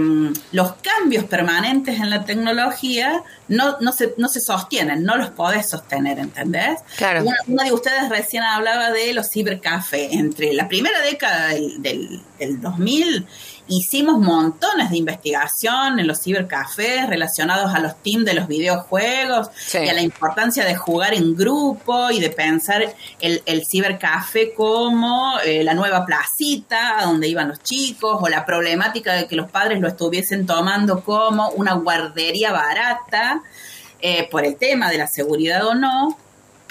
los 0.53 0.75
cambios 0.75 1.25
permanentes 1.25 2.01
en 2.01 2.11
la 2.11 2.25
tecnología 2.25 3.23
no, 3.49 3.79
no, 3.81 3.93
se, 3.93 4.15
no 4.17 4.29
se 4.29 4.41
sostienen, 4.41 5.05
no 5.05 5.17
los 5.17 5.31
podés 5.31 5.69
sostener, 5.69 6.19
¿entendés? 6.19 6.81
Claro. 6.97 7.23
Una, 7.23 7.37
una 7.47 7.65
de 7.65 7.73
ustedes 7.73 8.09
recién 8.09 8.43
hablaba 8.43 8.91
de 8.91 9.13
los 9.13 9.31
cibercafés. 9.31 10.13
Entre 10.13 10.53
la 10.53 10.69
primera 10.69 11.01
década 11.03 11.49
del, 11.49 11.83
del, 11.83 12.21
del 12.39 12.61
2000 12.61 13.27
hicimos 13.69 14.19
montones 14.19 14.91
de 14.91 14.97
investigación 14.99 15.99
en 15.99 16.07
los 16.07 16.21
cibercafés 16.23 17.09
relacionados 17.09 17.75
a 17.75 17.79
los 17.79 17.97
teams 18.03 18.25
de 18.25 18.35
los 18.35 18.49
videojuegos 18.49 19.49
Sí. 19.57 19.79
y 19.79 19.89
a 19.89 19.93
la 19.95 20.03
importancia 20.03 20.65
de 20.65 20.75
jugar 20.75 21.15
en 21.15 21.35
grupo 21.37 22.11
y 22.11 22.21
de 22.21 22.31
pensar 22.31 22.95
el, 23.21 23.43
el 23.47 23.65
cibercafé 23.67 24.53
como 24.55 25.39
eh, 25.45 25.63
la 25.65 25.75
nueva 25.75 26.05
placita 26.05 26.99
a 27.01 27.05
donde 27.07 27.29
iban 27.29 27.49
los 27.49 27.63
chicos 27.63 28.19
o 28.21 28.29
la 28.29 28.45
problemática 28.45 29.15
de 29.15 29.27
que 29.27 29.37
los 29.37 29.51
padres 29.51 29.81
lo 29.81 29.89
estuviesen 29.89 30.45
tomando 30.47 31.03
como 31.03 31.49
una 31.51 31.75
guardería 31.75 32.53
barata 32.53 33.43
eh, 34.01 34.29
por 34.31 34.45
el 34.45 34.57
tema 34.57 34.91
de 34.91 34.99
la 34.99 35.07
seguridad 35.07 35.65
o 35.67 35.75
no. 35.75 36.19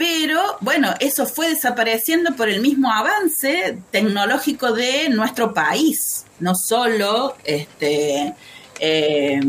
Pero 0.01 0.57
bueno, 0.61 0.95
eso 0.99 1.27
fue 1.27 1.49
desapareciendo 1.49 2.35
por 2.35 2.49
el 2.49 2.59
mismo 2.59 2.91
avance 2.91 3.77
tecnológico 3.91 4.71
de 4.71 5.09
nuestro 5.09 5.53
país, 5.53 6.25
no 6.39 6.55
solo 6.55 7.35
este, 7.43 8.33
eh, 8.79 9.39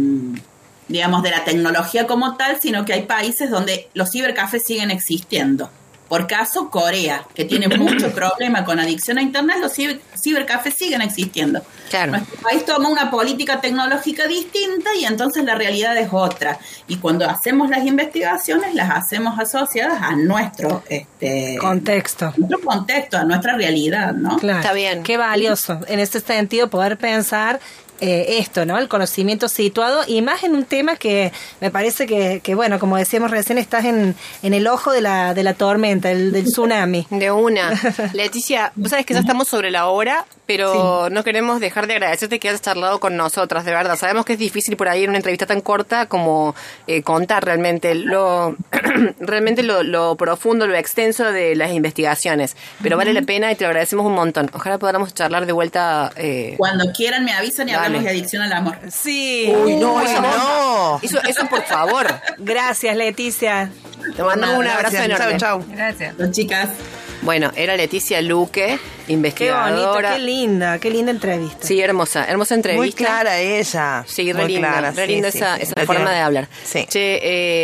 digamos, 0.88 1.22
de 1.22 1.30
la 1.30 1.44
tecnología 1.44 2.06
como 2.06 2.36
tal, 2.36 2.60
sino 2.60 2.84
que 2.84 2.92
hay 2.92 3.04
países 3.04 3.48
donde 3.48 3.88
los 3.94 4.10
cibercafés 4.10 4.62
siguen 4.66 4.90
existiendo. 4.90 5.70
Por 6.12 6.26
caso, 6.26 6.68
Corea, 6.68 7.24
que 7.34 7.46
tiene 7.46 7.68
mucho 7.74 8.10
problema 8.14 8.66
con 8.66 8.78
adicción 8.78 9.16
a 9.16 9.22
Internet, 9.22 9.56
los 9.62 9.72
ciber- 9.74 9.98
cibercafés 10.14 10.74
siguen 10.74 11.00
existiendo. 11.00 11.62
Claro. 11.88 12.10
Nuestro 12.12 12.38
país 12.38 12.66
toma 12.66 12.90
una 12.90 13.10
política 13.10 13.62
tecnológica 13.62 14.26
distinta 14.26 14.90
y 14.94 15.06
entonces 15.06 15.42
la 15.42 15.54
realidad 15.54 15.96
es 15.96 16.08
otra. 16.12 16.58
Y 16.86 16.96
cuando 16.96 17.26
hacemos 17.26 17.70
las 17.70 17.86
investigaciones, 17.86 18.74
las 18.74 18.90
hacemos 18.90 19.38
asociadas 19.38 20.02
a 20.02 20.14
nuestro, 20.14 20.82
este, 20.90 21.56
Contexto. 21.58 22.34
nuestro 22.36 22.60
contexto, 22.60 23.16
a 23.16 23.24
nuestra 23.24 23.56
realidad, 23.56 24.12
¿no? 24.12 24.36
Claro. 24.36 24.58
Está 24.60 24.74
bien. 24.74 25.02
Qué 25.04 25.16
valioso 25.16 25.80
en 25.88 25.98
este 25.98 26.20
sentido 26.20 26.68
poder 26.68 26.98
pensar 26.98 27.58
eh, 28.04 28.38
esto, 28.40 28.66
¿no? 28.66 28.78
El 28.78 28.88
conocimiento 28.88 29.48
situado 29.48 30.02
y 30.08 30.22
más 30.22 30.42
en 30.42 30.56
un 30.56 30.64
tema 30.64 30.96
que 30.96 31.30
me 31.60 31.70
parece 31.70 32.04
que, 32.04 32.40
que 32.42 32.56
bueno, 32.56 32.80
como 32.80 32.96
decíamos 32.96 33.30
recién, 33.30 33.58
estás 33.58 33.84
en, 33.84 34.16
en 34.42 34.54
el 34.54 34.66
ojo 34.66 34.90
de 34.90 35.00
la, 35.00 35.34
de 35.34 35.44
la 35.44 35.54
tormenta, 35.54 36.10
el, 36.10 36.32
del 36.32 36.46
tsunami. 36.46 37.06
De 37.10 37.30
una. 37.30 37.70
Leticia, 38.12 38.72
vos 38.74 38.90
sabés 38.90 39.06
que 39.06 39.14
ya 39.14 39.20
estamos 39.20 39.46
sobre 39.46 39.70
la 39.70 39.86
hora, 39.86 40.26
pero 40.56 41.08
no 41.10 41.24
queremos 41.24 41.60
dejar 41.60 41.86
de 41.86 41.94
agradecerte 41.94 42.38
que 42.38 42.48
hayas 42.48 42.60
charlado 42.62 43.00
con 43.00 43.16
nosotras, 43.16 43.64
de 43.64 43.72
verdad. 43.72 43.96
Sabemos 43.96 44.24
que 44.24 44.34
es 44.34 44.38
difícil 44.38 44.76
por 44.76 44.88
ahí 44.88 45.04
en 45.04 45.10
una 45.10 45.18
entrevista 45.18 45.46
tan 45.46 45.60
corta 45.60 46.06
como 46.06 46.54
eh, 46.86 47.02
contar 47.02 47.44
realmente 47.44 47.94
lo 47.94 48.56
realmente 49.20 49.62
lo, 49.62 49.82
lo 49.82 50.16
profundo, 50.16 50.66
lo 50.66 50.76
extenso 50.76 51.32
de 51.32 51.56
las 51.56 51.72
investigaciones. 51.72 52.56
Pero 52.82 52.96
vale 52.96 53.12
la 53.12 53.22
pena 53.22 53.50
y 53.52 53.54
te 53.56 53.64
lo 53.64 53.68
agradecemos 53.68 54.06
un 54.06 54.14
montón. 54.14 54.50
Ojalá 54.54 54.78
podamos 54.78 55.14
charlar 55.14 55.46
de 55.46 55.52
vuelta. 55.52 56.10
Eh, 56.16 56.54
Cuando 56.58 56.92
quieran 56.92 57.24
me 57.24 57.32
avisan 57.32 57.68
y 57.68 57.72
Dale. 57.72 57.86
hablamos 57.86 58.04
de 58.04 58.10
adicción 58.10 58.42
al 58.42 58.52
amor. 58.52 58.76
Sí. 58.90 59.52
Uy, 59.64 59.76
no, 59.76 60.00
eso 60.00 60.20
no. 60.20 61.00
Eso, 61.02 61.18
eso 61.28 61.46
por 61.46 61.62
favor. 61.64 62.06
Gracias, 62.38 62.96
Leticia. 62.96 63.70
Te 64.16 64.22
mandamos 64.22 64.58
un 64.58 64.66
abrazo 64.66 64.96
Gracias. 64.96 65.04
enorme. 65.20 65.36
Chau, 65.38 65.60
chau. 65.60 65.66
Gracias. 65.74 66.18
Las 66.18 66.30
chicas. 66.32 66.68
Bueno, 67.22 67.52
era 67.54 67.76
Leticia 67.76 68.20
Luque, 68.20 68.62
Qué 68.66 68.70
bonito, 68.72 69.12
investigadora. 69.12 70.12
qué 70.14 70.18
linda, 70.18 70.78
qué 70.80 70.90
linda 70.90 71.12
entrevista. 71.12 71.64
Sí, 71.66 71.80
hermosa, 71.80 72.24
hermosa 72.26 72.54
entrevista. 72.56 72.80
Muy 72.82 72.92
clara 72.92 73.38
ella. 73.38 74.04
Sí, 74.08 74.32
re 74.32 74.42
Muy 74.42 74.52
linda, 74.54 74.68
clara, 74.72 74.90
re 74.90 75.06
sí, 75.06 75.12
linda 75.12 75.30
sí, 75.30 75.38
esa, 75.38 75.56
sí. 75.56 75.62
esa 75.62 75.72
La 75.76 75.86
forma 75.86 76.00
tiene- 76.06 76.14
de 76.16 76.20
hablar. 76.20 76.48
Sí. 76.64 76.84
Che, 76.88 77.20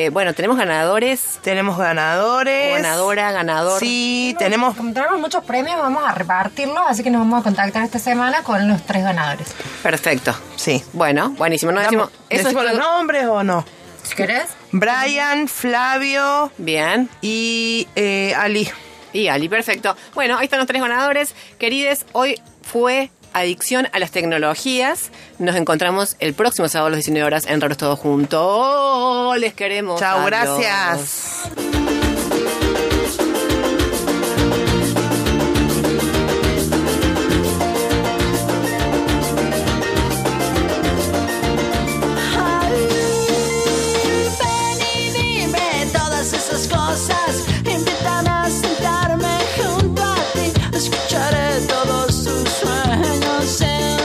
eh, 0.06 0.11
bueno, 0.11 0.32
tenemos 0.32 0.56
ganadores, 0.56 1.40
Tenemos 1.42 1.76
ganadores. 1.76 2.74
ganadora, 2.76 3.32
ganador. 3.32 3.80
Sí, 3.80 4.36
tenemos. 4.38 4.76
Como 4.76 4.92
tenemos 4.92 5.18
muchos 5.18 5.42
premios, 5.44 5.76
vamos 5.78 6.04
a 6.06 6.14
repartirlos, 6.14 6.84
así 6.86 7.02
que 7.02 7.11
nos 7.11 7.20
vamos 7.20 7.40
a 7.40 7.42
contactar 7.42 7.82
esta 7.84 7.98
semana 7.98 8.42
con 8.44 8.68
los 8.68 8.82
tres 8.86 9.02
ganadores. 9.02 9.48
Perfecto. 9.82 10.34
Sí. 10.54 10.84
Bueno, 10.92 11.30
buenísimo. 11.30 11.72
No 11.72 11.80
decimos, 11.80 12.11
eso 12.11 12.22
es 12.30 12.44
¿Decimos 12.44 12.62
los 12.64 12.72
todo. 12.74 12.82
nombres 12.98 13.26
o 13.26 13.42
no? 13.42 13.64
Si 14.04 14.14
querés. 14.14 14.44
Brian, 14.70 15.48
Flavio 15.48 16.52
Bien. 16.59 17.09
y 17.20 17.88
eh, 17.96 18.34
Ali. 18.36 18.70
Y 19.12 19.28
Ali, 19.28 19.48
perfecto. 19.48 19.96
Bueno, 20.14 20.38
ahí 20.38 20.44
están 20.44 20.59
los 20.59 20.68
tres 20.68 20.80
ganadores. 20.80 21.34
Querides, 21.59 22.06
hoy 22.12 22.40
fue 22.62 23.11
Adicción 23.32 23.88
a 23.92 23.98
las 23.98 24.11
Tecnologías. 24.11 25.11
Nos 25.38 25.56
encontramos 25.56 26.16
el 26.18 26.34
próximo 26.34 26.68
sábado 26.68 26.88
a 26.88 26.90
las 26.90 26.98
19 26.98 27.26
horas 27.26 27.46
en 27.46 27.61
Raros 27.61 27.78
Todos 27.78 27.98
Juntos. 27.98 29.38
Les 29.38 29.54
queremos. 29.54 30.00
Chao, 30.00 30.24
gracias. 30.26 31.50